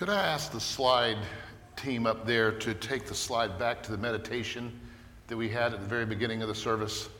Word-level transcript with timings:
Could 0.00 0.08
I 0.08 0.24
ask 0.24 0.50
the 0.50 0.60
slide 0.60 1.18
team 1.76 2.06
up 2.06 2.24
there 2.24 2.52
to 2.52 2.72
take 2.72 3.04
the 3.04 3.14
slide 3.14 3.58
back 3.58 3.82
to 3.82 3.92
the 3.92 3.98
meditation 3.98 4.72
that 5.26 5.36
we 5.36 5.46
had 5.46 5.74
at 5.74 5.80
the 5.82 5.86
very 5.86 6.06
beginning 6.06 6.40
of 6.40 6.48
the 6.48 6.54
service? 6.54 7.10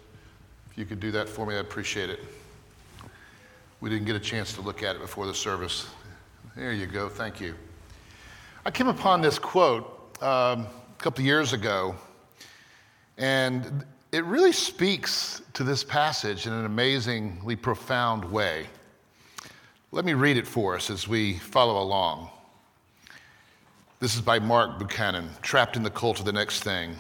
If 0.71 0.79
you 0.79 0.87
could 0.87 0.99
do 0.99 1.11
that 1.11 1.29
for 1.29 1.45
me, 1.45 1.57
I'd 1.57 1.61
appreciate 1.61 2.09
it. 2.09 2.21
We 3.83 3.91
didn't 3.91 4.07
get 4.07 4.17
a 4.17 4.19
chance 4.19 4.55
to 4.55 4.63
look 4.63 4.83
at 4.83 4.97
it 4.97 5.03
before 5.03 5.27
the 5.27 5.35
service. 5.35 5.89
There 6.57 6.73
you 6.73 6.87
go, 6.87 7.11
thank 7.11 7.39
you. 7.39 7.55
I 8.65 8.71
came 8.71 8.89
upon 8.89 9.21
this 9.21 9.39
quote 9.39 10.17
um, 10.23 10.61
a 10.61 10.69
couple 10.97 11.23
years 11.23 11.53
ago, 11.53 11.95
and 13.19 13.85
it 14.11 14.25
really 14.25 14.53
speaks 14.53 15.43
to 15.53 15.65
this 15.65 15.85
passage 15.85 16.47
in 16.47 16.55
an 16.55 16.65
amazingly 16.65 17.57
profound 17.57 18.25
way. 18.25 18.69
Let 19.93 20.07
me 20.07 20.15
read 20.15 20.39
it 20.39 20.47
for 20.47 20.77
us 20.77 20.89
as 20.89 21.07
we 21.07 21.35
follow 21.35 21.83
along. 21.83 22.31
This 24.01 24.15
is 24.15 24.23
by 24.23 24.39
Mark 24.39 24.79
Buchanan, 24.79 25.29
Trapped 25.43 25.77
in 25.77 25.83
the 25.83 25.91
Cult 25.91 26.21
of 26.21 26.25
the 26.25 26.33
Next 26.33 26.63
Thing. 26.63 26.97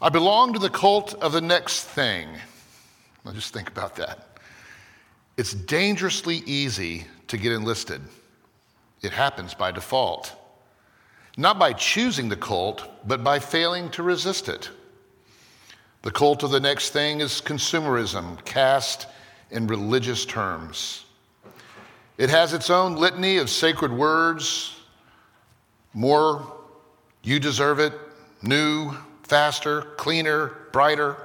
I 0.00 0.08
belong 0.08 0.54
to 0.54 0.58
the 0.58 0.70
cult 0.70 1.12
of 1.16 1.32
the 1.32 1.40
next 1.42 1.84
thing. 1.84 2.30
Now 3.26 3.32
just 3.32 3.52
think 3.52 3.68
about 3.68 3.94
that. 3.96 4.38
It's 5.36 5.52
dangerously 5.52 6.36
easy 6.46 7.04
to 7.28 7.36
get 7.36 7.52
enlisted. 7.52 8.00
It 9.02 9.12
happens 9.12 9.52
by 9.52 9.70
default. 9.70 10.34
Not 11.36 11.58
by 11.58 11.74
choosing 11.74 12.30
the 12.30 12.36
cult, 12.36 12.88
but 13.06 13.22
by 13.22 13.38
failing 13.38 13.90
to 13.90 14.02
resist 14.02 14.48
it. 14.48 14.70
The 16.00 16.10
cult 16.10 16.42
of 16.42 16.52
the 16.52 16.60
next 16.60 16.90
thing 16.90 17.20
is 17.20 17.42
consumerism, 17.42 18.42
cast 18.46 19.08
in 19.50 19.66
religious 19.66 20.24
terms. 20.24 21.04
It 22.16 22.30
has 22.30 22.54
its 22.54 22.70
own 22.70 22.96
litany 22.96 23.36
of 23.36 23.50
sacred 23.50 23.92
words, 23.92 24.75
more, 25.96 26.52
you 27.22 27.40
deserve 27.40 27.80
it, 27.80 27.94
new, 28.42 28.92
faster, 29.22 29.80
cleaner, 29.96 30.52
brighter. 30.70 31.16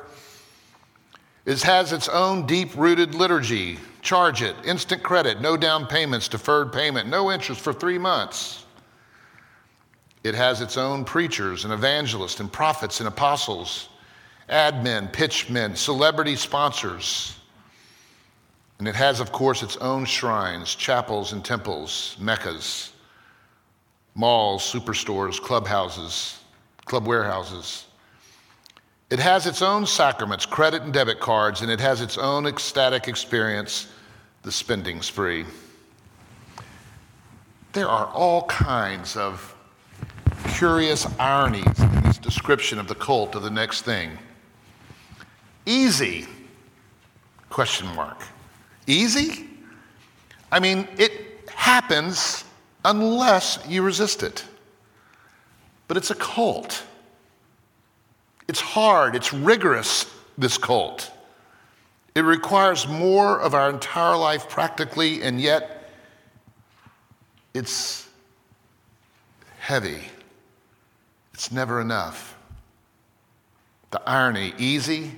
It 1.45 1.61
has 1.63 1.91
its 1.91 2.07
own 2.07 2.47
deep 2.47 2.75
rooted 2.77 3.13
liturgy. 3.13 3.77
Charge 4.01 4.41
it, 4.41 4.55
instant 4.63 5.03
credit, 5.03 5.41
no 5.41 5.57
down 5.57 5.85
payments, 5.85 6.29
deferred 6.29 6.71
payment, 6.71 7.09
no 7.09 7.31
interest 7.31 7.59
for 7.59 7.73
three 7.73 7.97
months. 7.97 8.65
It 10.23 10.35
has 10.35 10.61
its 10.61 10.77
own 10.77 11.03
preachers 11.03 11.65
and 11.65 11.73
evangelists 11.73 12.39
and 12.39 12.51
prophets 12.51 13.01
and 13.01 13.09
apostles, 13.09 13.89
admin, 14.49 15.11
pitchmen, 15.11 15.75
celebrity 15.75 16.37
sponsors. 16.37 17.37
And 18.79 18.87
it 18.87 18.95
has, 18.95 19.19
of 19.19 19.33
course, 19.33 19.63
its 19.63 19.75
own 19.77 20.05
shrines, 20.05 20.75
chapels, 20.75 21.33
and 21.33 21.43
temples, 21.43 22.15
meccas 22.19 22.90
malls, 24.15 24.63
superstores, 24.63 25.39
clubhouses, 25.39 26.39
club 26.85 27.07
warehouses. 27.07 27.85
It 29.09 29.19
has 29.19 29.45
its 29.45 29.61
own 29.61 29.85
sacraments, 29.85 30.45
credit 30.45 30.83
and 30.83 30.93
debit 30.93 31.19
cards, 31.19 31.61
and 31.61 31.69
it 31.71 31.79
has 31.79 32.01
its 32.01 32.17
own 32.17 32.45
ecstatic 32.45 33.07
experience, 33.07 33.87
the 34.43 34.51
spending 34.51 35.01
spree. 35.01 35.45
There 37.73 37.87
are 37.87 38.07
all 38.07 38.43
kinds 38.43 39.15
of 39.15 39.55
curious 40.53 41.07
ironies 41.19 41.79
in 41.79 42.01
this 42.03 42.17
description 42.17 42.79
of 42.79 42.87
the 42.87 42.95
cult 42.95 43.35
of 43.35 43.43
the 43.43 43.49
next 43.49 43.83
thing. 43.83 44.11
Easy? 45.65 46.27
Question 47.49 47.87
mark. 47.95 48.23
Easy? 48.87 49.47
I 50.51 50.59
mean, 50.59 50.87
it 50.97 51.49
happens 51.49 52.43
unless 52.83 53.59
you 53.67 53.83
resist 53.83 54.23
it. 54.23 54.43
But 55.87 55.97
it's 55.97 56.11
a 56.11 56.15
cult. 56.15 56.83
It's 58.47 58.59
hard, 58.59 59.15
it's 59.15 59.33
rigorous, 59.33 60.05
this 60.37 60.57
cult. 60.57 61.11
It 62.15 62.21
requires 62.21 62.87
more 62.87 63.39
of 63.39 63.53
our 63.53 63.69
entire 63.69 64.17
life 64.17 64.49
practically, 64.49 65.21
and 65.21 65.39
yet 65.39 65.89
it's 67.53 68.09
heavy. 69.59 70.01
It's 71.33 71.51
never 71.51 71.79
enough. 71.79 72.35
The 73.91 74.01
irony 74.09 74.53
easy, 74.57 75.11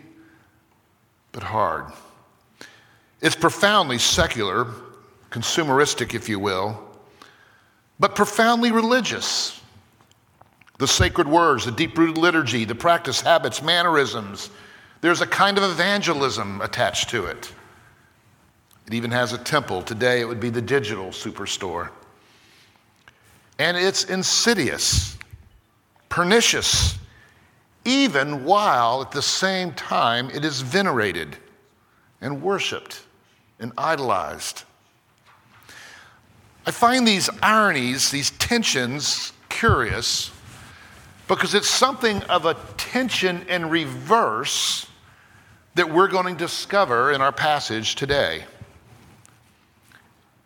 but 1.31 1.43
hard. 1.43 1.85
It's 3.21 3.35
profoundly 3.35 3.97
secular, 3.97 4.67
consumeristic, 5.31 6.13
if 6.13 6.27
you 6.27 6.39
will 6.39 6.92
but 7.99 8.15
profoundly 8.15 8.71
religious. 8.71 9.59
The 10.79 10.87
sacred 10.87 11.27
words, 11.27 11.65
the 11.65 11.71
deep 11.71 11.97
rooted 11.97 12.17
liturgy, 12.17 12.65
the 12.65 12.75
practice 12.75 13.21
habits, 13.21 13.61
mannerisms. 13.61 14.49
There's 15.01 15.21
a 15.21 15.27
kind 15.27 15.57
of 15.57 15.63
evangelism 15.63 16.61
attached 16.61 17.09
to 17.11 17.25
it. 17.25 17.53
It 18.87 18.93
even 18.93 19.11
has 19.11 19.33
a 19.33 19.37
temple. 19.37 19.81
Today 19.81 20.19
it 20.19 20.27
would 20.27 20.39
be 20.39 20.49
the 20.49 20.61
digital 20.61 21.07
superstore. 21.07 21.89
And 23.59 23.77
it's 23.77 24.05
insidious, 24.05 25.17
pernicious, 26.09 26.97
even 27.85 28.43
while 28.43 29.01
at 29.01 29.11
the 29.11 29.21
same 29.21 29.73
time 29.73 30.29
it 30.31 30.43
is 30.43 30.61
venerated 30.61 31.37
and 32.19 32.41
worshiped 32.41 33.03
and 33.59 33.71
idolized. 33.77 34.63
I 36.65 36.71
find 36.71 37.07
these 37.07 37.29
ironies, 37.41 38.09
these 38.09 38.31
tensions, 38.31 39.33
curious 39.49 40.31
because 41.27 41.53
it's 41.53 41.69
something 41.69 42.21
of 42.23 42.45
a 42.45 42.55
tension 42.77 43.45
in 43.47 43.69
reverse 43.69 44.87
that 45.75 45.89
we're 45.89 46.07
going 46.07 46.25
to 46.25 46.37
discover 46.37 47.11
in 47.11 47.21
our 47.21 47.31
passage 47.31 47.95
today. 47.95 48.43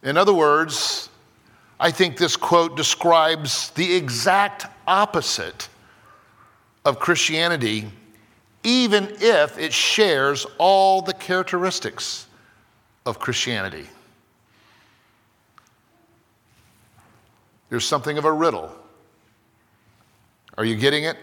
In 0.03 0.17
other 0.17 0.33
words, 0.33 1.09
I 1.79 1.91
think 1.91 2.17
this 2.17 2.35
quote 2.35 2.77
describes 2.77 3.71
the 3.71 3.95
exact 3.95 4.67
opposite 4.87 5.67
of 6.85 6.99
Christianity, 6.99 7.89
even 8.63 9.09
if 9.19 9.57
it 9.57 9.73
shares 9.73 10.45
all 10.57 11.01
the 11.01 11.13
characteristics 11.13 12.27
of 13.05 13.19
Christianity. 13.19 13.87
There's 17.69 17.85
something 17.85 18.17
of 18.17 18.25
a 18.25 18.31
riddle. 18.31 18.71
Are 20.57 20.65
you 20.65 20.75
getting 20.75 21.03
it? 21.03 21.17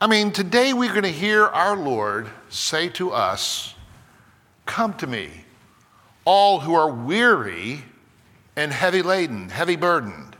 I 0.00 0.06
mean, 0.06 0.32
today 0.32 0.72
we're 0.72 0.92
going 0.92 1.02
to 1.02 1.08
hear 1.08 1.44
our 1.44 1.76
Lord 1.76 2.28
say 2.48 2.88
to 2.90 3.10
us, 3.10 3.74
Come 4.64 4.94
to 4.94 5.06
me, 5.06 5.30
all 6.24 6.60
who 6.60 6.74
are 6.74 6.90
weary 6.90 7.82
and 8.56 8.72
heavy 8.72 9.02
laden, 9.02 9.48
heavy 9.48 9.76
burdened, 9.76 10.36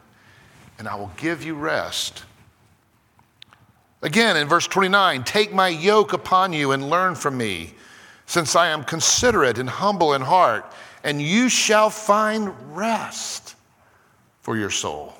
and 0.79 0.87
I 0.87 0.95
will 0.95 1.13
give 1.17 1.43
you 1.43 1.55
rest. 1.55 2.25
Again, 4.03 4.37
in 4.37 4.49
verse 4.49 4.67
29, 4.67 5.25
take 5.25 5.53
my 5.53 5.69
yoke 5.69 6.13
upon 6.13 6.53
you 6.53 6.73
and 6.73 6.89
learn 6.89 7.15
from 7.15 7.37
me, 7.37 7.75
since 8.27 8.55
I 8.55 8.69
am 8.69 8.85
considerate 8.85 9.59
and 9.59 9.69
humble 9.69 10.15
in 10.15 10.23
heart, 10.23 10.73
and 11.03 11.21
you 11.21 11.49
shall 11.49 11.91
find 11.91 12.77
rest 12.77 13.48
for 14.49 14.57
your 14.57 14.71
soul. 14.71 15.13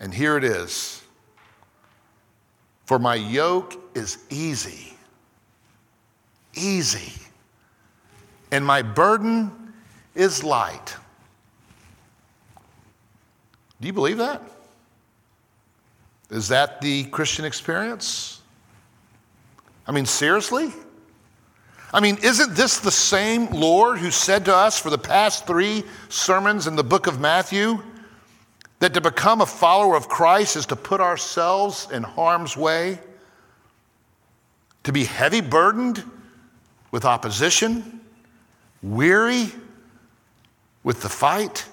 And 0.00 0.14
here 0.14 0.38
it 0.38 0.44
is 0.44 1.02
For 2.86 2.98
my 2.98 3.16
yoke 3.16 3.78
is 3.94 4.16
easy, 4.30 4.94
easy, 6.54 7.12
and 8.50 8.64
my 8.64 8.80
burden 8.80 9.74
is 10.14 10.42
light. 10.42 10.96
Do 13.78 13.88
you 13.88 13.92
believe 13.92 14.16
that? 14.16 14.40
Is 16.30 16.48
that 16.48 16.80
the 16.80 17.04
Christian 17.04 17.44
experience? 17.44 18.40
I 19.86 19.92
mean, 19.92 20.06
seriously? 20.06 20.72
I 21.94 22.00
mean, 22.00 22.18
isn't 22.24 22.56
this 22.56 22.80
the 22.80 22.90
same 22.90 23.46
Lord 23.46 23.98
who 23.98 24.10
said 24.10 24.46
to 24.46 24.56
us 24.56 24.80
for 24.80 24.90
the 24.90 24.98
past 24.98 25.46
three 25.46 25.84
sermons 26.08 26.66
in 26.66 26.74
the 26.74 26.82
book 26.82 27.06
of 27.06 27.20
Matthew 27.20 27.80
that 28.80 28.94
to 28.94 29.00
become 29.00 29.40
a 29.40 29.46
follower 29.46 29.94
of 29.94 30.08
Christ 30.08 30.56
is 30.56 30.66
to 30.66 30.76
put 30.76 31.00
ourselves 31.00 31.86
in 31.92 32.02
harm's 32.02 32.56
way, 32.56 32.98
to 34.82 34.90
be 34.90 35.04
heavy 35.04 35.40
burdened 35.40 36.02
with 36.90 37.04
opposition, 37.04 38.00
weary 38.82 39.52
with 40.82 41.00
the 41.00 41.08
fight? 41.08 41.64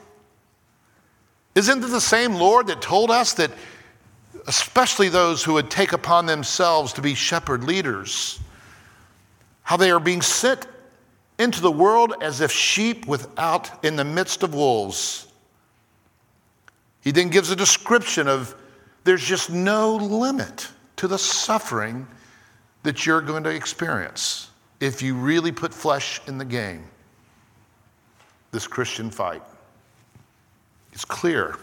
Isn't 1.55 1.83
it 1.83 1.87
the 1.87 1.99
same 1.99 2.35
Lord 2.35 2.67
that 2.67 2.79
told 2.79 3.09
us 3.09 3.33
that, 3.33 3.49
especially 4.45 5.09
those 5.09 5.43
who 5.43 5.53
would 5.53 5.71
take 5.71 5.93
upon 5.93 6.27
themselves 6.27 6.93
to 6.93 7.01
be 7.01 7.15
shepherd 7.15 7.63
leaders, 7.63 8.39
how 9.71 9.77
they 9.77 9.89
are 9.89 10.01
being 10.01 10.21
sent 10.21 10.67
into 11.39 11.61
the 11.61 11.71
world 11.71 12.13
as 12.19 12.41
if 12.41 12.51
sheep 12.51 13.07
without 13.07 13.85
in 13.85 13.95
the 13.95 14.03
midst 14.03 14.43
of 14.43 14.53
wolves. 14.53 15.27
He 16.99 17.11
then 17.11 17.29
gives 17.29 17.51
a 17.51 17.55
description 17.55 18.27
of 18.27 18.53
there's 19.05 19.23
just 19.23 19.49
no 19.49 19.95
limit 19.95 20.67
to 20.97 21.07
the 21.07 21.17
suffering 21.17 22.05
that 22.83 23.05
you're 23.05 23.21
going 23.21 23.45
to 23.45 23.49
experience 23.49 24.49
if 24.81 25.01
you 25.01 25.15
really 25.15 25.53
put 25.53 25.73
flesh 25.73 26.19
in 26.27 26.37
the 26.37 26.43
game. 26.43 26.83
This 28.51 28.67
Christian 28.67 29.09
fight. 29.09 29.41
It's 30.91 31.05
clear. 31.05 31.55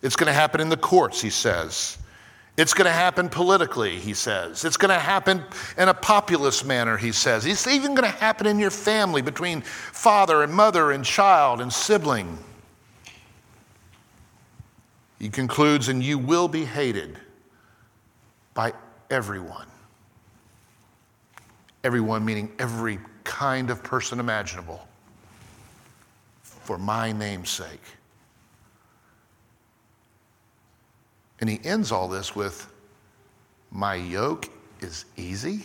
It's 0.00 0.16
going 0.16 0.28
to 0.28 0.32
happen 0.32 0.62
in 0.62 0.70
the 0.70 0.78
courts, 0.78 1.20
he 1.20 1.28
says. 1.28 1.98
It's 2.56 2.72
going 2.72 2.86
to 2.86 2.92
happen 2.92 3.28
politically, 3.28 3.98
he 3.98 4.14
says. 4.14 4.64
It's 4.64 4.78
going 4.78 4.90
to 4.94 4.98
happen 4.98 5.44
in 5.76 5.88
a 5.88 5.94
populist 5.94 6.64
manner, 6.64 6.96
he 6.96 7.12
says. 7.12 7.44
It's 7.44 7.66
even 7.66 7.94
going 7.94 8.10
to 8.10 8.18
happen 8.18 8.46
in 8.46 8.58
your 8.58 8.70
family 8.70 9.20
between 9.20 9.60
father 9.60 10.42
and 10.42 10.52
mother 10.52 10.92
and 10.92 11.04
child 11.04 11.60
and 11.60 11.70
sibling. 11.70 12.38
He 15.18 15.28
concludes, 15.28 15.88
and 15.88 16.02
you 16.02 16.18
will 16.18 16.48
be 16.48 16.64
hated 16.64 17.18
by 18.54 18.72
everyone. 19.10 19.66
Everyone, 21.84 22.24
meaning 22.24 22.52
every 22.58 22.98
kind 23.24 23.68
of 23.68 23.82
person 23.82 24.18
imaginable, 24.18 24.86
for 26.42 26.78
my 26.78 27.12
name's 27.12 27.50
sake. 27.50 27.82
And 31.40 31.50
he 31.50 31.60
ends 31.64 31.92
all 31.92 32.08
this 32.08 32.34
with, 32.34 32.66
My 33.70 33.94
yoke 33.94 34.48
is 34.80 35.04
easy, 35.16 35.64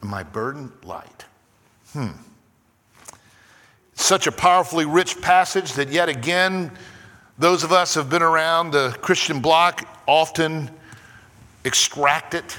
and 0.00 0.10
my 0.10 0.22
burden 0.22 0.72
light. 0.82 1.24
Hmm. 1.92 2.10
Such 3.94 4.26
a 4.26 4.32
powerfully 4.32 4.84
rich 4.84 5.20
passage 5.20 5.72
that 5.72 5.88
yet 5.88 6.08
again, 6.08 6.70
those 7.38 7.64
of 7.64 7.72
us 7.72 7.94
who 7.94 8.00
have 8.00 8.10
been 8.10 8.22
around 8.22 8.70
the 8.70 8.96
Christian 9.00 9.40
block 9.40 9.86
often 10.06 10.70
extract 11.64 12.34
it 12.34 12.56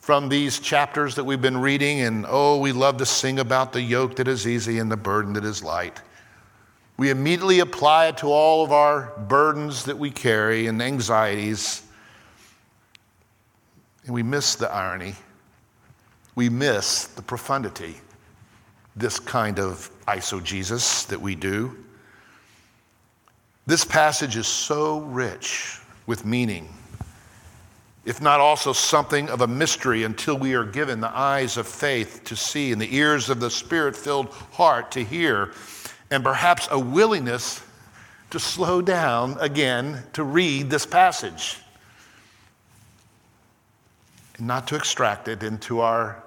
from 0.00 0.28
these 0.28 0.58
chapters 0.58 1.14
that 1.14 1.24
we've 1.24 1.40
been 1.40 1.56
reading, 1.56 2.00
and 2.00 2.26
oh, 2.28 2.58
we 2.58 2.72
love 2.72 2.98
to 2.98 3.06
sing 3.06 3.38
about 3.38 3.72
the 3.72 3.80
yoke 3.80 4.16
that 4.16 4.28
is 4.28 4.46
easy 4.46 4.78
and 4.78 4.92
the 4.92 4.96
burden 4.96 5.32
that 5.32 5.44
is 5.44 5.62
light. 5.62 6.02
We 6.96 7.10
immediately 7.10 7.58
apply 7.58 8.06
it 8.08 8.18
to 8.18 8.26
all 8.26 8.64
of 8.64 8.70
our 8.70 9.12
burdens 9.28 9.84
that 9.84 9.98
we 9.98 10.10
carry 10.10 10.68
and 10.68 10.80
anxieties. 10.80 11.82
And 14.04 14.14
we 14.14 14.22
miss 14.22 14.54
the 14.54 14.70
irony. 14.70 15.14
We 16.36 16.48
miss 16.48 17.06
the 17.06 17.22
profundity, 17.22 17.96
this 18.96 19.18
kind 19.18 19.58
of 19.58 19.90
eisegesis 20.06 21.06
that 21.08 21.20
we 21.20 21.34
do. 21.34 21.76
This 23.66 23.84
passage 23.84 24.36
is 24.36 24.46
so 24.46 25.00
rich 25.00 25.80
with 26.06 26.24
meaning, 26.26 26.68
if 28.04 28.20
not 28.20 28.40
also 28.40 28.72
something 28.72 29.30
of 29.30 29.40
a 29.40 29.46
mystery 29.46 30.04
until 30.04 30.36
we 30.36 30.54
are 30.54 30.64
given 30.64 31.00
the 31.00 31.16
eyes 31.16 31.56
of 31.56 31.66
faith 31.66 32.22
to 32.24 32.36
see 32.36 32.72
and 32.72 32.80
the 32.80 32.94
ears 32.94 33.30
of 33.30 33.40
the 33.40 33.50
spirit 33.50 33.96
filled 33.96 34.28
heart 34.52 34.90
to 34.92 35.02
hear 35.02 35.52
and 36.14 36.22
perhaps 36.22 36.68
a 36.70 36.78
willingness 36.78 37.60
to 38.30 38.38
slow 38.38 38.80
down 38.80 39.36
again 39.40 40.00
to 40.12 40.22
read 40.22 40.70
this 40.70 40.86
passage. 40.86 41.58
And 44.38 44.46
not 44.46 44.68
to 44.68 44.76
extract 44.76 45.26
it 45.26 45.42
into 45.42 45.80
our 45.80 46.22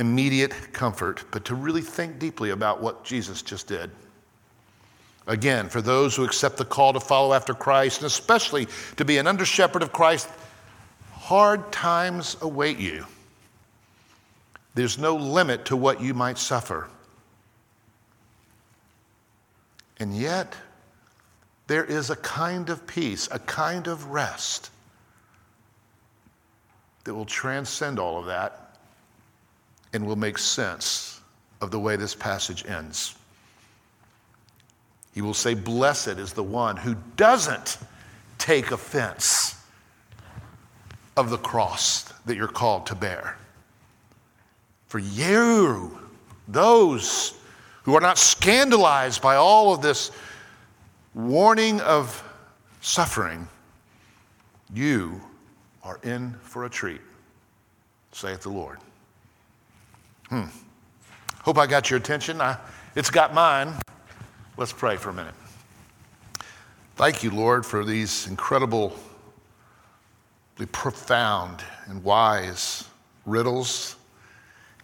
immediate 0.00 0.72
comfort, 0.72 1.22
but 1.30 1.44
to 1.44 1.54
really 1.54 1.80
think 1.80 2.18
deeply 2.18 2.50
about 2.50 2.82
what 2.82 3.04
Jesus 3.04 3.40
just 3.40 3.68
did. 3.68 3.88
Again, 5.28 5.68
for 5.68 5.80
those 5.80 6.16
who 6.16 6.24
accept 6.24 6.56
the 6.56 6.64
call 6.64 6.92
to 6.92 7.00
follow 7.00 7.32
after 7.32 7.54
Christ, 7.54 7.98
and 7.98 8.06
especially 8.06 8.66
to 8.96 9.04
be 9.04 9.18
an 9.18 9.28
under 9.28 9.44
shepherd 9.44 9.82
of 9.82 9.92
Christ, 9.92 10.28
hard 11.12 11.70
times 11.70 12.36
await 12.40 12.78
you. 12.78 13.06
There's 14.74 14.98
no 14.98 15.14
limit 15.14 15.66
to 15.66 15.76
what 15.76 16.00
you 16.00 16.14
might 16.14 16.36
suffer. 16.36 16.88
And 20.00 20.16
yet, 20.16 20.56
there 21.66 21.84
is 21.84 22.10
a 22.10 22.16
kind 22.16 22.70
of 22.70 22.86
peace, 22.86 23.28
a 23.30 23.38
kind 23.38 23.86
of 23.86 24.06
rest 24.06 24.70
that 27.04 27.14
will 27.14 27.26
transcend 27.26 27.98
all 27.98 28.18
of 28.18 28.26
that 28.26 28.76
and 29.92 30.06
will 30.06 30.16
make 30.16 30.38
sense 30.38 31.20
of 31.60 31.70
the 31.70 31.78
way 31.78 31.96
this 31.96 32.14
passage 32.14 32.64
ends. 32.66 33.14
He 35.14 35.20
will 35.20 35.34
say, 35.34 35.54
Blessed 35.54 36.18
is 36.18 36.32
the 36.32 36.42
one 36.42 36.76
who 36.76 36.96
doesn't 37.16 37.78
take 38.38 38.70
offense 38.70 39.54
of 41.16 41.30
the 41.30 41.38
cross 41.38 42.04
that 42.24 42.36
you're 42.36 42.48
called 42.48 42.86
to 42.86 42.94
bear. 42.94 43.36
For 44.86 44.98
you, 44.98 45.98
those 46.48 47.34
who 47.90 47.96
are 47.96 48.00
not 48.00 48.18
scandalized 48.18 49.20
by 49.20 49.34
all 49.34 49.74
of 49.74 49.82
this 49.82 50.12
warning 51.12 51.80
of 51.80 52.22
suffering, 52.80 53.48
you 54.72 55.20
are 55.82 55.98
in 56.04 56.32
for 56.40 56.66
a 56.66 56.70
treat, 56.70 57.00
saith 58.12 58.42
the 58.42 58.48
Lord. 58.48 58.78
Hmm. 60.28 60.44
Hope 61.42 61.58
I 61.58 61.66
got 61.66 61.90
your 61.90 61.98
attention. 61.98 62.40
I, 62.40 62.58
it's 62.94 63.10
got 63.10 63.34
mine. 63.34 63.74
Let's 64.56 64.72
pray 64.72 64.96
for 64.96 65.10
a 65.10 65.14
minute. 65.14 65.34
Thank 66.94 67.24
you, 67.24 67.32
Lord, 67.32 67.66
for 67.66 67.84
these 67.84 68.28
incredibly 68.28 68.92
profound 70.70 71.64
and 71.86 72.04
wise 72.04 72.84
riddles 73.26 73.96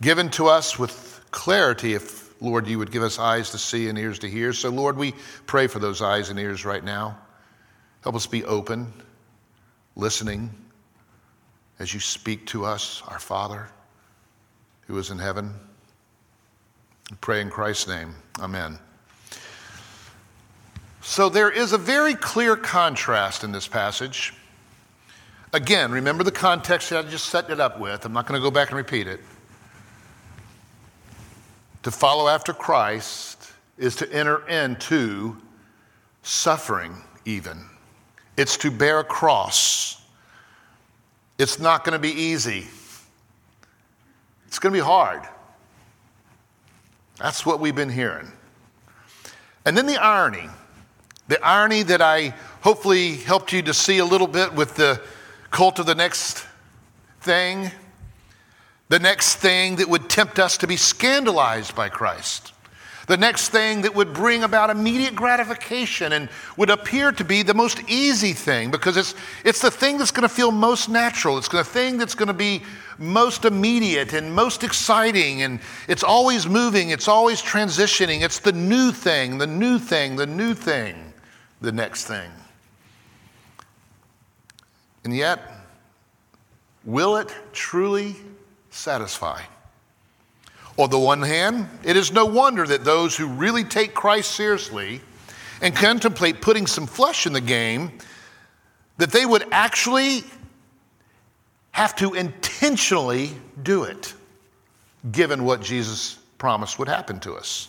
given 0.01 0.29
to 0.31 0.49
us 0.49 0.77
with 0.77 1.21
clarity 1.31 1.95
if 1.95 2.26
Lord, 2.41 2.67
you 2.67 2.79
would 2.79 2.91
give 2.91 3.03
us 3.03 3.19
eyes 3.19 3.51
to 3.51 3.59
see 3.59 3.89
and 3.89 3.99
ears 3.99 4.19
to 4.21 4.29
hear. 4.29 4.53
So, 4.53 4.69
Lord, 4.71 4.97
we 4.97 5.15
pray 5.47 5.67
for 5.67 5.79
those 5.79 6.03
eyes 6.03 6.31
and 6.31 6.39
ears 6.39 6.65
right 6.65 6.85
now. 6.85 7.19
Help 8.03 8.15
us 8.15 8.27
be 8.27 8.45
open, 8.45 8.93
listening 9.95 10.51
as 11.79 11.93
you 11.93 12.01
speak 12.01 12.47
to 12.47 12.65
us, 12.65 13.03
our 13.09 13.19
Father 13.19 13.69
who 14.87 14.99
is 14.99 15.11
in 15.11 15.19
heaven. 15.19 15.53
We 17.11 17.17
pray 17.21 17.41
in 17.41 17.51
Christ's 17.51 17.89
name. 17.89 18.15
Amen. 18.41 18.79
So, 21.03 21.29
there 21.29 21.51
is 21.51 21.73
a 21.73 21.79
very 21.79 22.15
clear 22.15 22.57
contrast 22.57 23.45
in 23.45 23.53
this 23.53 23.69
passage. 23.69 24.35
Again, 25.53 25.93
remember 25.93 26.25
the 26.25 26.33
context 26.33 26.91
that 26.91 27.07
I 27.07 27.09
just 27.09 27.27
set 27.27 27.49
it 27.51 27.61
up 27.61 27.79
with. 27.79 28.05
I'm 28.05 28.13
not 28.13 28.27
going 28.27 28.41
to 28.41 28.45
go 28.45 28.51
back 28.51 28.69
and 28.71 28.77
repeat 28.77 29.07
it. 29.07 29.21
To 31.87 31.93
follow 31.93 32.27
after 32.27 32.53
Christ 32.53 33.53
is 33.79 33.95
to 33.95 34.13
enter 34.13 34.45
into 34.49 35.37
suffering, 36.25 36.97
even. 37.25 37.65
It's 38.37 38.57
to 38.57 38.73
bear 38.73 38.99
a 38.99 39.05
cross. 39.05 40.03
It's 41.39 41.61
not 41.61 41.85
going 41.85 41.93
to 41.93 42.01
be 42.01 42.11
easy, 42.11 42.67
it's 44.49 44.59
going 44.59 44.73
to 44.73 44.81
be 44.81 44.85
hard. 44.85 45.23
That's 47.21 47.47
what 47.47 47.61
we've 47.61 47.77
been 47.77 47.89
hearing. 47.89 48.33
And 49.65 49.79
then 49.79 49.87
the 49.87 50.03
irony 50.03 50.49
the 51.29 51.41
irony 51.41 51.85
that 51.85 52.03
I 52.03 52.35
hopefully 52.63 53.15
helped 53.15 53.53
you 53.53 53.63
to 53.63 53.73
see 53.73 53.99
a 53.99 54.05
little 54.05 54.27
bit 54.27 54.53
with 54.53 54.75
the 54.75 55.01
cult 55.53 55.79
of 55.79 55.87
the 55.87 55.95
next 55.95 56.45
thing 57.21 57.71
the 58.89 58.99
next 58.99 59.37
thing 59.37 59.77
that 59.77 59.89
would 59.89 60.09
tempt 60.09 60.39
us 60.39 60.59
to 60.59 60.67
be 60.67 60.77
scandalized 60.77 61.75
by 61.75 61.89
Christ. 61.89 62.53
The 63.07 63.17
next 63.17 63.51
thing 63.51 63.83
that 63.83 63.95
would 63.95 64.13
bring 64.13 64.43
about 64.43 64.69
immediate 64.69 65.15
gratification 65.15 66.13
and 66.13 66.29
would 66.57 66.71
appear 66.71 67.13
to 67.13 67.25
be 67.25 67.43
the 67.43 67.55
most 67.55 67.81
easy 67.89 68.33
thing 68.33 68.73
because 68.73 68.97
it's, 68.97 69.15
it's 69.45 69.61
the 69.61 69.71
thing 69.71 69.97
that's 69.97 70.11
going 70.11 70.29
to 70.29 70.35
feel 70.35 70.51
most 70.51 70.89
natural. 70.89 71.39
It's 71.39 71.49
the 71.49 71.63
thing 71.63 71.99
that's 71.99 72.17
going 72.17 72.27
to 72.27 72.35
be 72.35 72.63
most 72.99 73.45
immediate 73.45 74.13
and 74.13 74.35
most 74.35 74.65
exciting. 74.65 75.43
And 75.43 75.61
it's 75.87 76.03
always 76.03 76.49
moving, 76.49 76.91
it's 76.91 77.07
always 77.07 77.41
transitioning. 77.41 78.23
It's 78.23 78.41
the 78.41 78.53
new 78.53 78.91
thing, 78.91 79.39
the 79.39 79.47
new 79.47 79.79
thing, 79.79 80.17
the 80.17 80.27
new 80.27 80.53
thing, 80.53 81.13
the 81.61 81.73
next 81.73 82.07
thing. 82.07 82.31
And 85.05 85.15
yet, 85.15 85.41
will 86.85 87.17
it 87.19 87.33
truly 87.53 88.17
satisfy. 88.77 89.41
On 90.77 90.91
the 90.91 90.99
one 90.99 91.23
hand, 91.23 91.69
it 91.83 91.97
is 91.97 92.13
no 92.13 92.27
wonder 92.27 92.67
that 92.67 92.85
those 92.85 93.17
who 93.17 93.27
really 93.27 93.65
take 93.65 93.95
Christ 93.95 94.33
seriously 94.33 95.01
and 95.63 95.75
contemplate 95.75 96.43
putting 96.43 96.67
some 96.67 96.87
flesh 96.87 97.27
in 97.27 97.33
the 97.33 97.41
game, 97.41 97.93
that 98.99 99.11
they 99.11 99.25
would 99.25 99.47
actually 99.51 100.23
have 101.71 101.97
to 101.97 102.15
intentionally 102.15 103.31
do 103.63 103.85
it. 103.85 104.15
given 105.13 105.45
what 105.45 105.61
Jesus 105.61 106.19
promised 106.39 106.79
would 106.79 106.89
happen 106.89 107.21
to 107.21 107.35
us. 107.35 107.69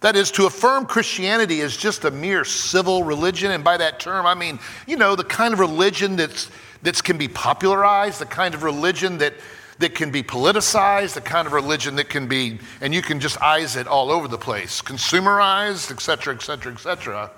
That 0.00 0.16
is, 0.16 0.30
to 0.32 0.46
affirm 0.46 0.86
Christianity 0.86 1.62
as 1.62 1.76
just 1.76 2.04
a 2.04 2.10
mere 2.10 2.44
civil 2.44 3.02
religion, 3.02 3.52
and 3.52 3.64
by 3.64 3.76
that 3.78 3.98
term, 3.98 4.26
I 4.26 4.34
mean, 4.34 4.58
you 4.86 4.96
know, 4.96 5.16
the 5.16 5.24
kind 5.24 5.54
of 5.54 5.60
religion 5.60 6.16
that's, 6.16 6.50
that 6.82 7.02
can 7.02 7.16
be 7.16 7.28
popularized, 7.28 8.20
the 8.20 8.26
kind 8.26 8.54
of 8.54 8.62
religion 8.62 9.18
that, 9.18 9.34
that 9.78 9.94
can 9.94 10.10
be 10.10 10.22
politicized, 10.22 11.14
the 11.14 11.20
kind 11.20 11.46
of 11.46 11.52
religion 11.52 11.96
that 11.96 12.08
can 12.08 12.26
be, 12.26 12.58
and 12.80 12.94
you 12.94 13.02
can 13.02 13.20
just 13.20 13.40
eyes 13.42 13.76
it 13.76 13.86
all 13.86 14.10
over 14.10 14.26
the 14.26 14.38
place, 14.38 14.80
consumerized, 14.80 15.90
et 15.90 16.00
cetera, 16.00 16.34
et 16.34 16.42
cetera, 16.42 16.72
et 16.72 16.78
cetera. 16.78 17.30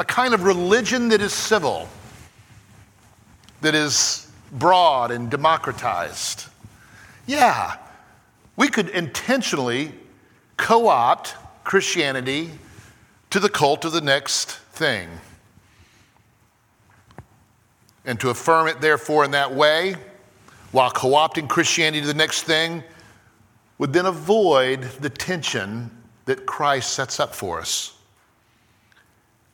A 0.00 0.04
kind 0.04 0.34
of 0.34 0.44
religion 0.44 1.08
that 1.08 1.20
is 1.20 1.32
civil, 1.32 1.88
that 3.60 3.74
is 3.74 4.30
broad 4.52 5.10
and 5.10 5.30
democratized. 5.30 6.46
Yeah, 7.26 7.76
we 8.56 8.68
could 8.68 8.88
intentionally 8.88 9.92
co 10.56 10.88
opt 10.88 11.36
Christianity 11.64 12.50
to 13.30 13.38
the 13.38 13.48
cult 13.48 13.84
of 13.84 13.92
the 13.92 14.00
next 14.00 14.50
thing. 14.50 15.08
And 18.04 18.18
to 18.20 18.30
affirm 18.30 18.68
it, 18.68 18.80
therefore, 18.80 19.24
in 19.24 19.32
that 19.32 19.54
way, 19.54 19.96
while 20.72 20.90
co 20.90 21.10
opting 21.10 21.48
Christianity 21.48 22.00
to 22.00 22.06
the 22.06 22.14
next 22.14 22.42
thing, 22.42 22.82
would 23.78 23.92
then 23.92 24.06
avoid 24.06 24.82
the 25.00 25.10
tension 25.10 25.90
that 26.24 26.46
Christ 26.46 26.92
sets 26.92 27.20
up 27.20 27.34
for 27.34 27.60
us. 27.60 27.94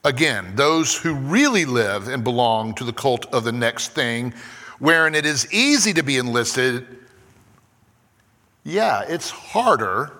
Again, 0.03 0.55
those 0.55 0.95
who 0.95 1.13
really 1.15 1.65
live 1.65 2.07
and 2.07 2.23
belong 2.23 2.73
to 2.75 2.83
the 2.83 2.93
cult 2.93 3.25
of 3.33 3.43
the 3.43 3.51
next 3.51 3.89
thing, 3.89 4.33
wherein 4.79 5.15
it 5.15 5.25
is 5.25 5.51
easy 5.53 5.93
to 5.93 6.03
be 6.03 6.17
enlisted, 6.17 6.85
yeah, 8.63 9.03
it's 9.07 9.29
harder 9.29 10.11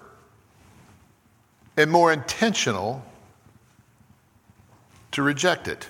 and 1.78 1.92
more 1.92 2.14
intentional 2.14 3.04
to 5.12 5.22
reject 5.22 5.68
it. 5.68 5.88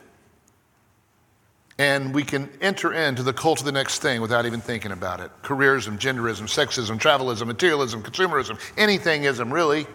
And 1.78 2.14
we 2.14 2.24
can 2.24 2.50
enter 2.62 2.94
into 2.94 3.22
the 3.22 3.34
cult 3.34 3.60
of 3.60 3.66
the 3.66 3.72
next 3.72 4.00
thing 4.00 4.22
without 4.22 4.46
even 4.46 4.62
thinking 4.62 4.92
about 4.92 5.20
it. 5.20 5.30
Careerism, 5.44 6.00
genderism, 6.00 6.44
sexism, 6.44 6.98
travelism, 6.98 7.48
materialism, 7.48 8.02
consumerism, 8.02 8.58
anythingism, 8.78 9.52
really, 9.52 9.86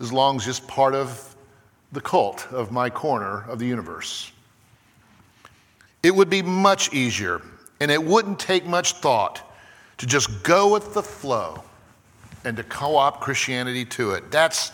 as 0.00 0.10
long 0.12 0.36
as 0.36 0.48
it's 0.48 0.60
part 0.60 0.94
of 0.94 1.36
the 1.92 2.00
cult 2.00 2.46
of 2.50 2.72
my 2.72 2.88
corner 2.88 3.44
of 3.48 3.58
the 3.58 3.66
universe. 3.66 4.32
It 6.02 6.14
would 6.14 6.30
be 6.30 6.40
much 6.40 6.92
easier, 6.94 7.42
and 7.80 7.90
it 7.90 8.02
wouldn't 8.02 8.38
take 8.38 8.64
much 8.64 8.94
thought 8.94 9.42
to 9.98 10.06
just 10.06 10.42
go 10.42 10.72
with 10.72 10.94
the 10.94 11.02
flow 11.02 11.62
and 12.44 12.56
to 12.56 12.64
co 12.64 12.96
opt 12.96 13.20
Christianity 13.20 13.84
to 13.84 14.12
it. 14.12 14.30
That's 14.30 14.70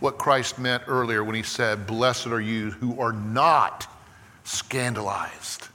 what 0.00 0.18
Christ 0.18 0.58
meant 0.58 0.82
earlier 0.86 1.22
when 1.22 1.36
he 1.36 1.42
said, 1.42 1.86
Blessed 1.86 2.26
are 2.28 2.40
you 2.40 2.70
who 2.70 2.98
are 3.00 3.12
not 3.12 3.86
scandalized, 4.44 5.68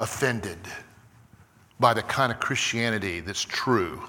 offended 0.00 0.58
by 1.78 1.94
the 1.94 2.02
kind 2.02 2.32
of 2.32 2.40
Christianity 2.40 3.20
that's 3.20 3.44
true. 3.44 4.02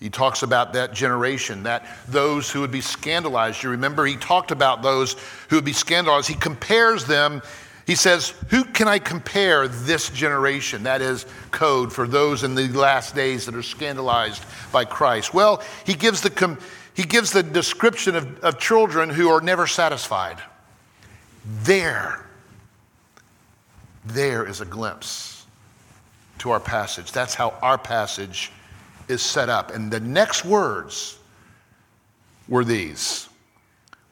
He 0.00 0.10
talks 0.10 0.42
about 0.42 0.74
that 0.74 0.92
generation, 0.92 1.62
that 1.62 1.86
those 2.08 2.50
who 2.50 2.60
would 2.60 2.72
be 2.72 2.82
scandalized. 2.82 3.62
You 3.62 3.70
remember, 3.70 4.04
he 4.04 4.16
talked 4.16 4.50
about 4.50 4.82
those 4.82 5.16
who 5.48 5.56
would 5.56 5.64
be 5.64 5.72
scandalized. 5.72 6.28
He 6.28 6.34
compares 6.34 7.06
them 7.06 7.40
he 7.86 7.94
says, 7.94 8.30
Who 8.48 8.64
can 8.64 8.88
I 8.88 8.98
compare 8.98 9.68
this 9.68 10.08
generation? 10.10 10.84
That 10.84 11.02
is 11.02 11.26
code 11.50 11.92
for 11.92 12.06
those 12.06 12.42
in 12.42 12.54
the 12.54 12.68
last 12.68 13.14
days 13.14 13.46
that 13.46 13.54
are 13.54 13.62
scandalized 13.62 14.44
by 14.72 14.84
Christ. 14.84 15.34
Well, 15.34 15.62
he 15.84 15.94
gives 15.94 16.22
the, 16.22 16.30
he 16.94 17.02
gives 17.02 17.30
the 17.32 17.42
description 17.42 18.14
of, 18.16 18.38
of 18.40 18.58
children 18.58 19.10
who 19.10 19.28
are 19.28 19.40
never 19.40 19.66
satisfied. 19.66 20.38
There, 21.62 22.26
there 24.04 24.46
is 24.46 24.60
a 24.60 24.64
glimpse 24.64 25.46
to 26.38 26.50
our 26.50 26.60
passage. 26.60 27.12
That's 27.12 27.34
how 27.34 27.58
our 27.62 27.78
passage 27.78 28.52
is 29.08 29.22
set 29.22 29.48
up. 29.48 29.74
And 29.74 29.90
the 29.90 30.00
next 30.00 30.44
words 30.44 31.18
were 32.48 32.64
these 32.64 33.28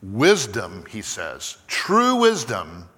Wisdom, 0.02 0.84
he 0.90 1.00
says, 1.00 1.58
true 1.68 2.16
wisdom 2.16 2.88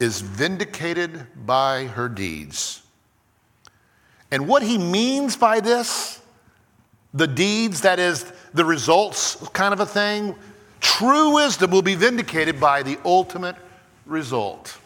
is 0.00 0.20
vindicated 0.20 1.28
by 1.46 1.86
her 1.86 2.08
deeds. 2.08 2.82
And 4.32 4.48
what 4.48 4.64
he 4.64 4.78
means 4.78 5.36
by 5.36 5.60
this, 5.60 6.20
the 7.14 7.28
deeds, 7.28 7.82
that 7.82 8.00
is, 8.00 8.32
the 8.54 8.64
results 8.64 9.36
kind 9.50 9.72
of 9.72 9.80
a 9.80 9.86
thing, 9.86 10.34
true 10.80 11.34
wisdom 11.34 11.70
will 11.70 11.82
be 11.82 11.94
vindicated 11.94 12.60
by 12.60 12.82
the 12.82 12.98
ultimate 13.04 13.56
result. 14.06 14.78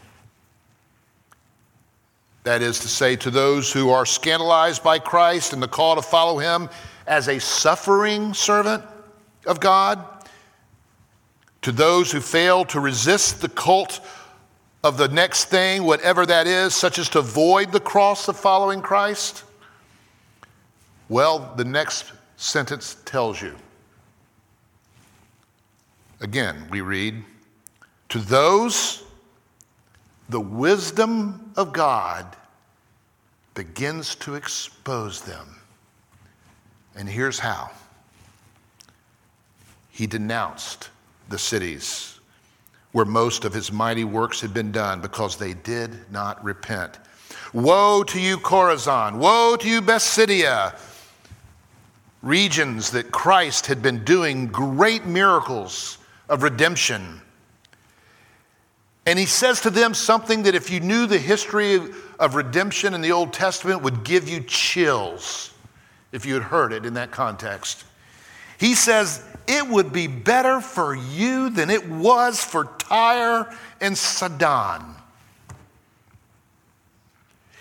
That 2.44 2.62
is 2.62 2.78
to 2.80 2.88
say, 2.88 3.16
to 3.16 3.30
those 3.30 3.72
who 3.72 3.90
are 3.90 4.06
scandalized 4.06 4.84
by 4.84 5.00
Christ 5.00 5.52
and 5.52 5.60
the 5.60 5.68
call 5.68 5.96
to 5.96 6.02
follow 6.02 6.38
him 6.38 6.68
as 7.06 7.28
a 7.28 7.40
suffering 7.40 8.34
servant 8.34 8.84
of 9.46 9.58
God, 9.58 10.04
to 11.62 11.72
those 11.72 12.12
who 12.12 12.20
fail 12.20 12.64
to 12.66 12.78
resist 12.78 13.40
the 13.40 13.48
cult 13.48 14.00
of 14.84 14.96
the 14.96 15.08
next 15.08 15.46
thing, 15.46 15.82
whatever 15.82 16.24
that 16.24 16.46
is, 16.46 16.74
such 16.74 17.00
as 17.00 17.08
to 17.08 17.18
avoid 17.18 17.72
the 17.72 17.80
cross 17.80 18.28
of 18.28 18.36
following 18.36 18.80
Christ? 18.80 19.42
Well, 21.08 21.52
the 21.56 21.64
next 21.64 22.12
sentence 22.36 22.96
tells 23.04 23.40
you. 23.40 23.54
Again, 26.20 26.66
we 26.70 26.80
read, 26.80 27.22
To 28.10 28.18
those, 28.18 29.02
the 30.28 30.40
wisdom 30.40 31.52
of 31.56 31.72
God 31.72 32.36
begins 33.54 34.14
to 34.16 34.34
expose 34.34 35.22
them. 35.22 35.56
And 36.96 37.08
here's 37.08 37.38
how 37.38 37.70
He 39.90 40.06
denounced 40.06 40.90
the 41.28 41.38
cities 41.38 42.16
where 42.96 43.04
most 43.04 43.44
of 43.44 43.52
his 43.52 43.70
mighty 43.70 44.04
works 44.04 44.40
had 44.40 44.54
been 44.54 44.72
done 44.72 45.02
because 45.02 45.36
they 45.36 45.52
did 45.52 46.10
not 46.10 46.42
repent. 46.42 46.98
Woe 47.52 48.02
to 48.04 48.18
you, 48.18 48.38
Chorazin! 48.38 49.18
Woe 49.18 49.56
to 49.56 49.68
you, 49.68 49.82
Bethsaida! 49.82 50.74
Regions 52.22 52.90
that 52.90 53.12
Christ 53.12 53.66
had 53.66 53.82
been 53.82 54.04
doing 54.04 54.46
great 54.46 55.06
miracles 55.06 55.98
of 56.28 56.42
redemption. 56.42 57.20
And 59.06 59.18
he 59.18 59.26
says 59.26 59.60
to 59.60 59.70
them 59.70 59.94
something 59.94 60.42
that, 60.42 60.54
if 60.56 60.70
you 60.70 60.80
knew 60.80 61.06
the 61.06 61.18
history 61.18 61.80
of 62.18 62.34
redemption 62.34 62.92
in 62.92 63.00
the 63.00 63.12
Old 63.12 63.32
Testament, 63.32 63.82
would 63.82 64.02
give 64.02 64.28
you 64.28 64.40
chills 64.40 65.54
if 66.10 66.26
you 66.26 66.34
had 66.34 66.42
heard 66.42 66.72
it 66.72 66.84
in 66.84 66.94
that 66.94 67.12
context. 67.12 67.84
He 68.58 68.74
says, 68.74 69.22
It 69.46 69.68
would 69.68 69.92
be 69.92 70.08
better 70.08 70.60
for 70.60 70.94
you 70.94 71.50
than 71.50 71.70
it 71.70 71.88
was 71.88 72.42
for 72.42 72.64
Tyre 72.78 73.54
and 73.80 73.96
Sidon. 73.96 74.82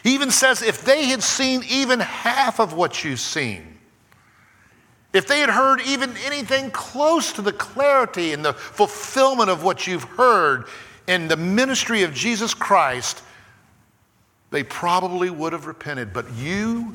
He 0.04 0.14
even 0.14 0.32
says, 0.32 0.62
If 0.62 0.84
they 0.84 1.06
had 1.06 1.22
seen 1.22 1.64
even 1.70 2.00
half 2.00 2.60
of 2.60 2.74
what 2.74 3.04
you've 3.04 3.20
seen, 3.20 3.75
if 5.16 5.28
they 5.28 5.40
had 5.40 5.50
heard 5.50 5.80
even 5.80 6.14
anything 6.26 6.70
close 6.72 7.32
to 7.32 7.42
the 7.42 7.54
clarity 7.54 8.34
and 8.34 8.44
the 8.44 8.52
fulfillment 8.52 9.50
of 9.50 9.64
what 9.64 9.88
you've 9.88 10.04
heard 10.04 10.66
in 11.08 11.30
the 11.30 11.38
ministry 11.38 12.04
of 12.04 12.14
Jesus 12.14 12.54
Christ, 12.54 13.24
they 14.52 14.62
probably 14.62 15.30
would 15.30 15.54
have 15.54 15.68
repented. 15.68 16.12
But 16.12 16.26
you, 16.34 16.94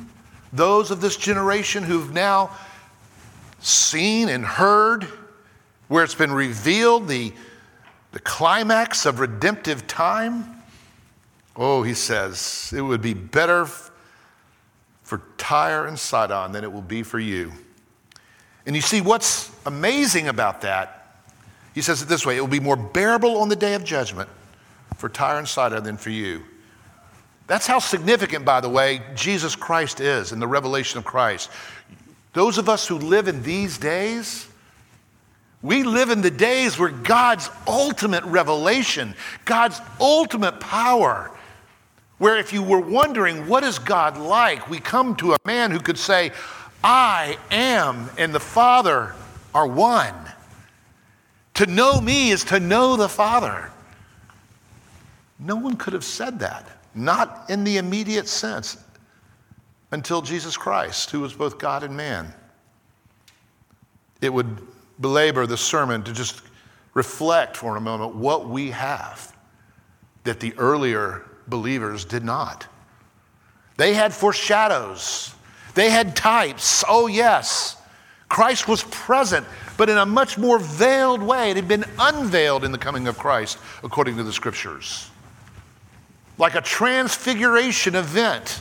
those 0.53 0.91
of 0.91 1.00
this 1.00 1.17
generation 1.17 1.83
who've 1.83 2.12
now 2.12 2.50
seen 3.61 4.29
and 4.29 4.45
heard, 4.45 5.05
where 5.89 6.05
it's 6.05 6.15
been 6.15 6.33
revealed 6.33 7.09
the, 7.09 7.33
the 8.12 8.21
climax 8.21 9.07
of 9.07 9.19
redemptive 9.19 9.87
time. 9.87 10.45
Oh, 11.57 11.83
he 11.83 11.95
says, 11.95 12.71
it 12.77 12.83
would 12.83 13.00
be 13.00 13.15
better 13.15 13.67
for 15.05 15.23
Tyre 15.39 15.87
and 15.87 15.99
Sidon 15.99 16.53
than 16.53 16.65
it 16.65 16.71
will 16.71 16.83
be 16.83 17.03
for 17.03 17.19
you. 17.19 17.53
And 18.67 18.76
you 18.76 18.83
see, 18.83 19.00
what's 19.00 19.50
amazing 19.67 20.29
about 20.29 20.61
that, 20.62 20.97
he 21.75 21.83
says 21.83 22.02
it 22.02 22.09
this 22.09 22.26
way 22.26 22.37
it 22.37 22.40
will 22.40 22.49
be 22.49 22.61
more 22.61 22.76
bearable 22.76 23.38
on 23.38 23.49
the 23.49 23.57
day 23.57 23.75
of 23.75 23.85
judgment 23.85 24.29
for 24.97 25.09
Tyre 25.09 25.38
and 25.38 25.49
Sidon 25.49 25.83
than 25.85 25.97
for 25.97 26.11
you. 26.11 26.43
That's 27.47 27.67
how 27.67 27.79
significant, 27.79 28.45
by 28.45 28.61
the 28.61 28.69
way, 28.69 29.00
Jesus 29.14 29.57
Christ 29.57 30.00
is 30.00 30.33
in 30.33 30.38
the 30.38 30.47
revelation 30.47 30.99
of 30.99 31.05
Christ. 31.05 31.50
Those 32.33 32.59
of 32.59 32.69
us 32.69 32.87
who 32.87 32.97
live 32.97 33.26
in 33.26 33.43
these 33.43 33.79
days, 33.79 34.47
we 35.62 35.83
live 35.83 36.11
in 36.11 36.21
the 36.21 36.31
days 36.31 36.79
where 36.79 36.90
God's 36.90 37.50
ultimate 37.67 38.25
revelation, 38.25 39.14
God's 39.45 39.81
ultimate 40.00 40.61
power 40.61 41.31
Where 42.21 42.37
if 42.37 42.52
you 42.52 42.62
were 42.62 42.81
wondering, 42.81 43.49
what 43.49 43.64
is 43.64 43.79
God 43.79 44.19
like? 44.19 44.69
We 44.69 44.79
come 44.79 45.17
to 45.17 45.33
a 45.33 45.38
man 45.47 45.71
who 45.71 45.81
could 45.81 45.97
say, 45.97 46.33
I 46.83 47.39
am 47.51 48.11
and 48.17 48.35
the 48.35 48.41
Father 48.41 49.15
are 49.55 49.67
one. 49.67 50.15
To 51.55 51.67
know 51.67 52.01
me 52.01 52.31
is 52.31 52.45
to 52.45 52.61
know 52.61 52.97
the 52.97 53.09
Father. 53.09 53.71
No 55.39 55.57
one 55.57 55.77
could 55.77 55.93
have 55.93 56.05
said 56.05 56.39
that, 56.41 56.67
not 56.95 57.49
in 57.49 57.65
the 57.65 57.79
immediate 57.79 58.29
sense, 58.29 58.77
until 59.91 60.23
Jesus 60.23 60.57
Christ, 60.57 61.11
who 61.11 61.21
was 61.21 61.33
both 61.33 61.59
God 61.59 61.83
and 61.83 61.97
man. 61.97 62.33
It 64.21 64.33
would 64.33 64.59
belabor 65.01 65.47
the 65.47 65.57
sermon 65.57 66.03
to 66.05 66.13
just 66.13 66.43
reflect 66.95 67.57
for 67.57 67.77
a 67.77 67.81
moment 67.81 68.15
what 68.15 68.49
we 68.49 68.71
have 68.71 69.35
that 70.25 70.41
the 70.41 70.55
earlier 70.59 71.23
believers 71.49 72.05
did 72.05 72.25
not. 72.25 72.67
They 73.77 73.95
had 73.95 74.13
foreshadows, 74.13 75.35
they 75.81 75.89
had 75.89 76.15
types. 76.15 76.85
Oh, 76.87 77.07
yes. 77.07 77.79
Christ 78.29 78.69
was 78.69 78.83
present, 78.91 79.47
but 79.79 79.89
in 79.89 79.97
a 79.97 80.05
much 80.05 80.37
more 80.37 80.59
veiled 80.59 81.23
way. 81.23 81.51
It 81.51 81.57
had 81.57 81.69
been 81.69 81.87
unveiled 81.99 82.65
in 82.65 82.71
the 82.71 82.77
coming 82.77 83.09
of 83.09 83.17
Christ, 83.17 83.57
according 83.83 84.19
to 84.19 84.23
the 84.23 84.33
scriptures. 84.33 85.09
Like 86.37 86.55
a 86.55 86.61
transfiguration 86.61 87.95
event 87.95 88.61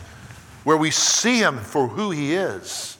where 0.63 0.77
we 0.77 0.91
see 0.91 1.39
him 1.39 1.57
for 1.57 1.89
who 1.89 2.11
he 2.11 2.35
is. 2.35 2.97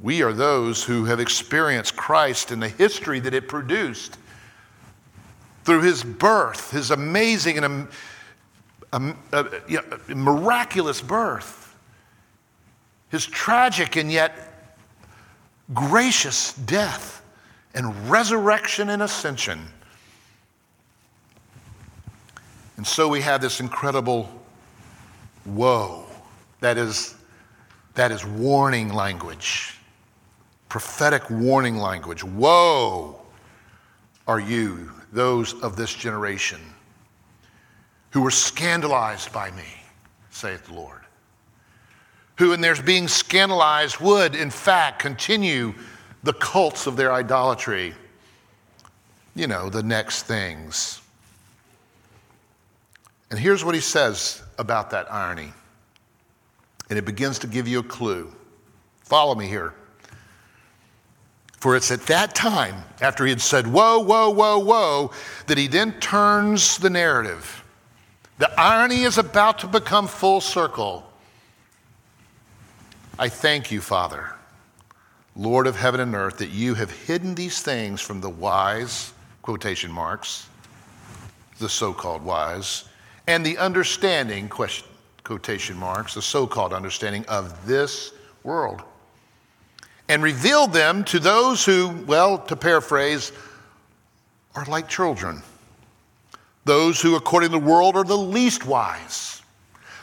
We 0.00 0.22
are 0.22 0.32
those 0.32 0.82
who 0.82 1.04
have 1.04 1.20
experienced 1.20 1.94
Christ 1.94 2.52
and 2.52 2.62
the 2.62 2.70
history 2.70 3.20
that 3.20 3.34
it 3.34 3.48
produced 3.48 4.16
through 5.64 5.82
his 5.82 6.02
birth, 6.02 6.70
his 6.70 6.90
amazing 6.90 7.58
and 7.58 7.88
um, 8.94 9.18
uh, 9.30 9.44
know, 9.68 9.82
miraculous 10.08 11.02
birth, 11.02 11.65
his 13.10 13.26
tragic 13.26 13.96
and 13.96 14.10
yet 14.10 14.32
gracious 15.74 16.54
death 16.54 17.22
and 17.74 18.10
resurrection 18.10 18.90
and 18.90 19.02
ascension. 19.02 19.66
And 22.76 22.86
so 22.86 23.08
we 23.08 23.20
have 23.22 23.40
this 23.40 23.60
incredible 23.60 24.30
woe 25.44 26.04
that 26.60 26.76
is, 26.76 27.14
that 27.94 28.10
is 28.10 28.24
warning 28.24 28.92
language 28.92 29.76
prophetic 30.68 31.30
warning 31.30 31.78
language. 31.78 32.22
Woe 32.22 33.18
are 34.26 34.38
you, 34.38 34.92
those 35.10 35.54
of 35.62 35.74
this 35.74 35.94
generation, 35.94 36.60
who 38.10 38.20
were 38.20 38.30
scandalized 38.30 39.32
by 39.32 39.50
me, 39.52 39.64
saith 40.28 40.66
the 40.66 40.74
Lord. 40.74 41.05
Who, 42.38 42.52
in 42.52 42.60
their 42.60 42.80
being 42.80 43.08
scandalized, 43.08 43.98
would 43.98 44.34
in 44.34 44.50
fact 44.50 44.98
continue 44.98 45.74
the 46.22 46.34
cults 46.34 46.86
of 46.86 46.96
their 46.96 47.12
idolatry. 47.12 47.94
You 49.34 49.46
know, 49.46 49.70
the 49.70 49.82
next 49.82 50.24
things. 50.24 51.00
And 53.30 53.38
here's 53.38 53.64
what 53.64 53.74
he 53.74 53.80
says 53.80 54.42
about 54.58 54.90
that 54.90 55.12
irony. 55.12 55.52
And 56.88 56.98
it 56.98 57.04
begins 57.04 57.38
to 57.40 57.46
give 57.46 57.66
you 57.66 57.80
a 57.80 57.82
clue. 57.82 58.32
Follow 59.02 59.34
me 59.34 59.46
here. 59.46 59.74
For 61.58 61.74
it's 61.74 61.90
at 61.90 62.02
that 62.02 62.34
time, 62.34 62.84
after 63.00 63.24
he 63.24 63.30
had 63.30 63.40
said, 63.40 63.66
Whoa, 63.66 63.98
whoa, 64.00 64.30
whoa, 64.30 64.58
whoa, 64.58 65.10
that 65.46 65.58
he 65.58 65.66
then 65.66 65.98
turns 66.00 66.78
the 66.78 66.90
narrative. 66.90 67.64
The 68.38 68.50
irony 68.60 69.02
is 69.02 69.18
about 69.18 69.58
to 69.60 69.66
become 69.66 70.06
full 70.06 70.40
circle. 70.40 71.10
I 73.18 73.28
thank 73.28 73.70
you, 73.70 73.80
Father, 73.80 74.34
Lord 75.34 75.66
of 75.66 75.76
heaven 75.76 76.00
and 76.00 76.14
earth, 76.14 76.38
that 76.38 76.50
you 76.50 76.74
have 76.74 76.90
hidden 76.90 77.34
these 77.34 77.62
things 77.62 78.00
from 78.00 78.20
the 78.20 78.30
wise, 78.30 79.12
quotation 79.42 79.90
marks, 79.90 80.48
the 81.58 81.68
so 81.68 81.92
called 81.92 82.22
wise, 82.22 82.84
and 83.26 83.44
the 83.44 83.56
understanding, 83.58 84.48
question, 84.48 84.86
quotation 85.24 85.76
marks, 85.76 86.14
the 86.14 86.22
so 86.22 86.46
called 86.46 86.72
understanding 86.72 87.24
of 87.26 87.66
this 87.66 88.12
world 88.44 88.82
and 90.08 90.22
revealed 90.22 90.72
them 90.72 91.04
to 91.04 91.18
those 91.18 91.64
who, 91.64 91.88
well, 92.06 92.38
to 92.38 92.56
paraphrase, 92.56 93.32
are 94.54 94.64
like 94.66 94.88
children. 94.88 95.42
Those 96.64 97.00
who, 97.00 97.16
according 97.16 97.50
to 97.50 97.58
the 97.58 97.66
world, 97.66 97.96
are 97.96 98.04
the 98.04 98.16
least 98.16 98.66
wise. 98.66 99.42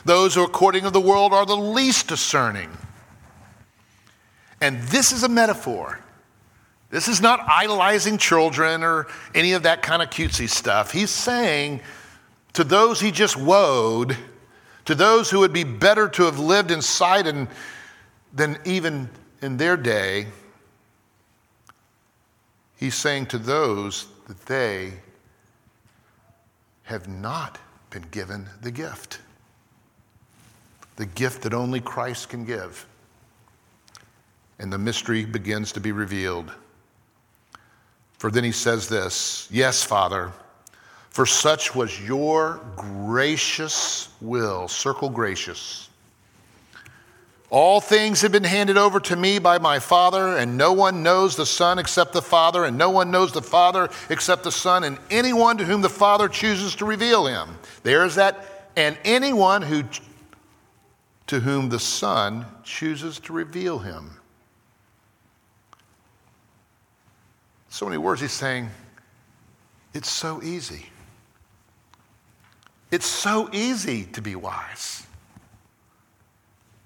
Those 0.04 0.34
who, 0.34 0.44
according 0.44 0.84
to 0.84 0.90
the 0.90 1.00
world, 1.00 1.32
are 1.32 1.46
the 1.46 1.56
least 1.56 2.08
discerning. 2.08 2.70
And 4.64 4.80
this 4.84 5.12
is 5.12 5.24
a 5.24 5.28
metaphor. 5.28 6.00
This 6.88 7.06
is 7.06 7.20
not 7.20 7.38
idolizing 7.46 8.16
children 8.16 8.82
or 8.82 9.08
any 9.34 9.52
of 9.52 9.64
that 9.64 9.82
kind 9.82 10.00
of 10.00 10.08
cutesy 10.08 10.48
stuff. 10.48 10.90
He's 10.90 11.10
saying 11.10 11.82
to 12.54 12.64
those 12.64 12.98
he 12.98 13.10
just 13.10 13.36
woed, 13.36 14.16
to 14.86 14.94
those 14.94 15.28
who 15.28 15.40
would 15.40 15.52
be 15.52 15.64
better 15.64 16.08
to 16.08 16.22
have 16.22 16.38
lived 16.38 16.70
in 16.70 16.80
Sidon 16.80 17.46
than 18.32 18.58
even 18.64 19.10
in 19.42 19.58
their 19.58 19.76
day, 19.76 20.28
he's 22.78 22.94
saying 22.94 23.26
to 23.26 23.38
those 23.38 24.06
that 24.28 24.46
they 24.46 24.94
have 26.84 27.06
not 27.06 27.58
been 27.90 28.06
given 28.10 28.48
the 28.62 28.70
gift, 28.70 29.18
the 30.96 31.04
gift 31.04 31.42
that 31.42 31.52
only 31.52 31.80
Christ 31.80 32.30
can 32.30 32.46
give. 32.46 32.86
And 34.58 34.72
the 34.72 34.78
mystery 34.78 35.24
begins 35.24 35.72
to 35.72 35.80
be 35.80 35.92
revealed. 35.92 36.52
For 38.18 38.30
then 38.30 38.44
he 38.44 38.52
says 38.52 38.88
this 38.88 39.48
Yes, 39.50 39.82
Father, 39.82 40.32
for 41.10 41.26
such 41.26 41.74
was 41.74 42.00
your 42.00 42.60
gracious 42.76 44.08
will, 44.20 44.68
circle 44.68 45.10
gracious 45.10 45.88
all 47.54 47.80
things 47.80 48.22
have 48.22 48.32
been 48.32 48.42
handed 48.42 48.76
over 48.76 48.98
to 48.98 49.14
me 49.14 49.38
by 49.38 49.58
my 49.58 49.78
Father, 49.78 50.36
and 50.36 50.56
no 50.56 50.72
one 50.72 51.04
knows 51.04 51.36
the 51.36 51.46
Son 51.46 51.78
except 51.78 52.12
the 52.12 52.20
Father, 52.20 52.64
and 52.64 52.76
no 52.76 52.90
one 52.90 53.12
knows 53.12 53.30
the 53.30 53.40
Father 53.40 53.90
except 54.10 54.42
the 54.42 54.50
Son, 54.50 54.82
and 54.82 54.98
anyone 55.08 55.56
to 55.58 55.64
whom 55.64 55.80
the 55.80 55.88
Father 55.88 56.28
chooses 56.28 56.74
to 56.74 56.84
reveal 56.84 57.26
him. 57.26 57.56
There's 57.84 58.16
that, 58.16 58.70
and 58.74 58.98
anyone 59.04 59.62
who 59.62 59.84
to 61.28 61.38
whom 61.38 61.68
the 61.68 61.78
Son 61.78 62.44
chooses 62.64 63.20
to 63.20 63.32
reveal 63.32 63.78
him. 63.78 64.10
So 67.74 67.86
many 67.86 67.98
words 67.98 68.20
he's 68.20 68.30
saying, 68.30 68.70
it's 69.94 70.08
so 70.08 70.40
easy. 70.44 70.86
It's 72.92 73.04
so 73.04 73.50
easy 73.52 74.04
to 74.12 74.22
be 74.22 74.36
wise. 74.36 75.04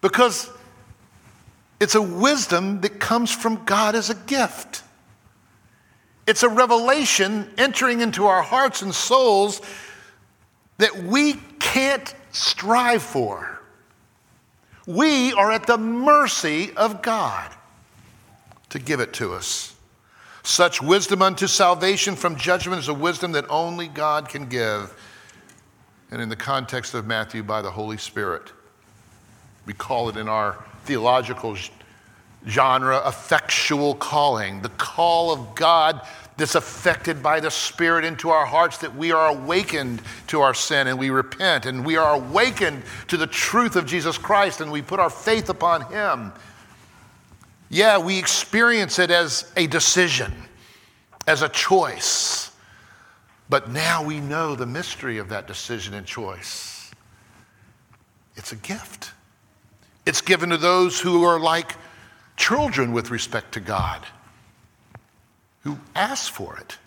Because 0.01 0.51
it's 1.79 1.95
a 1.95 2.01
wisdom 2.01 2.81
that 2.81 3.01
comes 3.01 3.31
from 3.31 3.67
God 3.67 3.97
as 3.97 4.09
a 4.09 4.15
gift. 4.15 4.83
It's 6.27 6.43
a 6.43 6.49
revelation 6.49 7.53
entering 7.59 8.01
into 8.01 8.25
our 8.25 8.41
hearts 8.41 8.81
and 8.81 8.95
souls 8.95 9.61
that 10.79 11.03
we 11.03 11.35
can't 11.59 12.15
strive 12.33 13.03
for. 13.03 13.61
We 14.87 15.35
are 15.35 15.51
at 15.51 15.67
the 15.67 15.77
mercy 15.77 16.73
of 16.79 17.03
God 17.03 17.53
to 18.71 18.79
give 18.79 19.01
it 19.01 19.13
to 19.13 19.35
us. 19.35 19.75
Such 20.49 20.81
wisdom 20.81 21.21
unto 21.21 21.47
salvation 21.47 22.17
from 22.17 22.35
judgment 22.35 22.81
is 22.81 22.89
a 22.89 22.95
wisdom 22.95 23.33
that 23.33 23.45
only 23.51 23.87
God 23.87 24.31
can 24.31 24.47
give. 24.47 24.99
And 26.11 26.23
in 26.23 26.31
the 26.31 26.37
context 26.37 26.95
of 26.95 27.07
Matthew, 27.07 27.43
by 27.43 27.61
the 27.61 27.71
Holy 27.71 27.99
Spirit. 27.99 28.51
We 29.67 29.75
call 29.75 30.09
it 30.09 30.17
in 30.17 30.27
our 30.27 30.57
theological 30.85 31.55
genre 32.49 33.07
effectual 33.07 33.97
calling, 33.97 34.63
the 34.63 34.71
call 34.71 35.35
of 35.35 35.55
God 35.55 36.01
that's 36.39 36.55
affected 36.55 37.23
by 37.23 37.41
the 37.41 37.51
Spirit 37.51 38.07
into 38.07 38.31
our 38.31 38.47
hearts, 38.47 38.79
that 38.79 38.97
we 38.97 39.13
are 39.13 39.29
awakened 39.29 40.01
to 40.29 40.41
our 40.41 40.55
sin 40.55 40.87
and 40.87 40.99
we 40.99 41.11
repent, 41.11 41.67
and 41.67 41.85
we 41.85 41.99
are 41.99 42.15
awakened 42.15 42.85
to 43.09 43.19
the 43.19 43.27
truth 43.27 43.77
of 43.77 43.85
Jesus 43.85 44.17
Christ 44.17 44.63
and 44.63 44.73
we 44.73 44.81
put 44.81 44.99
our 44.99 45.11
faith 45.11 45.51
upon 45.51 45.83
Him. 45.93 46.33
Yeah, 47.71 47.99
we 47.99 48.19
experience 48.19 48.99
it 48.99 49.11
as 49.11 49.51
a 49.57 49.67
decision, 49.67 50.33
as 51.27 51.43
a 51.43 51.49
choice. 51.49 52.51
But 53.51 53.71
now 53.71 54.03
we 54.03 54.21
know 54.21 54.55
the 54.55 54.67
mystery 54.67 55.19
of 55.19 55.29
that 55.31 55.47
decision 55.47 55.95
and 55.95 56.07
choice. 56.07 56.91
It's 58.37 58.53
a 58.53 58.57
gift. 58.57 59.13
It's 60.07 60.21
given 60.21 60.51
to 60.51 60.57
those 60.57 61.01
who 61.01 61.25
are 61.25 61.41
like 61.41 61.77
children 62.37 62.93
with 62.93 63.11
respect 63.11 63.53
to 63.53 63.61
God, 63.61 64.07
who 65.63 65.79
ask 65.95 66.33
for 66.33 66.57
it 66.59 66.79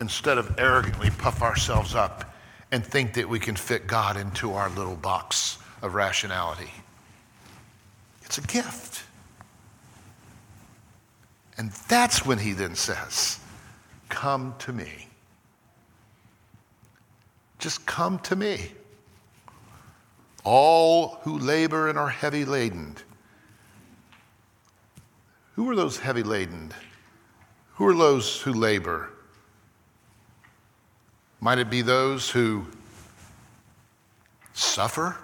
instead 0.00 0.38
of 0.38 0.58
arrogantly 0.58 1.10
puff 1.10 1.42
ourselves 1.42 1.94
up 1.94 2.34
and 2.72 2.84
think 2.84 3.14
that 3.14 3.28
we 3.28 3.38
can 3.38 3.56
fit 3.56 3.86
God 3.86 4.16
into 4.16 4.52
our 4.52 4.70
little 4.70 4.96
box 4.96 5.58
of 5.82 5.94
rationality. 5.94 6.70
It's 8.22 8.38
a 8.38 8.42
gift. 8.42 9.04
And 11.60 11.72
that's 11.88 12.24
when 12.24 12.38
he 12.38 12.52
then 12.52 12.74
says, 12.74 13.38
Come 14.08 14.54
to 14.60 14.72
me. 14.72 15.08
Just 17.58 17.84
come 17.84 18.18
to 18.20 18.34
me. 18.34 18.72
All 20.42 21.18
who 21.20 21.38
labor 21.38 21.90
and 21.90 21.98
are 21.98 22.08
heavy 22.08 22.46
laden. 22.46 22.96
Who 25.56 25.68
are 25.68 25.76
those 25.76 25.98
heavy 25.98 26.22
laden? 26.22 26.72
Who 27.74 27.88
are 27.88 27.94
those 27.94 28.40
who 28.40 28.54
labor? 28.54 29.10
Might 31.42 31.58
it 31.58 31.68
be 31.68 31.82
those 31.82 32.30
who 32.30 32.68
suffer 34.54 35.18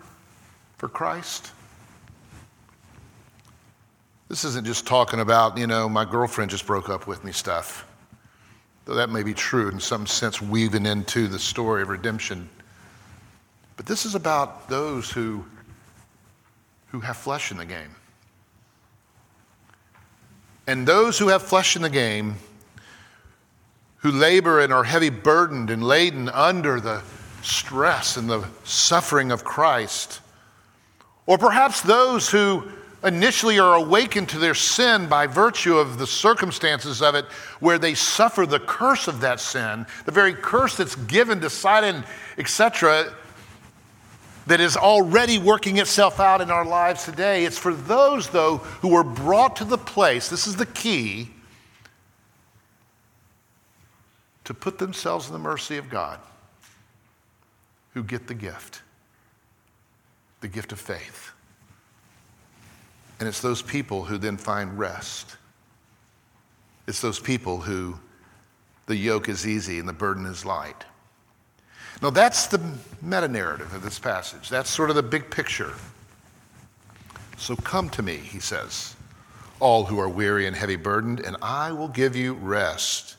for 0.77 0.90
Christ? 0.90 1.53
This 4.29 4.45
isn't 4.45 4.67
just 4.67 4.87
talking 4.87 5.21
about, 5.21 5.57
you 5.57 5.69
know, 5.69 5.89
my 5.89 6.05
girlfriend 6.05 6.51
just 6.51 6.67
broke 6.67 6.89
up 6.89 7.07
with 7.07 7.23
me 7.23 7.31
stuff. 7.31 7.87
Though 8.85 8.95
that 8.95 9.09
may 9.09 9.23
be 9.23 9.35
true 9.35 9.69
in 9.69 9.79
some 9.79 10.07
sense, 10.07 10.43
weaving 10.43 10.85
into 10.85 11.29
the 11.29 11.39
story 11.39 11.83
of 11.83 11.89
redemption. 11.89 12.49
But 13.77 13.87
this 13.87 14.05
is 14.05 14.15
about 14.15 14.69
those 14.69 15.11
who, 15.11 15.45
who 16.89 17.01
have 17.01 17.17
flesh 17.17 17.53
in 17.53 17.57
the 17.57 17.65
game. 17.65 17.95
And 20.67 20.87
those 20.87 21.19
who 21.19 21.29
have 21.29 21.43
flesh 21.43 21.77
in 21.77 21.83
the 21.83 21.91
game, 21.91 22.35
who 23.99 24.11
labor 24.11 24.61
and 24.61 24.73
are 24.73 24.83
heavy 24.83 25.11
burdened 25.11 25.71
and 25.71 25.85
laden 25.85 26.29
under 26.31 26.81
the 26.81 27.03
stress 27.43 28.17
and 28.17 28.29
the 28.29 28.45
suffering 28.65 29.31
of 29.31 29.45
Christ, 29.45 30.21
or 31.27 31.39
perhaps 31.39 31.81
those 31.81 32.29
who 32.29 32.69
initially 33.05 33.59
are 33.59 33.75
awakened 33.75 34.29
to 34.31 34.39
their 34.39 34.55
sin 34.55 35.09
by 35.09 35.27
virtue 35.27 35.77
of 35.77 35.99
the 35.99 36.07
circumstances 36.07 37.03
of 37.03 37.15
it, 37.15 37.25
where 37.61 37.79
they 37.79 37.95
suffer 37.95 38.47
the 38.47 38.61
curse 38.61 39.09
of 39.09 39.21
that 39.21 39.41
sin, 39.41 39.87
the 40.05 40.13
very 40.13 40.35
curse 40.35 40.77
that's 40.77 40.95
given 40.95 41.41
to 41.41 41.51
Sidon, 41.51 42.05
etc., 42.39 43.13
that 44.47 44.61
is 44.61 44.77
already 44.77 45.39
working 45.39 45.79
itself 45.79 46.21
out 46.21 46.41
in 46.41 46.51
our 46.51 46.65
lives 46.65 47.05
today. 47.05 47.45
It's 47.45 47.59
for 47.59 47.75
those, 47.75 48.29
though, 48.29 48.59
who 48.59 48.95
are 48.95 49.05
brought 49.05 49.57
to 49.57 49.65
the 49.65 49.79
place, 49.79 50.29
this 50.29 50.47
is 50.47 50.57
the 50.57 50.67
key, 50.67 51.31
to 54.45 54.55
put 54.55 54.79
themselves 54.79 55.27
in 55.27 55.33
the 55.33 55.41
mercy 55.41 55.77
of 55.77 55.91
God, 55.91 56.21
who 57.95 58.05
get 58.05 58.29
the 58.29 58.35
gift, 58.35 58.83
the 60.41 60.49
gift 60.49 60.71
of 60.71 60.79
faith. 60.79 61.26
And 63.18 63.29
it's 63.29 63.40
those 63.40 63.62
people 63.62 64.05
who 64.05 64.18
then 64.18 64.37
find 64.37 64.79
rest. 64.79 65.37
It's 66.87 67.00
those 67.00 67.18
people 67.18 67.59
who 67.59 67.98
the 68.87 68.96
yoke 68.96 69.29
is 69.29 69.46
easy 69.46 69.79
and 69.79 69.88
the 69.88 69.92
burden 69.92 70.26
is 70.26 70.44
light. 70.44 70.85
Now, 72.02 72.11
that's 72.11 72.46
the 72.46 72.61
meta 73.00 73.26
narrative 73.26 73.72
of 73.72 73.83
this 73.83 73.98
passage. 73.98 74.50
That's 74.50 74.68
sort 74.68 74.90
of 74.90 74.96
the 74.96 75.02
big 75.02 75.31
picture. 75.31 75.72
So 77.38 77.57
come 77.57 77.88
to 77.90 78.02
me, 78.02 78.16
he 78.16 78.38
says, 78.38 78.94
all 79.61 79.85
who 79.85 79.98
are 79.98 80.09
weary 80.09 80.46
and 80.46 80.55
heavy 80.55 80.76
burdened, 80.76 81.20
and 81.20 81.37
I 81.40 81.72
will 81.72 81.88
give 81.88 82.14
you 82.14 82.35
rest. 82.35 83.16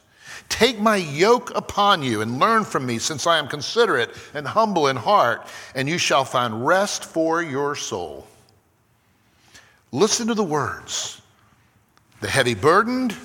Take 0.49 0.79
my 0.79 0.97
yoke 0.97 1.51
upon 1.55 2.03
you 2.03 2.21
and 2.21 2.39
learn 2.39 2.63
from 2.63 2.85
me, 2.85 2.99
since 2.99 3.25
I 3.25 3.39
am 3.39 3.47
considerate 3.47 4.11
and 4.33 4.47
humble 4.47 4.87
in 4.87 4.95
heart, 4.95 5.47
and 5.73 5.89
you 5.89 5.97
shall 5.97 6.23
find 6.23 6.65
rest 6.65 7.03
for 7.03 7.41
your 7.41 7.75
soul. 7.75 8.27
Listen 9.91 10.27
to 10.27 10.33
the 10.33 10.43
words. 10.43 11.21
The 12.19 12.27
heavy 12.27 12.55
burdened 12.55 13.15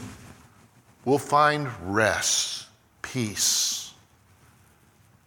will 1.04 1.18
find 1.18 1.68
rest, 1.82 2.66
peace. 3.00 3.94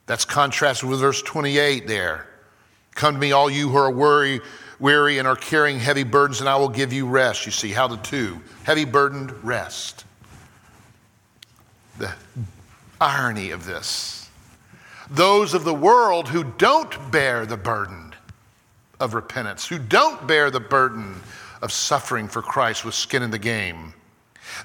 That's 0.05 0.23
contrasted 0.23 0.87
with 0.87 0.99
verse 0.99 1.21
28 1.21 1.87
there. 1.87 2.27
Come 2.93 3.15
to 3.15 3.19
me, 3.19 3.31
all 3.31 3.49
you 3.49 3.69
who 3.69 3.77
are 3.77 3.91
weary, 3.91 4.39
weary 4.79 5.17
and 5.17 5.27
are 5.27 5.35
carrying 5.35 5.79
heavy 5.79 6.03
burdens, 6.03 6.39
and 6.39 6.47
I 6.47 6.55
will 6.55 6.69
give 6.69 6.93
you 6.93 7.07
rest. 7.07 7.45
You 7.45 7.51
see 7.51 7.71
how 7.71 7.87
the 7.87 7.97
two 7.97 8.39
heavy 8.63 8.85
burdened, 8.85 9.31
rest. 9.43 10.05
The 11.97 12.13
irony 13.01 13.51
of 13.51 13.65
this. 13.65 14.29
Those 15.09 15.53
of 15.53 15.65
the 15.65 15.73
world 15.73 16.29
who 16.29 16.43
don't 16.43 17.11
bear 17.11 17.45
the 17.45 17.57
burden 17.57 18.04
of 19.05 19.13
repentance, 19.13 19.65
who 19.65 19.79
don't 19.79 20.27
bear 20.27 20.51
the 20.51 20.59
burden 20.59 21.15
of 21.61 21.71
suffering 21.71 22.27
for 22.27 22.41
Christ 22.41 22.83
with 22.83 22.93
skin 22.93 23.23
in 23.23 23.31
the 23.31 23.39
game. 23.39 23.93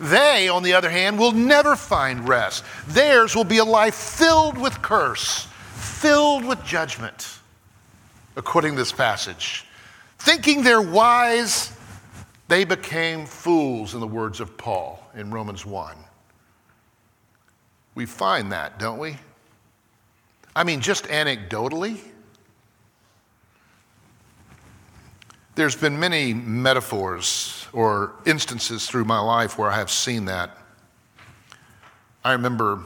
They, 0.01 0.49
on 0.49 0.63
the 0.63 0.73
other 0.73 0.91
hand, 0.91 1.19
will 1.19 1.33
never 1.33 1.77
find 1.77 2.29
rest. 2.29 2.65
Theirs 2.89 3.37
will 3.37 3.45
be 3.45 3.59
a 3.59 3.65
life 3.65 3.95
filled 3.95 4.59
with 4.59 4.83
curse, 4.83 5.47
filled 5.75 6.45
with 6.45 6.65
judgment, 6.65 7.39
according 8.37 8.73
to 8.73 8.79
this 8.79 8.93
passage. 8.93 9.67
Thinking 10.19 10.63
they're 10.63 10.83
wise, 10.83 11.73
they 12.49 12.65
became 12.65 13.27
fools, 13.27 13.95
in 13.95 14.01
the 14.01 14.07
words 14.07 14.41
of 14.41 14.57
Paul 14.57 15.03
in 15.15 15.31
Romans 15.31 15.65
1. 15.65 15.97
We 17.95 18.07
find 18.07 18.53
that, 18.53 18.79
don't 18.79 18.99
we? 18.99 19.17
I 20.55 20.65
mean, 20.65 20.81
just 20.81 21.05
anecdotally. 21.05 21.99
There's 25.57 25.75
been 25.75 25.99
many 25.99 26.33
metaphors 26.33 27.67
or 27.73 28.13
instances 28.25 28.87
through 28.87 29.05
my 29.05 29.19
life 29.19 29.59
where 29.59 29.69
I 29.69 29.77
have 29.77 29.91
seen 29.91 30.27
that. 30.27 30.57
I 32.25 32.33
remember 32.33 32.85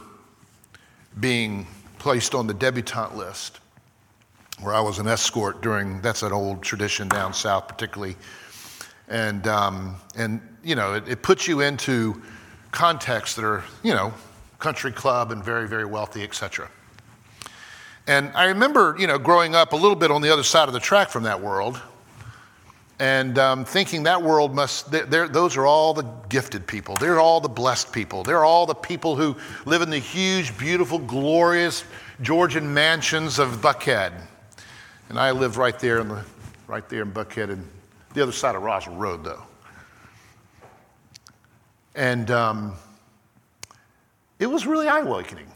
being 1.19 1.67
placed 1.99 2.33
on 2.33 2.47
the 2.47 2.53
debutante 2.53 3.15
list 3.15 3.59
where 4.61 4.73
I 4.73 4.79
was 4.79 4.99
an 4.99 5.07
escort 5.07 5.61
during, 5.61 6.01
that's 6.01 6.23
an 6.23 6.31
old 6.31 6.63
tradition 6.63 7.07
down 7.07 7.33
south, 7.33 7.67
particularly. 7.67 8.15
And, 9.09 9.45
um, 9.47 9.97
and 10.15 10.41
you 10.63 10.75
know, 10.75 10.93
it, 10.93 11.07
it 11.07 11.21
puts 11.21 11.47
you 11.47 11.61
into 11.61 12.21
contexts 12.71 13.35
that 13.35 13.45
are, 13.45 13.63
you 13.83 13.93
know, 13.93 14.13
country 14.57 14.91
club 14.91 15.31
and 15.31 15.43
very, 15.43 15.67
very 15.67 15.85
wealthy, 15.85 16.23
etc. 16.23 16.69
And 18.07 18.31
I 18.35 18.45
remember, 18.45 18.95
you 18.97 19.05
know, 19.05 19.19
growing 19.19 19.53
up 19.53 19.73
a 19.73 19.75
little 19.75 19.95
bit 19.95 20.09
on 20.09 20.21
the 20.21 20.31
other 20.31 20.43
side 20.43 20.67
of 20.67 20.73
the 20.73 20.79
track 20.79 21.09
from 21.09 21.23
that 21.23 21.41
world, 21.41 21.79
and 22.99 23.37
um, 23.37 23.65
thinking 23.65 24.03
that 24.03 24.21
world 24.21 24.55
must, 24.55 24.89
those 24.91 25.57
are 25.57 25.65
all 25.65 25.93
the 25.93 26.03
gifted 26.29 26.65
people. 26.65 26.95
They're 26.95 27.19
all 27.19 27.41
the 27.41 27.49
blessed 27.49 27.91
people. 27.91 28.23
They're 28.23 28.45
all 28.45 28.65
the 28.65 28.75
people 28.75 29.17
who 29.17 29.35
live 29.65 29.81
in 29.81 29.89
the 29.89 29.99
huge, 29.99 30.57
beautiful, 30.57 30.99
glorious 30.99 31.83
Georgian 32.21 32.73
mansions 32.73 33.37
of 33.37 33.61
Buckhead. 33.61 34.13
And 35.09 35.19
I 35.19 35.31
live 35.31 35.57
right 35.57 35.77
there 35.77 35.99
in, 35.99 36.07
the, 36.07 36.23
right 36.67 36.87
there 36.87 37.01
in 37.01 37.11
Buckhead, 37.11 37.49
and 37.49 37.67
the 38.13 38.23
other 38.23 38.31
side 38.31 38.55
of 38.55 38.63
Roswell 38.63 38.95
Road, 38.95 39.25
though. 39.25 39.43
And 41.95 42.31
um, 42.31 42.75
it 44.39 44.47
was 44.47 44.65
really 44.65 44.87
eye 44.87 44.99
awakening. 44.99 45.47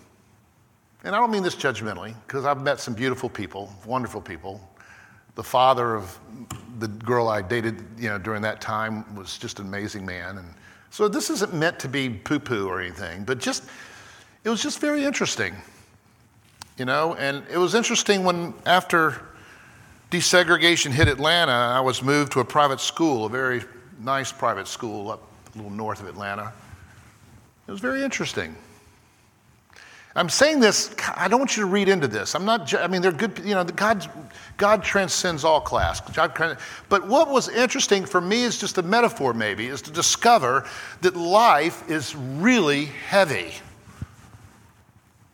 And 1.05 1.15
I 1.15 1.19
don't 1.19 1.31
mean 1.31 1.43
this 1.43 1.55
judgmentally, 1.55 2.13
because 2.27 2.43
I've 2.43 2.61
met 2.61 2.81
some 2.81 2.93
beautiful 2.93 3.29
people, 3.29 3.73
wonderful 3.85 4.19
people. 4.19 4.68
The 5.39 5.43
father 5.43 5.95
of 5.95 6.19
the 6.79 6.89
girl 6.89 7.29
I 7.29 7.41
dated, 7.41 7.81
you 7.97 8.09
know, 8.09 8.17
during 8.17 8.41
that 8.41 8.59
time 8.59 9.15
was 9.15 9.37
just 9.37 9.59
an 9.59 9.67
amazing 9.67 10.05
man. 10.05 10.37
And 10.37 10.53
so 10.89 11.07
this 11.07 11.29
isn't 11.29 11.53
meant 11.53 11.79
to 11.79 11.87
be 11.87 12.09
poo-poo 12.09 12.67
or 12.67 12.81
anything, 12.81 13.23
but 13.23 13.39
just 13.39 13.63
it 14.43 14.49
was 14.49 14.61
just 14.61 14.81
very 14.81 15.05
interesting, 15.05 15.55
you 16.77 16.83
know. 16.83 17.15
And 17.15 17.45
it 17.49 17.57
was 17.57 17.73
interesting 17.73 18.25
when 18.25 18.53
after 18.65 19.21
desegregation 20.11 20.91
hit 20.91 21.07
Atlanta, 21.07 21.53
I 21.53 21.79
was 21.79 22.03
moved 22.03 22.33
to 22.33 22.41
a 22.41 22.45
private 22.45 22.81
school, 22.81 23.23
a 23.23 23.29
very 23.29 23.61
nice 24.01 24.33
private 24.33 24.67
school 24.67 25.09
up 25.09 25.21
a 25.53 25.57
little 25.57 25.71
north 25.71 26.01
of 26.01 26.09
Atlanta. 26.09 26.51
It 27.65 27.71
was 27.71 27.79
very 27.79 28.03
interesting. 28.03 28.53
I'm 30.19 30.27
saying 30.27 30.59
this, 30.59 30.93
I 31.15 31.29
don't 31.29 31.39
want 31.39 31.55
you 31.55 31.63
to 31.63 31.69
read 31.69 31.87
into 31.87 32.05
this. 32.05 32.35
I'm 32.35 32.43
not, 32.43 32.73
I 32.73 32.87
mean, 32.87 33.01
they're 33.01 33.13
good, 33.13 33.39
you 33.39 33.55
know, 33.55 33.63
God, 33.63 34.05
God 34.57 34.83
transcends 34.83 35.45
all 35.45 35.61
class. 35.61 36.01
But 36.89 37.07
what 37.07 37.29
was 37.29 37.47
interesting 37.47 38.05
for 38.05 38.19
me 38.19 38.43
is 38.43 38.59
just 38.59 38.77
a 38.77 38.81
metaphor, 38.81 39.33
maybe, 39.33 39.67
is 39.67 39.81
to 39.83 39.91
discover 39.91 40.67
that 40.99 41.15
life 41.15 41.89
is 41.89 42.17
really 42.17 42.85
heavy. 43.07 43.53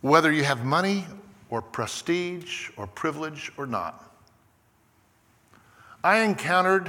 Whether 0.02 0.30
you 0.30 0.44
have 0.44 0.64
money 0.64 1.04
or 1.50 1.60
prestige 1.62 2.70
or 2.76 2.86
privilege 2.86 3.50
or 3.56 3.66
not. 3.66 4.08
I 6.04 6.18
encountered 6.18 6.88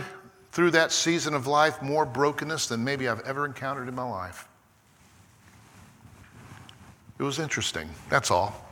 through 0.52 0.70
that 0.72 0.92
season 0.92 1.34
of 1.34 1.48
life 1.48 1.82
more 1.82 2.06
brokenness 2.06 2.68
than 2.68 2.84
maybe 2.84 3.08
I've 3.08 3.22
ever 3.22 3.44
encountered 3.44 3.88
in 3.88 3.96
my 3.96 4.08
life. 4.08 4.47
It 7.19 7.23
was 7.23 7.39
interesting, 7.39 7.89
that's 8.10 8.32
all. 8.32 8.67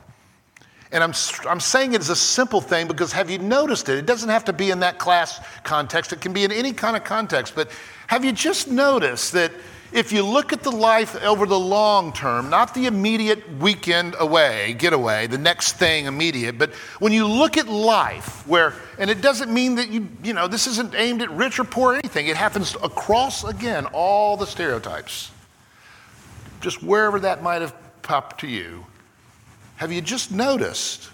And 0.91 1.03
I'm, 1.03 1.13
I'm 1.49 1.60
saying 1.60 1.93
it 1.93 2.01
as 2.01 2.10
a 2.10 2.15
simple 2.15 2.62
thing 2.62 2.88
because 2.88 3.12
have 3.12 3.29
you 3.29 3.39
noticed 3.39 3.89
it? 3.89 3.97
It 3.97 4.05
doesn't 4.05 4.29
have 4.29 4.45
to 4.45 4.53
be 4.53 4.69
in 4.71 4.79
that 4.79 4.99
class 4.99 5.39
context, 5.63 6.13
it 6.13 6.21
can 6.21 6.31
be 6.31 6.43
in 6.43 6.51
any 6.51 6.73
kind 6.73 6.95
of 6.95 7.03
context. 7.03 7.55
But 7.55 7.71
have 8.08 8.23
you 8.23 8.31
just 8.31 8.69
noticed 8.69 9.34
that 9.34 9.51
if 9.91 10.12
you 10.12 10.23
look 10.23 10.51
at 10.51 10.62
the 10.62 10.71
life 10.71 11.15
over 11.23 11.45
the 11.45 11.60
long 11.60 12.12
term, 12.12 12.49
not 12.49 12.73
the 12.73 12.86
immediate 12.86 13.58
weekend 13.60 14.15
away, 14.19 14.73
getaway, 14.73 15.25
the 15.27 15.38
next 15.38 15.73
thing 15.73 16.05
immediate, 16.05 16.58
but 16.58 16.73
when 16.99 17.13
you 17.13 17.25
look 17.27 17.58
at 17.58 17.67
life, 17.67 18.45
where, 18.47 18.73
and 18.99 19.10
it 19.10 19.21
doesn't 19.21 19.53
mean 19.53 19.75
that 19.75 19.89
you, 19.89 20.08
you 20.23 20.34
know, 20.34 20.47
this 20.47 20.67
isn't 20.67 20.93
aimed 20.95 21.21
at 21.21 21.31
rich 21.31 21.60
or 21.60 21.63
poor 21.63 21.93
or 21.93 21.95
anything, 21.95 22.27
it 22.27 22.36
happens 22.36 22.75
across, 22.84 23.43
again, 23.43 23.86
all 23.88 24.38
the 24.38 24.45
stereotypes. 24.45 25.31
Just 26.62 26.84
wherever 26.84 27.19
that 27.19 27.41
might 27.41 27.62
have 27.62 27.73
popped 28.06 28.39
to 28.41 28.48
you, 28.48 28.86
have 29.76 29.91
you 29.91 30.02
just 30.02 30.32
noticed 30.32 31.10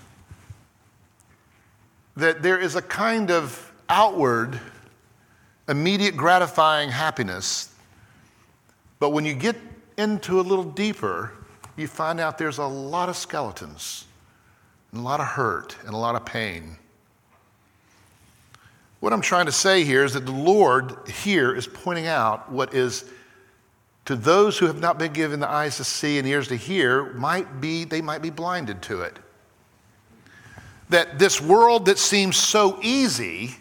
that 2.15 2.43
there 2.43 2.59
is 2.59 2.75
a 2.75 2.81
kind 2.81 3.31
of 3.31 3.71
outward, 3.89 4.59
immediate 5.67 6.15
gratifying 6.15 6.89
happiness 6.89 7.71
but 9.01 9.09
when 9.09 9.25
you 9.25 9.33
get 9.33 9.55
into 9.97 10.39
a 10.39 10.43
little 10.43 10.63
deeper, 10.63 11.33
you 11.75 11.87
find 11.87 12.19
out 12.19 12.37
there's 12.37 12.59
a 12.59 12.65
lot 12.65 13.09
of 13.09 13.17
skeletons, 13.17 14.05
and 14.91 15.01
a 15.01 15.03
lot 15.03 15.19
of 15.19 15.25
hurt, 15.25 15.75
and 15.85 15.95
a 15.95 15.97
lot 15.97 16.13
of 16.13 16.23
pain. 16.23 16.77
What 18.99 19.11
I'm 19.11 19.21
trying 19.21 19.47
to 19.47 19.51
say 19.51 19.83
here 19.83 20.03
is 20.03 20.13
that 20.13 20.27
the 20.27 20.31
Lord 20.31 20.95
here 21.09 21.55
is 21.55 21.65
pointing 21.65 22.05
out 22.05 22.51
what 22.51 22.75
is 22.75 23.05
to 24.05 24.15
those 24.15 24.57
who 24.57 24.65
have 24.65 24.79
not 24.79 24.97
been 24.97 25.13
given 25.13 25.39
the 25.39 25.49
eyes 25.49 25.77
to 25.77 25.83
see 25.83 26.17
and 26.17 26.27
ears 26.27 26.47
to 26.47 26.55
hear 26.55 27.13
might 27.13 27.61
be 27.61 27.83
they 27.83 28.01
might 28.01 28.21
be 28.21 28.29
blinded 28.29 28.81
to 28.83 29.01
it. 29.01 29.17
That 30.89 31.19
this 31.19 31.39
world 31.39 31.85
that 31.85 31.99
seems 31.99 32.35
so 32.35 32.79
easy 32.81 33.55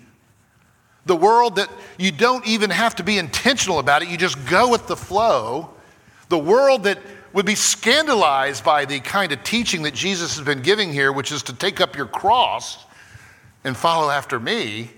the 1.06 1.16
world 1.16 1.56
that 1.56 1.70
you 1.98 2.12
don't 2.12 2.46
even 2.46 2.70
have 2.70 2.94
to 2.96 3.02
be 3.02 3.18
intentional 3.18 3.78
about 3.78 4.02
it, 4.02 4.08
you 4.08 4.16
just 4.16 4.44
go 4.46 4.68
with 4.68 4.86
the 4.86 4.96
flow. 4.96 5.70
The 6.28 6.38
world 6.38 6.84
that 6.84 6.98
would 7.32 7.46
be 7.46 7.54
scandalized 7.54 8.64
by 8.64 8.84
the 8.84 9.00
kind 9.00 9.32
of 9.32 9.42
teaching 9.42 9.82
that 9.82 9.94
Jesus 9.94 10.36
has 10.36 10.44
been 10.44 10.62
giving 10.62 10.92
here, 10.92 11.12
which 11.12 11.32
is 11.32 11.42
to 11.44 11.52
take 11.52 11.80
up 11.80 11.96
your 11.96 12.06
cross 12.06 12.84
and 13.64 13.76
follow 13.76 14.10
after 14.10 14.38
me. 14.38 14.90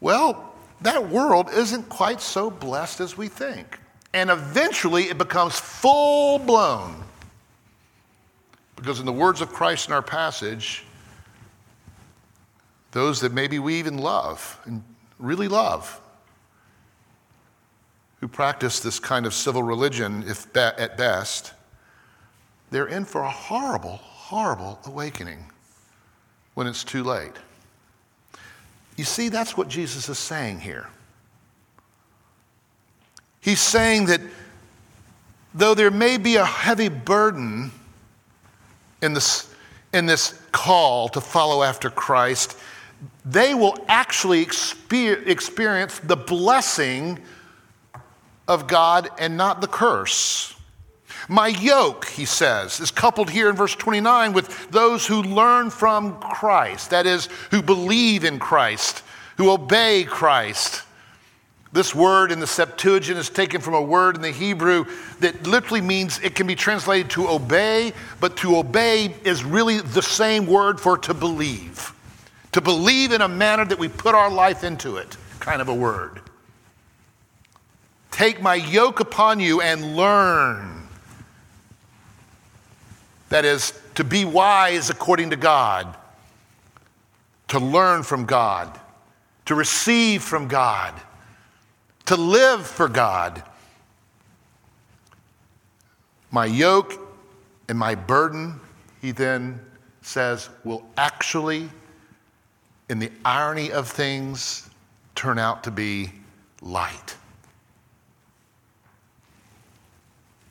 Well, 0.00 0.47
that 0.82 1.08
world 1.08 1.48
isn't 1.52 1.88
quite 1.88 2.20
so 2.20 2.50
blessed 2.50 3.00
as 3.00 3.16
we 3.16 3.28
think. 3.28 3.80
And 4.14 4.30
eventually 4.30 5.04
it 5.04 5.18
becomes 5.18 5.58
full 5.58 6.38
blown. 6.38 7.04
Because, 8.76 9.00
in 9.00 9.06
the 9.06 9.12
words 9.12 9.40
of 9.40 9.52
Christ 9.52 9.88
in 9.88 9.94
our 9.94 10.02
passage, 10.02 10.84
those 12.92 13.20
that 13.20 13.32
maybe 13.32 13.58
we 13.58 13.74
even 13.74 13.98
love 13.98 14.58
and 14.64 14.82
really 15.18 15.48
love, 15.48 16.00
who 18.20 18.28
practice 18.28 18.80
this 18.80 18.98
kind 18.98 19.26
of 19.26 19.34
civil 19.34 19.62
religion, 19.62 20.24
if 20.26 20.52
be- 20.52 20.60
at 20.60 20.96
best, 20.96 21.52
they're 22.70 22.86
in 22.86 23.04
for 23.04 23.22
a 23.22 23.30
horrible, 23.30 23.96
horrible 23.96 24.78
awakening 24.86 25.44
when 26.54 26.66
it's 26.66 26.84
too 26.84 27.02
late. 27.02 27.34
You 28.98 29.04
see, 29.04 29.28
that's 29.28 29.56
what 29.56 29.68
Jesus 29.68 30.08
is 30.08 30.18
saying 30.18 30.58
here. 30.58 30.88
He's 33.40 33.60
saying 33.60 34.06
that 34.06 34.20
though 35.54 35.74
there 35.74 35.92
may 35.92 36.18
be 36.18 36.34
a 36.34 36.44
heavy 36.44 36.88
burden 36.88 37.70
in 39.00 39.14
this, 39.14 39.54
in 39.94 40.06
this 40.06 40.42
call 40.50 41.08
to 41.10 41.20
follow 41.20 41.62
after 41.62 41.90
Christ, 41.90 42.58
they 43.24 43.54
will 43.54 43.78
actually 43.86 44.42
experience 44.42 46.00
the 46.00 46.16
blessing 46.16 47.20
of 48.48 48.66
God 48.66 49.10
and 49.16 49.36
not 49.36 49.60
the 49.60 49.68
curse. 49.68 50.56
My 51.28 51.48
yoke, 51.48 52.06
he 52.06 52.24
says, 52.24 52.80
is 52.80 52.90
coupled 52.90 53.30
here 53.30 53.50
in 53.50 53.56
verse 53.56 53.74
29 53.74 54.32
with 54.32 54.70
those 54.70 55.06
who 55.06 55.22
learn 55.22 55.70
from 55.70 56.18
Christ, 56.20 56.90
that 56.90 57.06
is, 57.06 57.28
who 57.50 57.62
believe 57.62 58.24
in 58.24 58.38
Christ, 58.38 59.02
who 59.36 59.50
obey 59.50 60.04
Christ. 60.04 60.82
This 61.70 61.94
word 61.94 62.32
in 62.32 62.40
the 62.40 62.46
Septuagint 62.46 63.18
is 63.18 63.28
taken 63.28 63.60
from 63.60 63.74
a 63.74 63.82
word 63.82 64.16
in 64.16 64.22
the 64.22 64.30
Hebrew 64.30 64.86
that 65.20 65.46
literally 65.46 65.82
means 65.82 66.18
it 66.20 66.34
can 66.34 66.46
be 66.46 66.54
translated 66.54 67.10
to 67.10 67.28
obey, 67.28 67.92
but 68.20 68.38
to 68.38 68.56
obey 68.56 69.14
is 69.24 69.44
really 69.44 69.80
the 69.80 70.02
same 70.02 70.46
word 70.46 70.80
for 70.80 70.96
to 70.96 71.12
believe 71.12 71.92
to 72.52 72.60
believe 72.60 73.12
in 73.12 73.20
a 73.20 73.28
manner 73.28 73.64
that 73.64 73.78
we 73.78 73.88
put 73.88 74.14
our 74.14 74.30
life 74.30 74.64
into 74.64 74.96
it, 74.96 75.16
kind 75.40 75.60
of 75.60 75.68
a 75.68 75.74
word. 75.74 76.20
Take 78.10 78.42
my 78.42 78.54
yoke 78.54 79.00
upon 79.00 79.38
you 79.38 79.60
and 79.60 79.96
learn. 79.96 80.87
That 83.28 83.44
is, 83.44 83.78
to 83.94 84.04
be 84.04 84.24
wise 84.24 84.90
according 84.90 85.30
to 85.30 85.36
God, 85.36 85.96
to 87.48 87.58
learn 87.58 88.02
from 88.02 88.24
God, 88.24 88.78
to 89.46 89.54
receive 89.54 90.22
from 90.22 90.48
God, 90.48 90.94
to 92.06 92.16
live 92.16 92.66
for 92.66 92.88
God. 92.88 93.42
My 96.30 96.46
yoke 96.46 96.98
and 97.68 97.78
my 97.78 97.94
burden, 97.94 98.60
he 99.00 99.12
then 99.12 99.60
says, 100.02 100.48
will 100.64 100.84
actually 100.96 101.68
in 102.88 102.98
the 102.98 103.10
irony 103.24 103.70
of 103.70 103.88
things, 103.88 104.68
turn 105.14 105.38
out 105.38 105.64
to 105.64 105.70
be 105.70 106.10
light. 106.62 107.16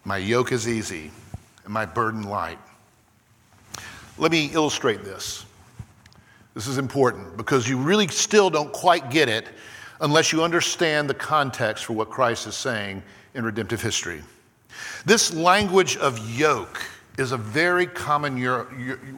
My 0.05 0.17
yoke 0.17 0.51
is 0.51 0.67
easy 0.67 1.11
and 1.65 1.73
my 1.73 1.85
burden 1.85 2.23
light. 2.23 2.59
Let 4.17 4.31
me 4.31 4.49
illustrate 4.53 5.03
this. 5.03 5.45
This 6.53 6.67
is 6.67 6.77
important 6.77 7.37
because 7.37 7.69
you 7.69 7.77
really 7.77 8.07
still 8.07 8.49
don't 8.49 8.71
quite 8.73 9.11
get 9.11 9.29
it 9.29 9.47
unless 10.01 10.31
you 10.31 10.43
understand 10.43 11.09
the 11.09 11.13
context 11.13 11.85
for 11.85 11.93
what 11.93 12.09
Christ 12.09 12.47
is 12.47 12.55
saying 12.55 13.03
in 13.35 13.45
redemptive 13.45 13.81
history. 13.81 14.23
This 15.05 15.33
language 15.33 15.97
of 15.97 16.17
yoke 16.37 16.81
is 17.17 17.31
a 17.31 17.37
very 17.37 17.85
common 17.85 18.39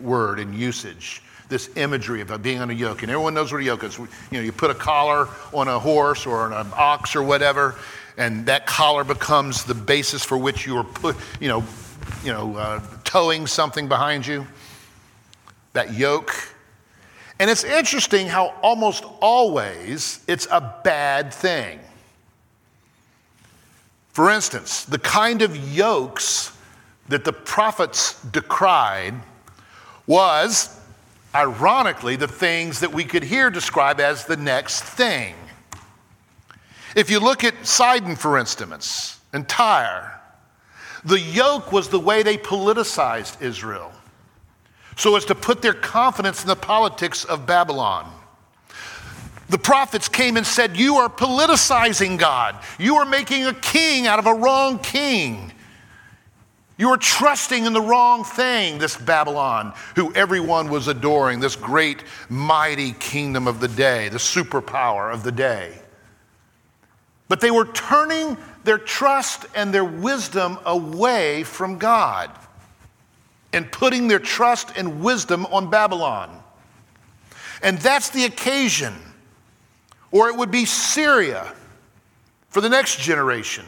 word 0.02 0.40
in 0.40 0.54
usage 0.54 1.22
this 1.50 1.76
imagery 1.76 2.22
of 2.22 2.42
being 2.42 2.60
on 2.60 2.70
a 2.70 2.74
yoke. 2.74 3.02
And 3.02 3.12
everyone 3.12 3.34
knows 3.34 3.52
what 3.52 3.62
a 3.62 3.64
yoke 3.64 3.84
is. 3.84 3.98
You 3.98 4.08
know, 4.32 4.42
you 4.42 4.52
put 4.52 4.70
a 4.70 4.76
collar 4.76 5.28
on 5.52 5.68
a 5.68 5.80
horse 5.80 6.26
or 6.26 6.42
on 6.42 6.54
an 6.54 6.72
ox 6.76 7.16
or 7.16 7.24
whatever, 7.24 7.76
and 8.18 8.46
that 8.46 8.68
collar 8.68 9.04
becomes 9.04 9.64
the 9.64 9.74
basis 9.74 10.24
for 10.24 10.38
which 10.38 10.66
you 10.66 10.78
are 10.78 10.84
put, 10.84 11.16
you 11.40 11.48
know, 11.48 11.64
you 12.24 12.32
know, 12.32 12.56
uh, 12.56 12.80
towing 13.04 13.48
something 13.48 13.88
behind 13.88 14.26
you. 14.26 14.48
That 15.74 15.94
yoke. 15.94 16.34
And 17.40 17.50
it's 17.50 17.64
interesting 17.64 18.28
how 18.28 18.56
almost 18.62 19.06
always 19.22 20.24
it's 20.28 20.48
a 20.52 20.80
bad 20.84 21.34
thing. 21.34 21.80
For 24.12 24.30
instance, 24.30 24.84
the 24.84 25.00
kind 25.00 25.42
of 25.42 25.56
yokes 25.74 26.52
that 27.08 27.24
the 27.24 27.32
prophets 27.34 28.22
decried 28.24 29.14
was 30.08 30.78
ironically, 31.34 32.16
the 32.16 32.28
things 32.28 32.80
that 32.80 32.92
we 32.92 33.04
could 33.04 33.24
here 33.24 33.50
describe 33.50 34.00
as 34.00 34.26
the 34.26 34.36
next 34.36 34.82
thing. 34.84 35.36
If 36.96 37.10
you 37.10 37.20
look 37.20 37.44
at 37.44 37.66
Sidon, 37.66 38.16
for 38.16 38.38
instance, 38.38 39.20
and 39.32 39.48
Tyre, 39.48 40.20
the 41.06 41.20
yoke 41.20 41.72
was 41.72 41.90
the 41.90 42.00
way 42.00 42.24
they 42.24 42.38
politicized 42.38 43.42
Israel 43.42 43.92
so 45.00 45.16
as 45.16 45.24
to 45.24 45.34
put 45.34 45.62
their 45.62 45.74
confidence 45.74 46.42
in 46.42 46.50
the 46.50 46.58
politics 46.58 47.24
of 47.24 47.46
Babylon. 47.46 48.12
The 49.48 49.58
prophets 49.58 50.10
came 50.10 50.36
and 50.36 50.46
said, 50.46 50.76
You 50.76 50.96
are 50.96 51.08
politicizing 51.08 52.20
God. 52.20 52.58
You 52.78 52.98
are 52.98 53.06
making 53.06 53.46
a 53.46 53.54
king 53.54 54.08
out 54.08 54.20
of 54.20 54.26
a 54.26 54.34
wrong 54.34 54.78
king. 54.78 55.54
You 56.78 56.90
are 56.90 56.98
trusting 56.98 57.66
in 57.66 57.72
the 57.72 57.82
wrong 57.82 58.26
thing, 58.26 58.78
this 58.78 58.98
Babylon, 58.98 59.74
who 59.96 60.14
everyone 60.16 60.70
was 60.70 60.90
adoring, 60.90 61.40
this 61.40 61.56
great, 61.56 62.04
mighty 62.28 62.92
kingdom 62.92 63.48
of 63.48 63.62
the 63.62 63.70
day, 63.70 64.10
the 64.10 64.18
superpower 64.18 65.14
of 65.14 65.24
the 65.24 65.32
day. 65.32 65.80
But 67.30 67.40
they 67.40 67.52
were 67.52 67.68
turning 67.68 68.36
their 68.66 68.78
trust 68.78 69.46
and 69.56 69.74
their 69.74 69.86
wisdom 69.86 70.60
away 70.66 71.44
from 71.44 71.78
God 71.78 72.32
and 73.54 73.72
putting 73.72 74.08
their 74.08 74.20
trust 74.20 74.78
and 74.78 75.02
wisdom 75.02 75.46
on 75.48 75.70
Babylon. 75.70 76.44
And 77.62 77.78
that's 77.80 78.10
the 78.10 78.26
occasion. 78.26 78.94
Or 80.12 80.30
it 80.30 80.36
would 80.36 80.52
be 80.52 80.66
Syria 80.66 81.54
for 82.50 82.62
the 82.62 82.70
next 82.70 83.00
generation. 83.00 83.66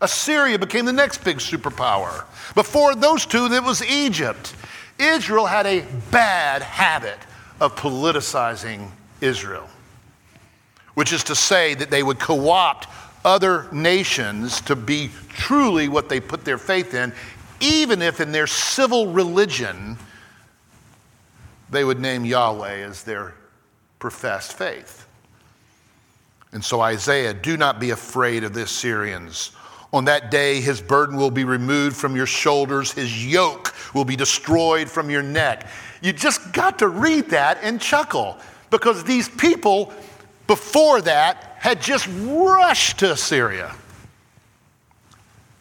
Assyria 0.00 0.58
became 0.58 0.84
the 0.84 0.92
next 0.92 1.24
big 1.24 1.38
superpower. 1.38 2.24
Before 2.54 2.94
those 2.94 3.24
two, 3.24 3.46
it 3.46 3.62
was 3.62 3.82
Egypt. 3.82 4.54
Israel 4.98 5.46
had 5.46 5.66
a 5.66 5.84
bad 6.10 6.62
habit 6.62 7.18
of 7.60 7.74
politicizing 7.76 8.90
Israel, 9.20 9.68
which 10.94 11.12
is 11.12 11.24
to 11.24 11.34
say 11.34 11.74
that 11.74 11.90
they 11.90 12.02
would 12.02 12.18
co 12.18 12.50
opt 12.50 12.88
other 13.24 13.66
nations 13.72 14.60
to 14.62 14.76
be 14.76 15.10
truly 15.28 15.88
what 15.88 16.08
they 16.08 16.20
put 16.20 16.44
their 16.44 16.58
faith 16.58 16.94
in, 16.94 17.12
even 17.60 18.02
if 18.02 18.20
in 18.20 18.32
their 18.32 18.46
civil 18.46 19.08
religion 19.08 19.98
they 21.70 21.84
would 21.84 22.00
name 22.00 22.24
Yahweh 22.24 22.84
as 22.84 23.02
their 23.02 23.34
professed 23.98 24.52
faith. 24.52 25.06
And 26.52 26.64
so, 26.64 26.80
Isaiah, 26.80 27.34
do 27.34 27.56
not 27.56 27.80
be 27.80 27.90
afraid 27.90 28.44
of 28.44 28.54
the 28.54 28.62
Assyrians. 28.62 29.52
On 29.92 30.04
that 30.04 30.30
day, 30.30 30.60
his 30.60 30.80
burden 30.80 31.16
will 31.16 31.30
be 31.30 31.44
removed 31.44 31.96
from 31.96 32.16
your 32.16 32.26
shoulders, 32.26 32.92
his 32.92 33.26
yoke 33.26 33.74
will 33.94 34.04
be 34.04 34.16
destroyed 34.16 34.90
from 34.90 35.10
your 35.10 35.22
neck. 35.22 35.68
You 36.02 36.12
just 36.12 36.52
got 36.52 36.78
to 36.80 36.88
read 36.88 37.30
that 37.30 37.58
and 37.62 37.80
chuckle 37.80 38.38
because 38.70 39.04
these 39.04 39.28
people 39.28 39.92
before 40.46 41.00
that 41.02 41.56
had 41.58 41.80
just 41.80 42.08
rushed 42.22 42.98
to 42.98 43.12
Assyria. 43.12 43.74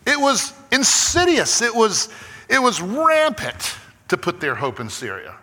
It 0.06 0.20
was 0.20 0.54
insidious, 0.72 1.62
it 1.62 1.74
was, 1.74 2.10
it 2.50 2.62
was 2.62 2.82
rampant 2.82 3.76
to 4.08 4.18
put 4.18 4.40
their 4.40 4.56
hope 4.56 4.80
in 4.80 4.90
Syria. 4.90 5.36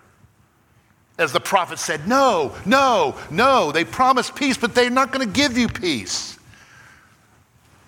As 1.19 1.33
the 1.33 1.41
prophet 1.41 1.79
said, 1.79 2.09
No, 2.09 2.55
no, 2.65 3.17
no. 3.31 3.71
They 3.71 3.85
promised 3.85 4.35
peace, 4.35 4.57
but 4.57 4.75
they're 4.75 4.91
not 4.91 5.13
going 5.13 5.27
to 5.27 5.33
give 5.33 5.59
you 5.59 5.69
peace. 5.69 6.39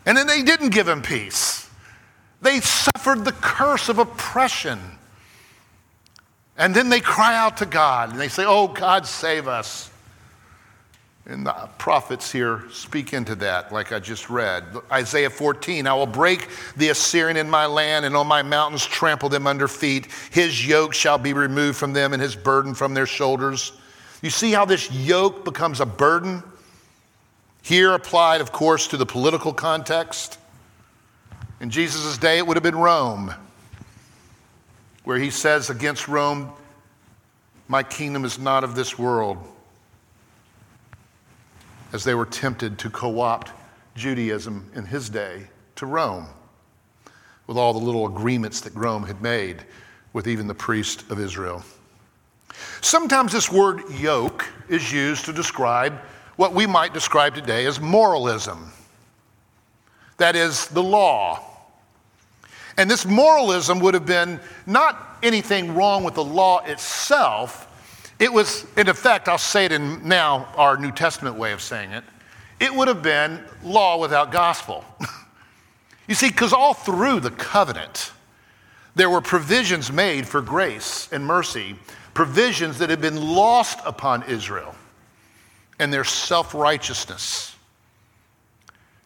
And 0.07 0.17
then 0.17 0.27
they 0.27 0.43
didn't 0.43 0.71
give 0.71 0.87
him 0.87 1.01
peace. 1.01 1.69
They 2.43 2.61
suffered 2.61 3.25
the 3.25 3.33
curse 3.33 3.89
of 3.89 3.99
oppression. 3.99 4.79
And 6.59 6.75
then 6.75 6.91
they 6.91 7.01
cry 7.01 7.37
out 7.37 7.57
to 7.59 7.67
God 7.67 8.11
and 8.11 8.21
they 8.21 8.29
say, 8.29 8.45
Oh, 8.47 8.69
God, 8.69 9.07
save 9.07 9.49
us. 9.49 9.91
And 11.27 11.47
the 11.47 11.53
prophets 11.79 12.31
here 12.31 12.65
speak 12.71 13.15
into 13.15 13.35
that, 13.37 13.73
like 13.73 13.93
I 13.93 13.99
just 13.99 14.29
read. 14.29 14.63
Isaiah 14.93 15.31
14 15.31 15.87
I 15.87 15.95
will 15.95 16.07
break 16.07 16.49
the 16.77 16.91
Assyrian 16.91 17.39
in 17.39 17.49
my 17.49 17.65
land, 17.65 18.05
and 18.05 18.15
on 18.15 18.27
my 18.27 18.43
mountains 18.43 18.85
trample 18.85 19.31
them 19.31 19.47
under 19.47 19.67
feet. 19.67 20.09
His 20.31 20.67
yoke 20.67 20.93
shall 20.93 21.17
be 21.17 21.33
removed 21.33 21.79
from 21.79 21.95
them, 21.95 22.13
and 22.13 22.21
his 22.21 22.37
burden 22.37 22.75
from 22.75 22.93
their 22.93 23.07
shoulders. 23.07 23.73
You 24.21 24.29
see 24.29 24.53
how 24.53 24.67
this 24.67 24.91
yoke 24.93 25.47
becomes 25.47 25.81
a 25.81 25.87
burden? 25.87 26.43
Here 27.63 27.95
applied, 27.95 28.43
of 28.43 28.53
course, 28.53 28.87
to 28.89 28.99
the 28.99 29.07
political 29.07 29.55
context. 29.55 30.39
In 31.61 31.71
Jesus' 31.71 32.19
day, 32.19 32.37
it 32.37 32.47
would 32.47 32.59
have 32.59 32.63
been 32.63 32.77
Rome, 32.77 33.33
where 35.05 35.17
he 35.17 35.31
says 35.31 35.71
against 35.71 36.07
Rome, 36.07 36.53
My 37.67 37.83
kingdom 37.83 38.27
is 38.27 38.39
not 38.39 38.63
of 38.63 38.75
this 38.75 38.99
world 38.99 39.39
as 41.95 42.03
they 42.03 42.15
were 42.15 42.27
tempted 42.27 42.77
to 42.77 42.91
co 42.91 43.21
opt 43.21 43.53
Judaism 43.95 44.69
in 44.75 44.85
his 44.85 45.09
day 45.09 45.45
to 45.77 45.87
Rome, 45.87 46.27
with 47.47 47.57
all 47.57 47.73
the 47.73 47.79
little 47.79 48.07
agreements 48.07 48.61
that 48.63 48.75
Rome 48.75 49.05
had 49.05 49.23
made 49.23 49.65
with 50.13 50.27
even 50.27 50.49
the 50.49 50.55
priest 50.55 51.09
of 51.11 51.21
Israel. 51.21 51.63
Sometimes 52.81 53.31
this 53.31 53.51
word 53.51 53.83
yoke 53.91 54.45
is 54.69 54.93
used 54.93 55.25
to 55.27 55.33
describe 55.33 55.95
what 56.35 56.53
we 56.53 56.67
might 56.67 56.93
describe 56.93 57.33
today 57.33 57.65
as 57.65 57.81
moralism. 57.81 58.73
That 60.17 60.35
is, 60.35 60.67
the 60.67 60.83
law. 60.83 61.45
And 62.77 62.91
this 62.91 63.07
moralism 63.07 63.79
would 63.79 63.95
have 63.95 64.07
been 64.07 64.41
not 64.67 65.19
anything 65.23 65.77
wrong 65.77 66.03
with 66.03 66.15
the 66.15 66.25
law 66.25 66.65
itself, 66.65 67.69
it 68.25 68.33
was, 68.33 68.65
in 68.79 68.89
effect, 68.89 69.29
I'll 69.29 69.37
say 69.37 69.67
it 69.67 69.73
in 69.73 70.09
now 70.09 70.49
our 70.57 70.79
New 70.79 70.93
Testament 70.93 71.37
way 71.37 71.53
of 71.53 71.61
saying 71.61 71.91
it, 71.91 72.05
it 72.59 72.75
would 72.75 72.89
have 72.89 73.03
been 73.03 73.45
law 73.63 73.99
without 73.99 74.33
gospel. 74.33 74.83
you 76.09 76.15
see, 76.15 76.29
because 76.29 76.55
all 76.55 76.73
through 76.73 77.21
the 77.21 77.31
covenant, 77.31 78.13
there 78.95 79.11
were 79.11 79.21
provisions 79.21 79.93
made 79.93 80.27
for 80.27 80.41
grace 80.41 81.07
and 81.13 81.23
mercy, 81.27 81.77
provisions 82.15 82.79
that 82.79 82.89
had 82.89 83.03
been 83.03 83.21
lost 83.21 83.79
upon 83.85 84.23
Israel 84.23 84.75
and 85.79 85.93
their 85.93 86.05
self 86.05 86.55
righteousness. 86.55 87.55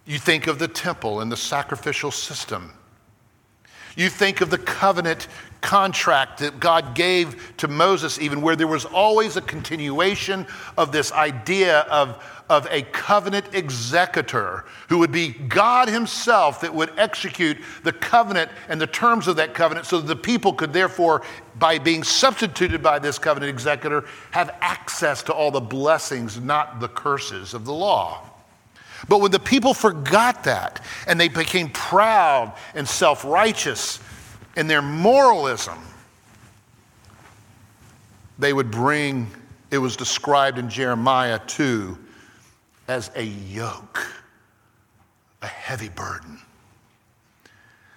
You 0.07 0.20
think 0.20 0.46
of 0.46 0.61
the 0.61 0.68
temple 0.68 1.22
and 1.22 1.33
the 1.33 1.37
sacrificial 1.37 2.12
system. 2.12 2.70
You 3.96 4.11
think 4.11 4.42
of 4.42 4.50
the 4.50 4.59
covenant 4.59 5.26
contract 5.60 6.38
that 6.38 6.60
God 6.60 6.94
gave 6.94 7.54
to 7.58 7.68
Moses, 7.68 8.20
even 8.20 8.42
where 8.42 8.56
there 8.56 8.66
was 8.66 8.84
always 8.84 9.36
a 9.36 9.40
continuation 9.40 10.46
of 10.76 10.92
this 10.92 11.12
idea 11.12 11.80
of, 11.80 12.22
of 12.48 12.66
a 12.70 12.82
covenant 12.82 13.46
executor 13.52 14.64
who 14.88 14.98
would 14.98 15.12
be 15.12 15.30
God 15.30 15.88
Himself 15.88 16.60
that 16.60 16.72
would 16.72 16.92
execute 16.96 17.58
the 17.82 17.92
covenant 17.92 18.50
and 18.68 18.80
the 18.80 18.86
terms 18.86 19.28
of 19.28 19.36
that 19.36 19.54
covenant 19.54 19.86
so 19.86 20.00
that 20.00 20.06
the 20.06 20.16
people 20.16 20.52
could 20.52 20.72
therefore, 20.72 21.22
by 21.58 21.78
being 21.78 22.02
substituted 22.02 22.82
by 22.82 22.98
this 22.98 23.18
covenant 23.18 23.50
executor, 23.50 24.04
have 24.30 24.54
access 24.60 25.22
to 25.24 25.32
all 25.32 25.50
the 25.50 25.60
blessings, 25.60 26.40
not 26.40 26.80
the 26.80 26.88
curses 26.88 27.54
of 27.54 27.64
the 27.64 27.74
law. 27.74 28.24
But 29.08 29.20
when 29.20 29.30
the 29.30 29.38
people 29.38 29.74
forgot 29.74 30.44
that 30.44 30.84
and 31.06 31.20
they 31.20 31.28
became 31.28 31.70
proud 31.70 32.52
and 32.74 32.88
self 32.88 33.24
righteous 33.24 34.00
in 34.56 34.66
their 34.66 34.82
moralism, 34.82 35.78
they 38.38 38.52
would 38.52 38.70
bring, 38.70 39.28
it 39.70 39.78
was 39.78 39.96
described 39.96 40.58
in 40.58 40.68
Jeremiah 40.68 41.40
2 41.46 41.98
as 42.87 43.11
a 43.14 43.24
yoke, 43.24 44.06
a 45.42 45.46
heavy 45.46 45.88
burden. 45.88 46.38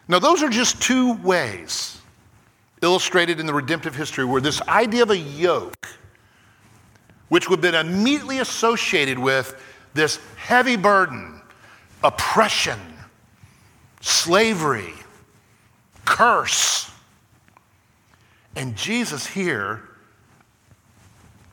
Now, 0.08 0.20
those 0.20 0.44
are 0.44 0.50
just 0.50 0.82
two 0.82 1.14
ways 1.14 1.98
illustrated 2.82 3.40
in 3.40 3.46
the 3.46 3.54
redemptive 3.54 3.96
history 3.96 4.26
where 4.26 4.42
this 4.42 4.62
idea 4.64 5.04
of 5.04 5.12
a 5.12 5.18
yoke, 5.18 5.88
which 7.30 7.50
would 7.50 7.64
have 7.64 7.74
been 7.74 7.88
immediately 7.88 8.40
associated 8.40 9.18
with 9.18 9.62
this 9.94 10.20
heavy 10.36 10.76
burden, 10.76 11.42
oppression, 12.04 12.80
slavery, 14.02 14.94
curse. 16.06 16.90
And 18.56 18.76
Jesus 18.76 19.26
here 19.26 19.82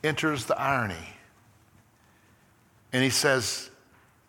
enters 0.03 0.45
the 0.45 0.59
irony. 0.59 0.95
And 2.91 3.03
he 3.03 3.09
says, 3.09 3.69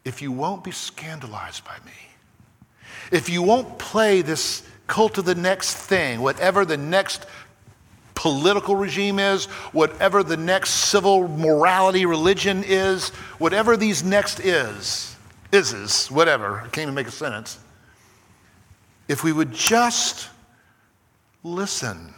If 0.04 0.22
you 0.22 0.32
won't 0.32 0.64
be 0.64 0.70
scandalized 0.70 1.64
by 1.64 1.76
me, 1.84 1.92
if 3.10 3.28
you 3.28 3.42
won't 3.42 3.78
play 3.78 4.22
this 4.22 4.62
cult 4.86 5.18
of 5.18 5.24
the 5.24 5.34
next 5.34 5.74
thing, 5.74 6.20
whatever 6.20 6.64
the 6.64 6.76
next 6.76 7.26
political 8.14 8.76
regime 8.76 9.18
is, 9.18 9.46
whatever 9.72 10.22
the 10.22 10.36
next 10.36 10.70
civil 10.70 11.26
morality 11.26 12.04
religion 12.04 12.62
is, 12.66 13.08
whatever 13.38 13.76
these 13.76 14.04
next 14.04 14.40
is, 14.40 15.16
is, 15.52 16.08
whatever, 16.08 16.58
I 16.60 16.64
can't 16.64 16.78
even 16.82 16.94
make 16.94 17.06
a 17.06 17.12
sentence. 17.12 17.58
If 19.10 19.24
we 19.24 19.32
would 19.32 19.50
just 19.50 20.28
listen 21.42 22.14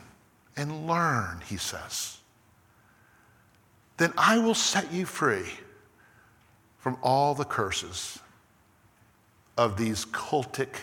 and 0.59 0.87
learn, 0.87 1.41
he 1.49 1.57
says, 1.57 2.19
then 3.97 4.13
I 4.19 4.37
will 4.37 4.53
set 4.53 4.93
you 4.93 5.07
free 5.07 5.47
from 6.81 6.99
all 7.03 7.35
the 7.35 7.47
curses 7.47 8.19
of 9.57 9.79
these 9.79 10.05
cultic 10.05 10.75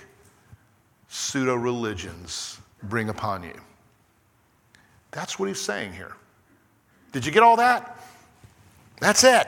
pseudo 1.09 1.53
religions 1.53 2.59
bring 2.81 3.09
upon 3.09 3.43
you. 3.43 3.61
That's 5.11 5.37
what 5.37 5.47
he's 5.47 5.61
saying 5.61 5.93
here. 5.93 6.15
Did 7.11 7.23
you 7.23 7.31
get 7.31 7.43
all 7.43 7.57
that? 7.57 7.99
That's 8.99 9.23
it. 9.23 9.47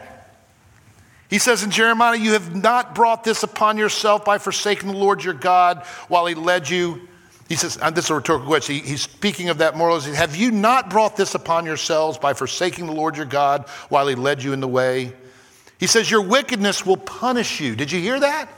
He 1.32 1.40
says 1.40 1.64
in 1.64 1.72
Jeremiah, 1.72 2.18
You 2.18 2.34
have 2.34 2.54
not 2.54 2.94
brought 2.94 3.24
this 3.24 3.42
upon 3.42 3.78
yourself 3.78 4.26
by 4.26 4.38
forsaking 4.38 4.90
the 4.90 4.98
Lord 4.98 5.24
your 5.24 5.34
God 5.34 5.80
while 6.10 6.28
he 6.28 6.36
led 6.36 6.70
you. 6.70 7.08
He 7.48 7.56
says, 7.56 7.78
and 7.78 7.96
this 7.96 8.06
is 8.06 8.12
a 8.12 8.16
rhetorical 8.16 8.48
question. 8.48 8.76
He, 8.76 8.82
he's 8.82 9.02
speaking 9.02 9.50
of 9.50 9.58
that 9.60 9.76
moralism. 9.76 10.14
Have 10.14 10.36
you 10.36 10.52
not 10.52 10.90
brought 10.90 11.16
this 11.16 11.34
upon 11.34 11.66
yourselves 11.66 12.18
by 12.18 12.34
forsaking 12.34 12.86
the 12.86 12.94
Lord 12.94 13.18
your 13.18 13.26
God 13.26 13.68
while 13.90 14.08
he 14.08 14.16
led 14.16 14.44
you 14.44 14.54
in 14.54 14.60
the 14.60 14.68
way? 14.68 15.14
He 15.80 15.88
says, 15.88 16.12
Your 16.12 16.22
wickedness 16.22 16.86
will 16.86 16.98
punish 16.98 17.62
you. 17.62 17.78
Did 17.78 17.94
you 17.94 18.02
hear 18.02 18.20
that? 18.20 18.50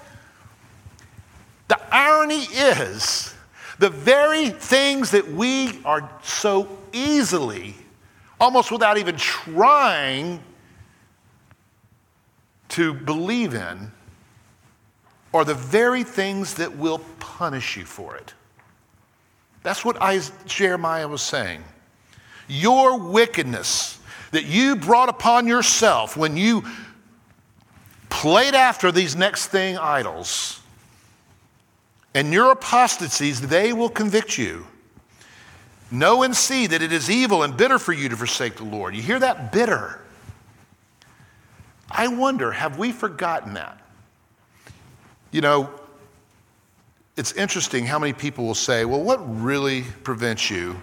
The 1.68 1.80
irony 1.96 2.42
is 2.42 3.34
the 3.78 3.90
very 3.92 4.50
things 4.50 5.12
that 5.12 5.32
we 5.32 5.80
are 5.86 6.10
so 6.24 6.68
easily, 6.92 7.76
almost 8.40 8.72
without 8.72 8.98
even 8.98 9.16
trying 9.16 10.40
to 12.74 12.94
believe 12.94 13.54
in, 13.54 13.92
are 15.34 15.46
the 15.46 15.54
very 15.56 16.04
things 16.04 16.56
that 16.56 16.78
will 16.78 17.00
punish 17.20 17.78
you 17.78 17.86
for 17.86 18.16
it. 18.16 18.34
That's 19.64 19.84
what 19.86 19.98
Jeremiah 20.46 21.08
was 21.08 21.22
saying. 21.22 21.64
your 22.48 23.00
wickedness 23.00 24.00
that 24.32 24.46
you 24.46 24.76
brought 24.76 25.10
upon 25.10 25.48
yourself 25.48 26.18
when 26.18 26.36
you 26.36 26.64
played 28.10 28.54
after 28.54 28.92
these 28.92 29.16
next 29.16 29.48
thing 29.48 29.78
idols 29.78 30.60
and 32.14 32.34
your 32.34 32.52
apostasies, 32.52 33.42
they 33.42 33.74
will 33.74 33.90
convict 33.90 34.38
you. 34.38 34.68
Know 35.92 36.24
and 36.24 36.36
see 36.36 36.68
that 36.68 36.82
it 36.82 36.92
is 36.92 37.10
evil 37.10 37.44
and 37.44 37.56
bitter 37.56 37.80
for 37.80 37.94
you 37.94 38.10
to 38.10 38.18
forsake 38.18 38.56
the 38.56 38.64
Lord. 38.64 38.96
You 38.96 39.02
hear 39.02 39.20
that? 39.20 39.52
Bitter. 39.52 40.03
I 41.90 42.08
wonder, 42.08 42.52
have 42.52 42.78
we 42.78 42.92
forgotten 42.92 43.54
that? 43.54 43.80
You 45.32 45.42
know, 45.42 45.70
it's 47.16 47.32
interesting 47.34 47.86
how 47.86 48.00
many 48.00 48.14
people 48.14 48.46
will 48.46 48.56
say, 48.56 48.86
well, 48.86 49.02
what 49.02 49.20
really 49.42 49.84
prevents 50.04 50.50
you 50.50 50.76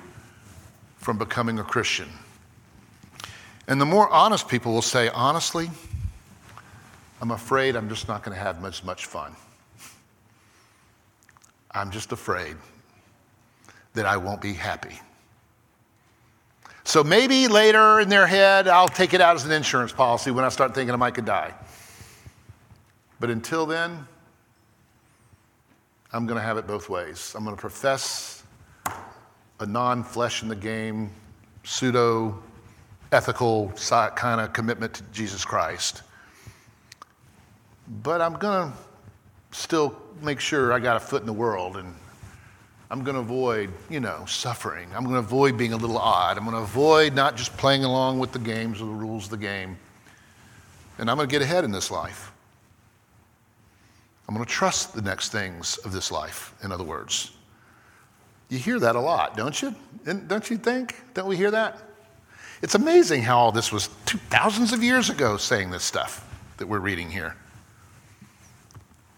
from 0.99 1.19
becoming 1.19 1.59
a 1.59 1.65
Christian? 1.65 2.09
And 3.67 3.81
the 3.81 3.87
more 3.87 4.09
honest 4.11 4.49
people 4.49 4.73
will 4.73 4.83
say, 4.83 5.09
honestly, 5.09 5.71
I'm 7.21 7.33
afraid 7.33 7.77
I'm 7.77 7.89
just 7.89 8.09
not 8.09 8.23
going 8.23 8.37
to 8.37 8.43
have 8.43 8.61
much, 8.61 8.83
much 8.85 9.07
fun. 9.07 9.35
I'm 11.73 11.91
just 11.91 12.13
afraid 12.13 12.57
that 13.95 14.07
I 14.07 14.17
won't 14.17 14.41
be 14.41 14.53
happy. 14.53 14.99
So 16.85 17.05
maybe 17.05 17.47
later 17.47 18.01
in 18.01 18.09
their 18.09 18.27
head, 18.27 18.67
I'll 18.67 18.89
take 18.89 19.15
it 19.15 19.21
out 19.21 19.37
as 19.37 19.45
an 19.45 19.53
insurance 19.53 19.93
policy 19.93 20.31
when 20.31 20.45
I 20.45 20.49
start 20.49 20.75
thinking 20.75 20.93
I 20.93 20.97
might 20.97 21.15
could 21.15 21.25
die. 21.25 21.55
But 23.21 23.31
until 23.31 23.67
then, 23.67 24.07
I'm 26.13 26.27
going 26.27 26.39
to 26.39 26.43
have 26.43 26.57
it 26.57 26.67
both 26.67 26.89
ways. 26.89 27.35
I'm 27.37 27.45
going 27.45 27.55
to 27.55 27.61
profess 27.61 28.43
a 29.61 29.67
non 29.67 30.03
flesh 30.03 30.43
in 30.43 30.49
the 30.49 30.57
game, 30.57 31.11
pseudo 31.65 32.43
ethical 33.13 33.73
kind 34.17 34.41
of 34.41 34.53
commitment 34.53 34.95
to 34.95 35.03
Jesus 35.13 35.45
Christ. 35.45 36.03
But 38.03 38.21
I'm 38.21 38.35
going 38.35 38.71
to 38.71 38.77
still 39.51 39.97
make 40.23 40.41
sure 40.41 40.73
I 40.73 40.79
got 40.79 40.97
a 40.97 41.01
foot 41.01 41.21
in 41.21 41.27
the 41.27 41.33
world 41.33 41.77
and 41.77 41.95
I'm 42.91 43.05
going 43.05 43.15
to 43.15 43.21
avoid, 43.21 43.71
you 43.89 44.01
know, 44.01 44.25
suffering. 44.27 44.89
I'm 44.95 45.05
going 45.05 45.15
to 45.15 45.21
avoid 45.21 45.57
being 45.57 45.73
a 45.73 45.77
little 45.77 45.99
odd. 45.99 46.37
I'm 46.37 46.45
going 46.45 46.57
to 46.57 46.63
avoid 46.63 47.15
not 47.15 47.37
just 47.37 47.57
playing 47.57 47.85
along 47.85 48.19
with 48.19 48.33
the 48.33 48.41
games 48.41 48.81
or 48.81 48.87
the 48.87 48.93
rules 48.93 49.25
of 49.25 49.31
the 49.31 49.37
game. 49.37 49.79
And 50.99 51.09
I'm 51.09 51.17
going 51.17 51.29
to 51.29 51.33
get 51.33 51.41
ahead 51.41 51.65
in 51.65 51.71
this 51.71 51.91
life. 51.91 52.33
I'm 54.29 54.35
going 54.35 54.45
to 54.45 54.53
trust 54.53 54.95
the 54.95 55.03
next 55.03 55.31
things 55.31 55.79
of 55.79 55.93
this 55.93 56.11
life, 56.11 56.53
in 56.65 56.73
other 56.73 56.85
words. 56.85 57.33
You 58.49 58.59
hear 58.59 58.81
that 58.81 58.97
a 58.97 59.01
lot, 59.01 59.37
don't 59.37 59.61
you? 59.63 59.75
And 60.07 60.27
don't 60.29 60.51
you 60.51 60.57
think? 60.57 60.97
Don't 61.15 61.29
we 61.29 61.37
hear 61.37 61.53
that? 61.53 61.81
It's 62.63 62.75
amazing 62.75 63.23
how 63.23 63.39
all 63.39 63.53
this 63.53 63.73
was 63.73 63.89
two 64.05 64.19
thousands 64.31 64.73
of 64.73 64.83
years 64.83 65.11
ago 65.11 65.37
saying 65.37 65.71
this 65.71 65.85
stuff 65.85 66.27
that 66.59 66.67
we're 66.67 66.81
reading 66.81 67.09
here. 67.09 67.37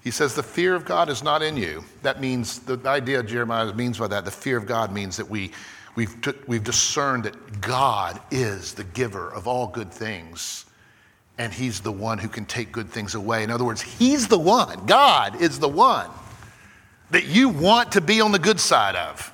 He 0.02 0.10
says, 0.10 0.34
The 0.34 0.42
fear 0.42 0.74
of 0.74 0.84
God 0.84 1.08
is 1.08 1.22
not 1.22 1.42
in 1.42 1.56
you. 1.56 1.84
That 2.02 2.20
means, 2.20 2.60
the 2.60 2.80
idea 2.86 3.22
Jeremiah 3.22 3.72
means 3.72 3.98
by 3.98 4.08
that, 4.08 4.24
the 4.24 4.30
fear 4.30 4.56
of 4.56 4.66
God 4.66 4.92
means 4.92 5.16
that 5.16 5.28
we, 5.28 5.52
we've, 5.94 6.20
t- 6.20 6.32
we've 6.46 6.64
discerned 6.64 7.24
that 7.24 7.60
God 7.60 8.20
is 8.30 8.74
the 8.74 8.84
giver 8.84 9.32
of 9.32 9.46
all 9.46 9.68
good 9.68 9.92
things, 9.92 10.66
and 11.38 11.52
He's 11.52 11.80
the 11.80 11.92
one 11.92 12.18
who 12.18 12.28
can 12.28 12.44
take 12.44 12.72
good 12.72 12.90
things 12.90 13.14
away. 13.14 13.44
In 13.44 13.50
other 13.50 13.64
words, 13.64 13.80
He's 13.80 14.26
the 14.28 14.38
one, 14.38 14.86
God 14.86 15.40
is 15.40 15.58
the 15.58 15.68
one 15.68 16.10
that 17.10 17.26
you 17.26 17.48
want 17.50 17.92
to 17.92 18.00
be 18.00 18.20
on 18.20 18.32
the 18.32 18.38
good 18.38 18.58
side 18.58 18.96
of. 18.96 19.32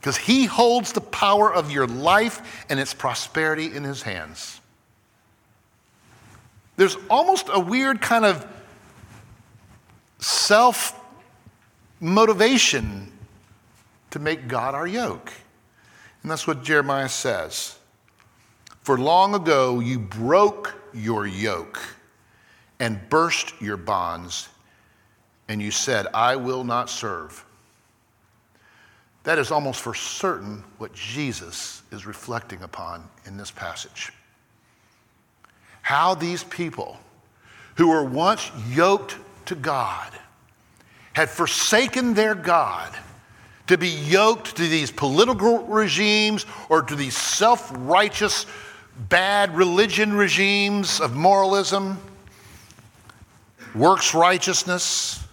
Because 0.00 0.16
He 0.16 0.46
holds 0.46 0.92
the 0.92 1.00
power 1.00 1.52
of 1.52 1.70
your 1.70 1.86
life 1.86 2.64
and 2.70 2.80
its 2.80 2.94
prosperity 2.94 3.74
in 3.74 3.84
His 3.84 4.02
hands. 4.02 4.60
There's 6.76 6.96
almost 7.08 7.48
a 7.52 7.60
weird 7.60 8.00
kind 8.00 8.24
of 8.24 8.46
self 10.24 10.98
motivation 12.00 13.12
to 14.10 14.18
make 14.18 14.48
God 14.48 14.74
our 14.74 14.86
yoke. 14.86 15.32
And 16.22 16.30
that's 16.30 16.46
what 16.46 16.62
Jeremiah 16.62 17.08
says. 17.08 17.78
For 18.82 18.98
long 18.98 19.34
ago 19.34 19.80
you 19.80 19.98
broke 19.98 20.74
your 20.92 21.26
yoke 21.26 21.80
and 22.80 23.00
burst 23.08 23.54
your 23.60 23.76
bonds, 23.76 24.48
and 25.48 25.60
you 25.60 25.70
said, 25.70 26.06
I 26.12 26.36
will 26.36 26.64
not 26.64 26.90
serve. 26.90 27.44
That 29.24 29.38
is 29.38 29.50
almost 29.50 29.80
for 29.80 29.94
certain 29.94 30.64
what 30.78 30.92
Jesus 30.92 31.82
is 31.92 32.06
reflecting 32.06 32.62
upon 32.62 33.08
in 33.26 33.36
this 33.36 33.50
passage. 33.50 34.12
How 35.82 36.14
these 36.14 36.44
people 36.44 36.98
who 37.76 37.88
were 37.88 38.04
once 38.04 38.50
yoked 38.70 39.16
to 39.46 39.54
God, 39.54 40.12
had 41.12 41.30
forsaken 41.30 42.14
their 42.14 42.34
God 42.34 42.94
to 43.66 43.78
be 43.78 43.88
yoked 43.88 44.56
to 44.56 44.62
these 44.68 44.90
political 44.90 45.64
regimes 45.64 46.44
or 46.68 46.82
to 46.82 46.94
these 46.94 47.16
self 47.16 47.70
righteous, 47.74 48.46
bad 49.08 49.56
religion 49.56 50.14
regimes 50.14 51.00
of 51.00 51.14
moralism, 51.14 51.98
works 53.74 54.14
righteousness, 54.14 55.23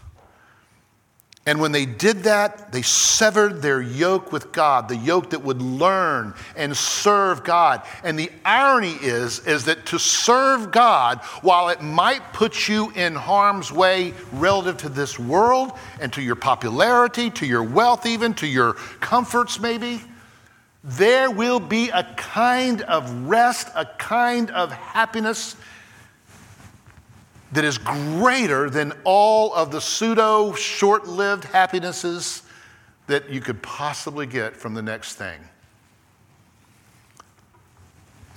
and 1.48 1.60
when 1.60 1.72
they 1.72 1.88
did 1.88 2.18
that, 2.24 2.72
they 2.72 2.84
severed 2.84 3.64
their 3.64 3.82
yoke 3.82 4.32
with 4.32 4.52
God, 4.52 4.88
the 4.88 4.96
yoke 4.96 5.32
that 5.32 5.44
would 5.44 5.60
learn 5.60 6.36
and 6.56 6.78
serve 6.78 7.44
God. 7.44 7.82
And 8.04 8.18
the 8.18 8.32
irony 8.46 8.94
is, 9.02 9.40
is 9.48 9.66
that 9.66 9.88
to 9.88 9.98
serve 9.98 10.72
God, 10.72 11.18
while 11.42 11.70
it 11.70 11.82
might 11.82 12.22
put 12.32 12.70
you 12.70 12.92
in 12.92 13.16
harm's 13.16 13.72
way 13.72 14.14
relative 14.34 14.78
to 14.78 14.90
this 14.90 15.18
world 15.18 15.72
and 16.00 16.14
to 16.14 16.22
your 16.22 16.36
popularity, 16.36 17.32
to 17.32 17.48
your 17.48 17.64
wealth, 17.64 18.06
even 18.06 18.36
to 18.36 18.46
your 18.46 18.74
comforts, 19.00 19.60
maybe, 19.60 20.00
there 20.84 21.32
will 21.32 21.60
be 21.60 21.90
a 21.90 22.04
kind 22.18 22.84
of 22.84 23.28
rest, 23.28 23.68
a 23.76 23.86
kind 23.86 24.52
of 24.52 24.72
happiness 24.72 25.56
that 27.52 27.66
is 27.66 27.78
greater 27.78 28.70
than 28.70 28.94
all 29.04 29.54
of 29.54 29.72
the 29.72 29.82
pseudo 29.82 30.54
short 30.54 31.08
lived 31.08 31.44
happinesses 31.46 32.44
that 33.08 33.30
you 33.30 33.42
could 33.42 33.62
possibly 33.62 34.26
get 34.26 34.56
from 34.56 34.74
the 34.74 34.82
next 34.82 35.16
thing. 35.16 35.40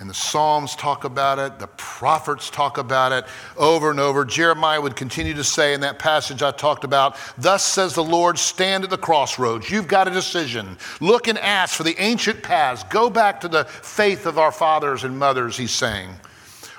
And 0.01 0.11
the 0.11 0.15
Psalms 0.15 0.75
talk 0.75 1.05
about 1.05 1.39
it, 1.39 1.61
the 1.61 1.69
prophets 1.69 2.51
talk 2.51 2.79
about 2.79 3.13
it 3.13 3.25
over 3.57 3.93
and 3.93 4.01
over. 4.01 4.25
Jeremiah 4.25 4.81
would 4.81 4.97
continue 4.97 5.35
to 5.35 5.45
say 5.45 5.73
in 5.73 5.81
that 5.83 6.01
passage 6.01 6.43
I 6.43 6.51
talked 6.51 6.83
about, 6.83 7.17
Thus 7.39 7.65
says 7.65 7.95
the 7.95 8.03
Lord, 8.03 8.37
stand 8.37 8.83
at 8.83 8.91
the 8.91 8.99
crossroads. 8.99 9.71
You've 9.71 9.87
got 9.87 10.09
a 10.09 10.11
decision. 10.11 10.77
Look 11.01 11.29
and 11.29 11.39
ask 11.39 11.77
for 11.77 11.85
the 11.85 11.95
ancient 11.99 12.43
paths. 12.43 12.83
Go 12.91 13.09
back 13.09 13.41
to 13.43 13.49
the 13.49 13.65
faith 13.65 14.27
of 14.27 14.37
our 14.37 14.51
fathers 14.51 15.05
and 15.05 15.17
mothers, 15.17 15.57
he's 15.57 15.71
saying 15.71 16.11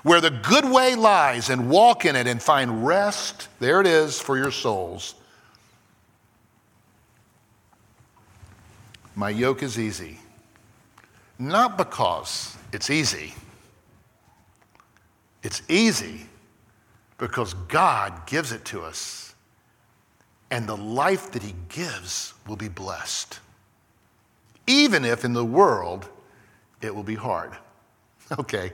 where 0.05 0.21
the 0.21 0.29
good 0.29 0.65
way 0.65 0.93
lies 0.93 1.49
and 1.49 1.67
walk 1.67 2.05
in 2.05 2.15
it 2.15 2.27
and 2.27 2.39
find 2.39 2.85
rest. 2.85 3.47
There 3.59 3.81
it 3.81 3.87
is 3.87 4.19
for 4.19 4.37
your 4.37 4.51
souls. 4.51 5.15
My 9.15 9.31
yoke 9.31 9.63
is 9.63 9.79
easy. 9.79 10.19
Not 11.39 11.75
because 11.75 12.55
it's 12.71 12.91
easy. 12.91 13.33
It's 15.41 15.63
easy 15.67 16.27
because 17.17 17.55
God 17.55 18.27
gives 18.27 18.51
it 18.51 18.63
to 18.65 18.83
us. 18.83 19.33
And 20.51 20.69
the 20.69 20.77
life 20.77 21.31
that 21.31 21.41
He 21.41 21.55
gives 21.67 22.35
will 22.45 22.57
be 22.57 22.69
blessed. 22.69 23.39
Even 24.67 25.03
if 25.03 25.25
in 25.25 25.33
the 25.33 25.43
world 25.43 26.07
it 26.79 26.93
will 26.93 27.03
be 27.03 27.15
hard. 27.15 27.57
Okay, 28.39 28.73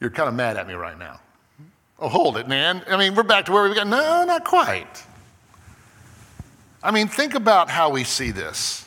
you're 0.00 0.10
kind 0.10 0.28
of 0.28 0.34
mad 0.34 0.56
at 0.56 0.66
me 0.66 0.74
right 0.74 0.98
now. 0.98 1.20
Oh, 1.98 2.08
hold 2.08 2.36
it, 2.36 2.48
man. 2.48 2.82
I 2.88 2.96
mean, 2.96 3.14
we're 3.14 3.24
back 3.24 3.46
to 3.46 3.52
where 3.52 3.68
we 3.68 3.74
got. 3.74 3.86
No, 3.86 4.24
not 4.24 4.44
quite. 4.44 5.04
I 6.82 6.92
mean, 6.92 7.08
think 7.08 7.34
about 7.34 7.68
how 7.68 7.90
we 7.90 8.04
see 8.04 8.30
this. 8.30 8.86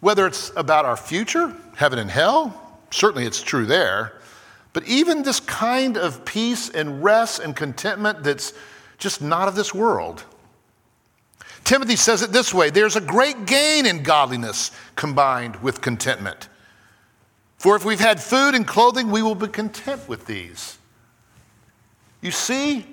Whether 0.00 0.26
it's 0.26 0.52
about 0.54 0.84
our 0.84 0.96
future, 0.96 1.54
heaven 1.76 1.98
and 1.98 2.10
hell, 2.10 2.78
certainly 2.90 3.26
it's 3.26 3.42
true 3.42 3.64
there. 3.64 4.12
But 4.74 4.86
even 4.86 5.22
this 5.22 5.40
kind 5.40 5.96
of 5.96 6.24
peace 6.24 6.68
and 6.68 7.02
rest 7.02 7.40
and 7.40 7.56
contentment 7.56 8.22
that's 8.22 8.52
just 8.98 9.22
not 9.22 9.48
of 9.48 9.54
this 9.54 9.74
world. 9.74 10.24
Timothy 11.64 11.96
says 11.96 12.22
it 12.22 12.32
this 12.32 12.52
way 12.52 12.70
there's 12.70 12.96
a 12.96 13.00
great 13.00 13.46
gain 13.46 13.86
in 13.86 14.02
godliness 14.02 14.70
combined 14.94 15.56
with 15.56 15.80
contentment. 15.80 16.48
For 17.58 17.76
if 17.76 17.84
we've 17.84 18.00
had 18.00 18.22
food 18.22 18.54
and 18.54 18.66
clothing, 18.66 19.10
we 19.10 19.22
will 19.22 19.34
be 19.34 19.48
content 19.48 20.08
with 20.08 20.26
these. 20.26 20.78
You 22.20 22.30
see, 22.30 22.86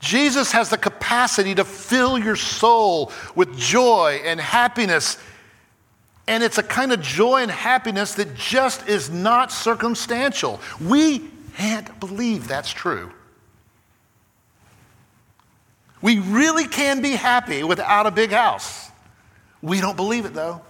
Jesus 0.00 0.52
has 0.52 0.70
the 0.70 0.78
capacity 0.78 1.54
to 1.54 1.64
fill 1.64 2.18
your 2.18 2.36
soul 2.36 3.12
with 3.34 3.56
joy 3.56 4.20
and 4.24 4.40
happiness 4.40 5.18
And 6.30 6.44
it's 6.44 6.58
a 6.58 6.62
kind 6.62 6.92
of 6.92 7.00
joy 7.00 7.42
and 7.42 7.50
happiness 7.50 8.14
that 8.14 8.36
just 8.36 8.88
is 8.88 9.10
not 9.10 9.50
circumstantial. 9.50 10.60
We 10.80 11.28
can't 11.56 11.98
believe 11.98 12.46
that's 12.46 12.70
true. 12.70 13.10
We 16.00 16.20
really 16.20 16.68
can 16.68 17.02
be 17.02 17.16
happy 17.16 17.64
without 17.64 18.06
a 18.06 18.12
big 18.12 18.30
house. 18.30 18.90
We 19.60 19.80
don't 19.80 19.96
believe 19.96 20.24
it 20.24 20.32
though. 20.32 20.62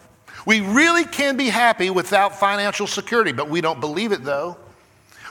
We 0.47 0.61
really 0.61 1.05
can 1.05 1.37
be 1.37 1.49
happy 1.49 1.91
without 1.91 2.39
financial 2.39 2.87
security, 2.87 3.33
but 3.33 3.49
we 3.49 3.61
don't 3.61 3.81
believe 3.81 4.13
it 4.13 4.25
though. 4.25 4.57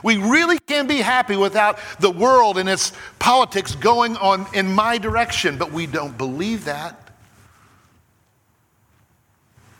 We 0.02 0.16
really 0.16 0.58
can 0.58 0.86
be 0.86 0.98
happy 0.98 1.36
without 1.36 1.78
the 1.98 2.10
world 2.10 2.56
and 2.58 2.68
its 2.68 2.92
politics 3.18 3.74
going 3.74 4.16
on 4.16 4.46
in 4.54 4.72
my 4.72 4.98
direction, 4.98 5.58
but 5.58 5.72
we 5.72 5.86
don't 5.86 6.16
believe 6.16 6.64
that. 6.64 7.10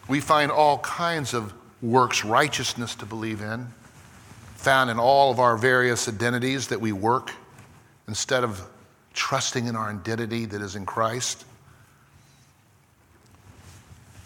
We 0.08 0.20
find 0.20 0.50
all 0.50 0.78
kinds 0.78 1.34
of 1.34 1.54
works 1.80 2.24
righteousness 2.24 2.94
to 2.96 3.06
believe 3.06 3.40
in, 3.40 3.68
found 4.56 4.90
in 4.90 4.98
all 4.98 5.30
of 5.30 5.38
our 5.38 5.56
various 5.56 6.08
identities 6.08 6.68
that 6.68 6.80
we 6.80 6.92
work 6.92 7.32
instead 8.08 8.44
of 8.44 8.60
trusting 9.14 9.66
in 9.66 9.76
our 9.76 9.88
identity 9.90 10.44
that 10.46 10.60
is 10.60 10.76
in 10.76 10.84
Christ. 10.84 11.44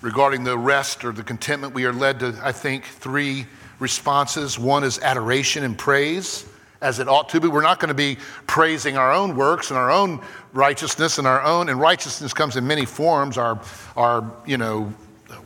Regarding 0.04 0.44
the 0.44 0.58
rest 0.58 1.02
or 1.02 1.12
the 1.12 1.22
contentment, 1.22 1.72
we 1.72 1.86
are 1.86 1.92
led 1.94 2.20
to, 2.20 2.38
I 2.42 2.52
think, 2.52 2.84
three 2.84 3.46
responses. 3.78 4.58
One 4.58 4.84
is 4.84 4.98
adoration 4.98 5.64
and 5.64 5.78
praise, 5.78 6.44
as 6.82 6.98
it 6.98 7.08
ought 7.08 7.30
to 7.30 7.40
be. 7.40 7.48
We're 7.48 7.62
not 7.62 7.80
going 7.80 7.88
to 7.88 7.94
be 7.94 8.18
praising 8.46 8.98
our 8.98 9.10
own 9.10 9.34
works 9.34 9.70
and 9.70 9.78
our 9.78 9.90
own 9.90 10.20
righteousness 10.52 11.16
and 11.16 11.26
our 11.26 11.40
own, 11.42 11.70
and 11.70 11.80
righteousness 11.80 12.34
comes 12.34 12.56
in 12.56 12.66
many 12.66 12.84
forms, 12.84 13.38
our, 13.38 13.58
our 13.96 14.30
you 14.44 14.58
know, 14.58 14.92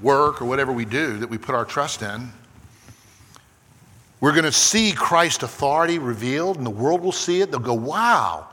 work 0.03 0.43
or 0.43 0.47
whatever 0.47 0.73
we 0.73 0.85
do 0.85 1.19
that 1.19 1.31
we 1.31 1.39
put 1.39 1.55
our 1.55 1.65
trust 1.65 2.03
in. 2.03 2.29
We're 4.21 4.33
going 4.33 4.43
to 4.43 4.51
see 4.51 4.91
Christ's 4.91 5.45
authority 5.45 6.01
revealed, 6.01 6.57
and 6.57 6.67
the 6.67 6.71
world 6.71 7.01
will 7.01 7.13
see 7.13 7.43
it. 7.43 7.53
They'll 7.53 7.61
go, 7.61 7.75
wow, 7.75 8.49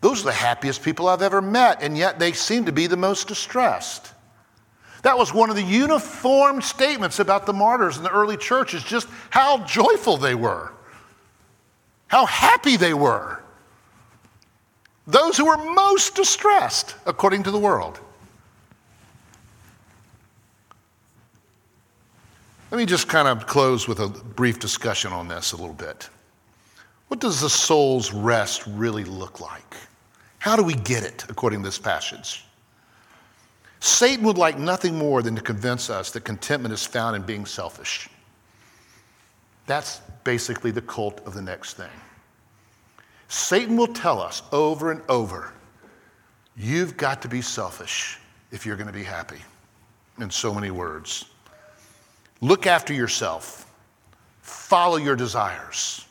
those 0.00 0.22
are 0.22 0.24
the 0.24 0.32
happiest 0.32 0.82
people 0.82 1.08
I've 1.08 1.20
ever 1.20 1.42
met, 1.42 1.82
and 1.82 1.94
yet 1.94 2.18
they 2.18 2.32
seem 2.32 2.64
to 2.64 2.72
be 2.72 2.86
the 2.86 2.96
most 2.96 3.28
distressed. 3.28 4.14
That 5.02 5.16
was 5.16 5.32
one 5.32 5.48
of 5.48 5.56
the 5.56 5.62
uniform 5.62 6.60
statements 6.60 7.18
about 7.20 7.46
the 7.46 7.52
martyrs 7.52 7.96
in 7.96 8.02
the 8.02 8.10
early 8.10 8.36
churches, 8.36 8.82
just 8.82 9.08
how 9.30 9.64
joyful 9.64 10.16
they 10.16 10.34
were, 10.34 10.72
how 12.08 12.26
happy 12.26 12.76
they 12.76 12.92
were. 12.92 13.40
Those 15.06 15.36
who 15.36 15.46
were 15.46 15.56
most 15.72 16.14
distressed, 16.14 16.94
according 17.06 17.44
to 17.44 17.50
the 17.50 17.58
world. 17.58 17.98
Let 22.70 22.78
me 22.78 22.86
just 22.86 23.08
kind 23.08 23.26
of 23.26 23.46
close 23.46 23.88
with 23.88 23.98
a 23.98 24.08
brief 24.08 24.60
discussion 24.60 25.12
on 25.12 25.26
this 25.26 25.52
a 25.52 25.56
little 25.56 25.74
bit. 25.74 26.08
What 27.08 27.18
does 27.18 27.40
the 27.40 27.50
soul's 27.50 28.12
rest 28.12 28.62
really 28.68 29.02
look 29.02 29.40
like? 29.40 29.74
How 30.38 30.54
do 30.54 30.62
we 30.62 30.74
get 30.74 31.02
it 31.02 31.24
according 31.28 31.62
to 31.62 31.68
this 31.68 31.78
passage? 31.78 32.44
Satan 33.80 34.24
would 34.26 34.36
like 34.38 34.58
nothing 34.58 34.96
more 34.96 35.22
than 35.22 35.34
to 35.34 35.42
convince 35.42 35.88
us 35.88 36.10
that 36.10 36.20
contentment 36.24 36.72
is 36.72 36.86
found 36.86 37.16
in 37.16 37.22
being 37.22 37.46
selfish. 37.46 38.08
That's 39.66 40.00
basically 40.22 40.70
the 40.70 40.82
cult 40.82 41.20
of 41.26 41.32
the 41.32 41.42
next 41.42 41.74
thing. 41.74 41.90
Satan 43.28 43.76
will 43.76 43.86
tell 43.86 44.20
us 44.20 44.42
over 44.52 44.90
and 44.90 45.00
over 45.08 45.52
you've 46.56 46.96
got 46.96 47.22
to 47.22 47.28
be 47.28 47.40
selfish 47.40 48.18
if 48.50 48.66
you're 48.66 48.76
going 48.76 48.86
to 48.86 48.92
be 48.92 49.04
happy, 49.04 49.38
in 50.18 50.30
so 50.30 50.52
many 50.52 50.70
words. 50.70 51.24
Look 52.40 52.66
after 52.66 52.92
yourself, 52.92 53.72
follow 54.42 54.96
your 54.96 55.16
desires. 55.16 56.04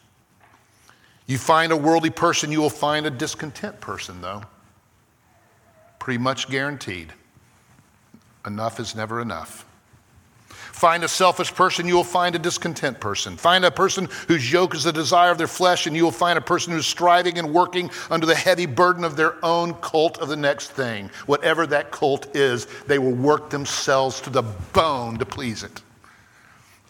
You 1.28 1.38
find 1.38 1.72
a 1.72 1.78
worldly 1.78 2.10
person, 2.10 2.52
you 2.52 2.62
will 2.62 2.70
find 2.70 3.06
a 3.06 3.12
discontent 3.12 3.80
person, 3.80 4.22
though. 4.22 4.42
Pretty 6.00 6.18
much 6.18 6.50
guaranteed. 6.50 7.14
Enough 8.46 8.80
is 8.80 8.96
never 8.96 9.22
enough. 9.22 9.66
Find 10.80 11.04
a 11.04 11.10
selfish 11.10 11.54
person, 11.54 11.88
you 11.88 11.96
will 11.96 12.06
find 12.06 12.36
a 12.36 12.40
discontent 12.40 13.02
person. 13.02 13.36
Find 13.36 13.66
a 13.66 13.72
person 13.72 14.08
whose 14.30 14.50
yoke 14.50 14.74
is 14.74 14.86
the 14.86 14.94
desire 14.94 15.30
of 15.30 15.38
their 15.38 15.46
flesh, 15.46 15.88
and 15.88 15.96
you 15.96 16.06
will 16.06 16.12
find 16.12 16.38
a 16.38 16.42
person 16.42 16.72
who's 16.72 16.86
striving 16.86 17.38
and 17.38 17.54
working 17.54 17.92
under 18.10 18.26
the 18.26 18.36
heavy 18.36 18.66
burden 18.66 19.04
of 19.04 19.18
their 19.18 19.44
own 19.44 19.74
cult 19.82 20.20
of 20.20 20.30
the 20.30 20.38
next 20.38 20.72
thing. 20.72 21.10
Whatever 21.26 21.68
that 21.68 21.92
cult 21.92 22.34
is, 22.34 22.66
they 22.88 22.98
will 22.98 23.12
work 23.12 23.50
themselves 23.50 24.22
to 24.22 24.30
the 24.30 24.44
bone 24.72 25.18
to 25.18 25.26
please 25.26 25.64
it, 25.64 25.82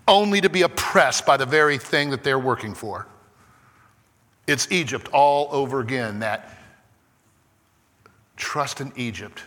only 0.07 0.39
to 0.39 0.49
be 0.51 0.61
oppressed 0.61 1.25
by 1.25 1.35
the 1.35 1.47
very 1.47 1.79
thing 1.79 2.11
that 2.11 2.23
they're 2.23 2.37
working 2.37 2.75
for. 2.75 3.07
It's 4.45 4.71
Egypt 4.71 5.09
all 5.13 5.47
over 5.51 5.79
again, 5.79 6.19
that 6.19 6.59
trust 8.35 8.81
in 8.81 8.93
Egypt. 8.95 9.41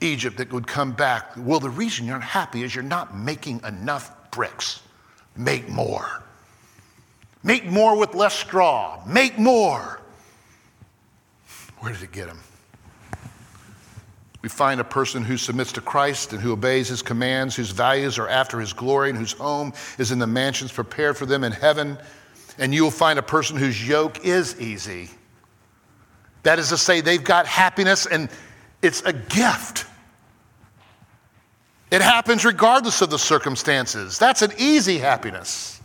Egypt 0.00 0.38
that 0.38 0.52
would 0.52 0.66
come 0.66 0.92
back. 0.92 1.32
Well, 1.36 1.60
the 1.60 1.70
reason 1.70 2.06
you're 2.06 2.16
unhappy 2.16 2.62
is 2.62 2.74
you're 2.74 2.84
not 2.84 3.16
making 3.16 3.62
enough 3.64 4.30
bricks. 4.30 4.82
Make 5.36 5.68
more. 5.68 6.22
Make 7.42 7.66
more 7.66 7.96
with 7.98 8.14
less 8.14 8.34
straw. 8.34 9.02
Make 9.06 9.38
more. 9.38 10.00
Where 11.78 11.92
did 11.92 12.02
it 12.02 12.12
get 12.12 12.28
him? 12.28 12.40
We 14.42 14.48
find 14.48 14.80
a 14.80 14.84
person 14.84 15.22
who 15.22 15.36
submits 15.36 15.72
to 15.72 15.80
Christ 15.80 16.32
and 16.32 16.40
who 16.40 16.52
obeys 16.52 16.88
his 16.88 17.02
commands, 17.02 17.56
whose 17.56 17.70
values 17.70 18.18
are 18.18 18.28
after 18.28 18.58
his 18.58 18.72
glory, 18.72 19.10
and 19.10 19.18
whose 19.18 19.32
home 19.32 19.72
is 19.98 20.12
in 20.12 20.18
the 20.18 20.26
mansions 20.26 20.72
prepared 20.72 21.16
for 21.16 21.26
them 21.26 21.44
in 21.44 21.52
heaven 21.52 21.98
and 22.60 22.74
you 22.74 22.84
will 22.84 22.90
find 22.90 23.18
a 23.18 23.22
person 23.22 23.56
whose 23.56 23.86
yoke 23.88 24.24
is 24.24 24.60
easy. 24.60 25.08
That 26.42 26.58
is 26.58 26.68
to 26.68 26.76
say, 26.76 27.00
they've 27.00 27.24
got 27.24 27.46
happiness 27.46 28.06
and 28.06 28.28
it's 28.82 29.02
a 29.02 29.12
gift. 29.12 29.86
It 31.90 32.02
happens 32.02 32.44
regardless 32.44 33.02
of 33.02 33.10
the 33.10 33.18
circumstances. 33.18 34.18
That's 34.18 34.42
an 34.42 34.52
easy 34.58 34.98
happiness. 34.98 35.80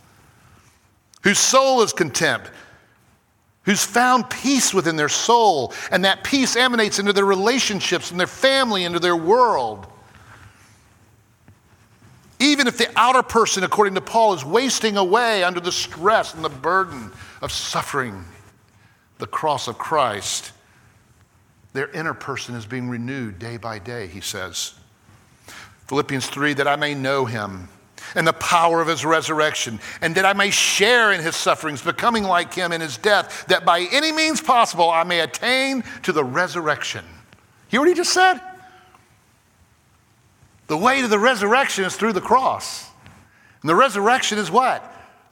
Whose 1.24 1.40
soul 1.40 1.82
is 1.82 1.94
content, 1.94 2.44
who's 3.64 3.84
found 3.84 4.30
peace 4.30 4.74
within 4.74 4.96
their 4.96 5.10
soul, 5.10 5.74
and 5.92 6.06
that 6.06 6.24
peace 6.24 6.56
emanates 6.56 7.00
into 7.00 7.12
their 7.12 7.26
relationships 7.26 8.12
and 8.12 8.20
their 8.20 8.28
family, 8.28 8.84
into 8.84 9.00
their 9.00 9.16
world. 9.16 9.88
Even 12.38 12.68
if 12.68 12.78
the 12.78 12.92
outer 12.96 13.24
person, 13.24 13.64
according 13.64 13.96
to 13.96 14.02
Paul, 14.02 14.36
is 14.36 14.46
wasting 14.46 14.98
away 14.98 15.44
under 15.44 15.60
the 15.60 15.72
stress 15.72 16.36
and 16.36 16.44
the 16.44 16.50
burden 16.50 17.12
of 17.42 17.52
suffering 17.52 18.24
the 19.18 19.26
cross 19.26 19.68
of 19.68 19.80
Christ, 19.80 20.52
their 21.74 21.90
inner 21.92 22.14
person 22.14 22.54
is 22.54 22.68
being 22.68 22.90
renewed 22.90 23.40
day 23.40 23.58
by 23.58 23.80
day, 23.80 24.06
he 24.06 24.22
says. 24.22 24.76
Philippians 25.88 26.28
3 26.28 26.54
that 26.56 26.68
I 26.68 26.76
may 26.76 26.94
know 26.94 27.26
him 27.26 27.70
and 28.16 28.26
the 28.26 28.34
power 28.34 28.82
of 28.82 28.88
his 28.88 29.04
resurrection, 29.04 29.80
and 30.02 30.16
that 30.16 30.26
I 30.26 30.34
may 30.34 30.50
share 30.50 31.12
in 31.12 31.22
his 31.22 31.36
sufferings, 31.36 31.82
becoming 31.82 32.24
like 32.24 32.54
him 32.54 32.72
in 32.72 32.80
his 32.80 32.98
death, 32.98 33.46
that 33.48 33.66
by 33.66 33.88
any 33.92 34.12
means 34.12 34.42
possible 34.42 34.90
I 34.90 35.04
may 35.04 35.20
attain 35.20 35.84
to 36.04 36.12
the 36.12 36.24
resurrection. 36.24 37.04
Hear 37.68 37.82
what 37.82 37.90
he 37.90 37.96
just 37.96 38.14
said? 38.14 38.40
The 40.68 40.78
way 40.78 41.02
to 41.02 41.08
the 41.08 41.20
resurrection 41.20 41.84
is 41.84 41.96
through 41.96 42.14
the 42.14 42.22
cross. 42.22 42.90
And 43.62 43.70
the 43.70 43.76
resurrection 43.76 44.38
is 44.38 44.50
what? 44.50 44.84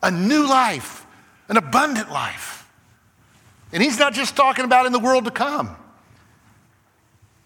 A 0.02 0.12
new 0.12 0.48
life, 0.48 1.06
an 1.50 1.58
abundant 1.58 2.12
life. 2.12 2.70
And 3.72 3.82
he's 3.82 3.98
not 3.98 4.14
just 4.14 4.36
talking 4.36 4.66
about 4.66 4.86
in 4.86 4.92
the 4.92 5.00
world 5.00 5.26
to 5.26 5.32
come, 5.32 5.76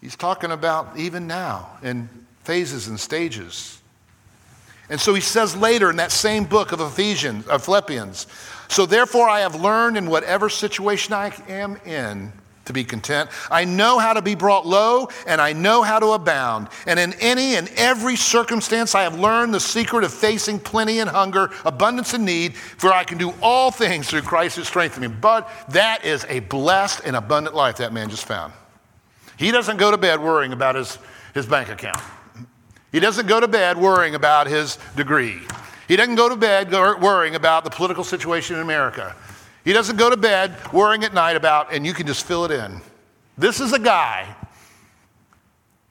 he's 0.01 0.15
talking 0.15 0.51
about 0.51 0.97
even 0.97 1.27
now 1.27 1.77
in 1.83 2.09
phases 2.47 2.87
and 2.87 2.97
stages. 2.97 3.81
And 4.89 5.01
so 5.01 5.13
he 5.13 5.19
says 5.19 5.53
later 5.53 5.89
in 5.89 5.97
that 5.97 6.13
same 6.13 6.45
book 6.45 6.71
of 6.71 6.79
Ephesians, 6.79 7.45
of 7.47 7.65
Philippians, 7.65 8.25
so 8.69 8.85
therefore 8.85 9.27
I 9.27 9.41
have 9.41 9.53
learned 9.53 9.97
in 9.97 10.09
whatever 10.09 10.47
situation 10.47 11.13
I 11.13 11.33
am 11.49 11.75
in 11.85 12.31
to 12.63 12.73
be 12.73 12.85
content. 12.85 13.29
I 13.51 13.65
know 13.65 13.99
how 13.99 14.13
to 14.13 14.21
be 14.21 14.33
brought 14.33 14.65
low, 14.65 15.09
and 15.25 15.41
I 15.41 15.51
know 15.51 15.81
how 15.83 15.99
to 15.99 16.11
abound. 16.11 16.69
And 16.85 16.97
in 16.99 17.13
any 17.19 17.55
and 17.55 17.69
every 17.75 18.15
circumstance, 18.15 18.95
I 18.95 19.03
have 19.03 19.19
learned 19.19 19.53
the 19.53 19.59
secret 19.59 20.05
of 20.05 20.13
facing 20.13 20.59
plenty 20.59 20.99
and 20.99 21.09
hunger, 21.09 21.51
abundance 21.65 22.13
and 22.13 22.23
need, 22.25 22.55
for 22.55 22.93
I 22.93 23.03
can 23.03 23.17
do 23.17 23.33
all 23.41 23.71
things 23.71 24.09
through 24.09 24.21
Christ 24.21 24.55
who 24.55 24.63
strengthens 24.63 25.01
me. 25.01 25.07
But 25.07 25.49
that 25.69 26.05
is 26.05 26.25
a 26.29 26.39
blessed 26.39 27.01
and 27.05 27.15
abundant 27.15 27.55
life 27.55 27.77
that 27.77 27.91
man 27.91 28.09
just 28.09 28.25
found. 28.25 28.53
He 29.37 29.51
doesn't 29.51 29.77
go 29.77 29.91
to 29.91 29.97
bed 29.97 30.21
worrying 30.21 30.53
about 30.53 30.75
his, 30.75 30.97
his 31.33 31.45
bank 31.45 31.69
account. 31.69 32.01
He 32.91 32.99
doesn't 32.99 33.27
go 33.27 33.39
to 33.39 33.47
bed 33.47 33.77
worrying 33.77 34.15
about 34.15 34.47
his 34.47 34.77
degree. 34.95 35.41
He 35.87 35.95
doesn't 35.95 36.15
go 36.15 36.29
to 36.29 36.35
bed 36.35 36.71
worrying 36.71 37.35
about 37.35 37.63
the 37.63 37.69
political 37.69 38.03
situation 38.03 38.55
in 38.55 38.61
America. 38.61 39.15
He 39.63 39.73
doesn't 39.73 39.97
go 39.97 40.09
to 40.09 40.17
bed 40.17 40.55
worrying 40.71 41.03
at 41.03 41.13
night 41.13 41.35
about, 41.35 41.73
and 41.73 41.85
you 41.85 41.93
can 41.93 42.07
just 42.07 42.25
fill 42.25 42.45
it 42.45 42.51
in. 42.51 42.81
This 43.37 43.59
is 43.59 43.73
a 43.73 43.79
guy 43.79 44.35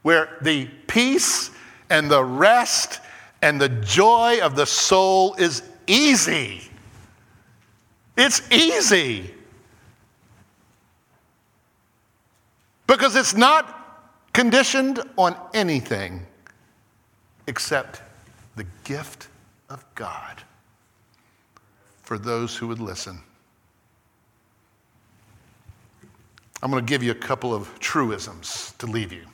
where 0.02 0.38
the 0.42 0.66
peace 0.86 1.50
and 1.90 2.10
the 2.10 2.24
rest 2.24 3.00
And 3.42 3.60
the 3.60 3.68
joy 3.68 4.40
of 4.42 4.56
the 4.56 4.66
soul 4.66 5.34
is 5.34 5.62
easy. 5.86 6.62
It's 8.16 8.40
easy. 8.50 9.34
Because 12.86 13.14
it's 13.14 13.34
not 13.34 14.32
conditioned 14.32 15.00
on 15.16 15.36
anything 15.52 16.26
except 17.46 18.02
the 18.56 18.66
gift 18.84 19.28
of 19.68 19.84
God 19.94 20.42
for 22.02 22.18
those 22.18 22.56
who 22.56 22.68
would 22.68 22.80
listen. 22.80 23.20
I'm 26.62 26.70
going 26.70 26.84
to 26.84 26.88
give 26.88 27.02
you 27.02 27.10
a 27.10 27.16
couple 27.16 27.54
of 27.54 27.78
truisms 27.80 28.72
to 28.78 28.86
leave 28.86 29.12
you. 29.12 29.24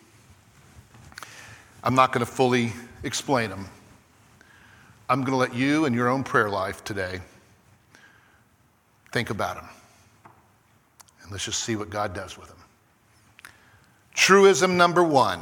I'm 1.84 1.94
not 1.94 2.12
going 2.12 2.24
to 2.24 2.30
fully 2.30 2.72
explain 3.02 3.50
them. 3.50 3.68
I'm 5.08 5.20
going 5.20 5.32
to 5.32 5.36
let 5.36 5.54
you 5.54 5.84
in 5.84 5.94
your 5.94 6.08
own 6.08 6.24
prayer 6.24 6.48
life 6.48 6.82
today 6.84 7.20
think 9.12 9.30
about 9.30 9.56
them. 9.56 9.68
And 11.22 11.30
let's 11.30 11.44
just 11.44 11.62
see 11.62 11.76
what 11.76 11.90
God 11.90 12.14
does 12.14 12.38
with 12.38 12.48
them. 12.48 12.56
Truism 14.14 14.76
number 14.76 15.04
one 15.04 15.40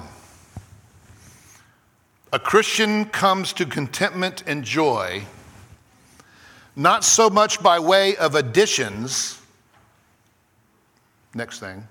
a 2.33 2.39
Christian 2.39 3.07
comes 3.07 3.53
to 3.55 3.67
contentment 3.67 4.45
and 4.47 4.65
joy 4.65 5.23
not 6.77 7.05
so 7.05 7.29
much 7.29 7.63
by 7.63 7.79
way 7.79 8.17
of 8.17 8.37
additions, 8.37 9.41
next 11.35 11.59
thing, 11.59 11.87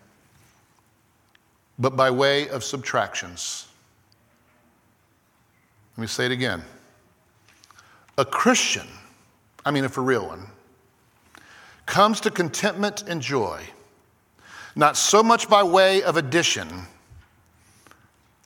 but 1.77 1.95
by 1.95 2.09
way 2.09 2.47
of 2.49 2.63
subtractions. 2.63 3.67
Let 5.97 6.01
me 6.01 6.07
say 6.07 6.25
it 6.25 6.31
again. 6.31 6.63
A 8.17 8.25
Christian, 8.25 8.87
I 9.65 9.71
mean 9.71 9.83
a 9.83 9.89
for 9.89 10.01
real 10.01 10.27
one, 10.27 10.47
comes 11.85 12.21
to 12.21 12.31
contentment 12.31 13.03
and 13.07 13.21
joy, 13.21 13.61
not 14.75 14.95
so 14.95 15.21
much 15.21 15.49
by 15.49 15.61
way 15.61 16.01
of 16.03 16.15
addition 16.15 16.67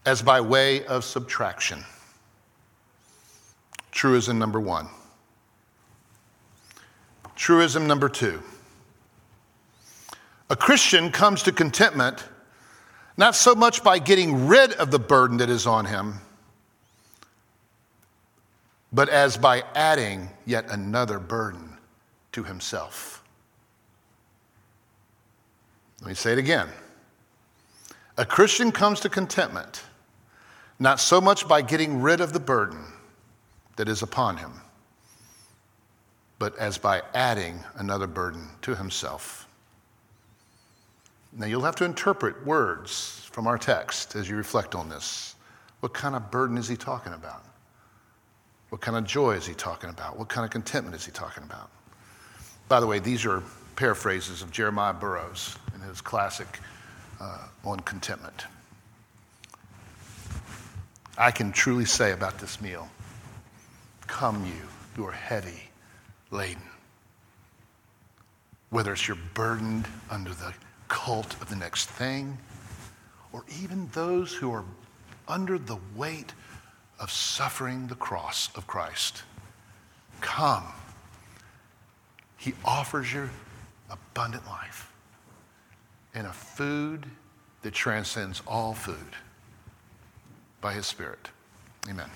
as 0.05 0.21
by 0.21 0.41
way 0.41 0.85
of 0.85 1.03
subtraction. 1.03 1.83
Truism 3.91 4.37
number 4.37 4.59
one. 4.59 4.87
Truism 7.35 7.87
number 7.87 8.09
two. 8.09 8.41
A 10.49 10.55
Christian 10.55 11.11
comes 11.11 11.43
to 11.43 11.51
contentment 11.51 12.23
not 13.17 13.35
so 13.35 13.55
much 13.55 13.83
by 13.83 13.99
getting 13.99 14.47
rid 14.47 14.73
of 14.73 14.91
the 14.91 14.99
burden 14.99 15.37
that 15.37 15.49
is 15.49 15.67
on 15.67 15.85
him, 15.85 16.15
but 18.91 19.07
as 19.09 19.37
by 19.37 19.63
adding 19.75 20.29
yet 20.45 20.65
another 20.69 21.19
burden 21.19 21.77
to 22.31 22.43
himself. 22.43 23.23
Let 26.01 26.09
me 26.09 26.13
say 26.15 26.33
it 26.33 26.39
again. 26.39 26.67
A 28.17 28.25
Christian 28.25 28.71
comes 28.71 28.99
to 29.01 29.09
contentment 29.09 29.83
not 30.83 30.99
so 30.99 31.21
much 31.21 31.47
by 31.47 31.61
getting 31.61 32.01
rid 32.01 32.19
of 32.19 32.33
the 32.33 32.39
burden 32.41 32.83
that 33.77 33.87
is 33.87 34.01
upon 34.01 34.35
him, 34.35 34.51
but 36.39 36.57
as 36.57 36.77
by 36.77 37.01
adding 37.13 37.57
another 37.77 38.05
burden 38.05 38.49
to 38.61 38.75
himself. 38.75 39.47
Now, 41.31 41.45
you'll 41.45 41.61
have 41.61 41.77
to 41.77 41.85
interpret 41.85 42.45
words 42.45 43.27
from 43.31 43.47
our 43.47 43.57
text 43.57 44.15
as 44.15 44.29
you 44.29 44.35
reflect 44.35 44.75
on 44.75 44.89
this. 44.89 45.35
What 45.79 45.93
kind 45.93 46.15
of 46.15 46.29
burden 46.29 46.57
is 46.57 46.67
he 46.67 46.75
talking 46.75 47.13
about? 47.13 47.45
What 48.67 48.81
kind 48.81 48.97
of 48.97 49.05
joy 49.05 49.31
is 49.31 49.45
he 49.45 49.53
talking 49.53 49.89
about? 49.89 50.19
What 50.19 50.27
kind 50.27 50.43
of 50.43 50.51
contentment 50.51 50.97
is 50.97 51.05
he 51.05 51.13
talking 51.13 51.43
about? 51.43 51.69
By 52.67 52.81
the 52.81 52.87
way, 52.87 52.99
these 52.99 53.25
are 53.25 53.41
paraphrases 53.77 54.41
of 54.41 54.51
Jeremiah 54.51 54.93
Burroughs 54.93 55.57
in 55.73 55.79
his 55.79 56.01
classic 56.01 56.59
uh, 57.21 57.47
on 57.63 57.79
contentment. 57.79 58.47
I 61.17 61.31
can 61.31 61.51
truly 61.51 61.85
say 61.85 62.11
about 62.11 62.39
this 62.39 62.61
meal 62.61 62.89
Come, 64.07 64.45
you 64.45 64.67
who 64.95 65.05
are 65.07 65.11
heavy 65.11 65.69
laden. 66.31 66.63
Whether 68.69 68.93
it's 68.93 69.07
you're 69.07 69.17
burdened 69.33 69.87
under 70.09 70.31
the 70.31 70.53
cult 70.87 71.33
of 71.41 71.49
the 71.49 71.55
next 71.55 71.89
thing, 71.89 72.37
or 73.31 73.43
even 73.61 73.89
those 73.93 74.33
who 74.33 74.51
are 74.51 74.63
under 75.27 75.57
the 75.57 75.77
weight 75.95 76.33
of 76.99 77.11
suffering 77.11 77.87
the 77.87 77.95
cross 77.95 78.49
of 78.55 78.67
Christ. 78.67 79.23
Come. 80.21 80.65
He 82.37 82.53
offers 82.65 83.13
you 83.13 83.29
abundant 83.89 84.45
life 84.47 84.91
and 86.13 86.27
a 86.27 86.33
food 86.33 87.05
that 87.61 87.73
transcends 87.73 88.41
all 88.47 88.73
food 88.73 89.15
by 90.63 90.73
His 90.73 90.87
Spirit. 90.87 91.29
Amen. 91.89 92.09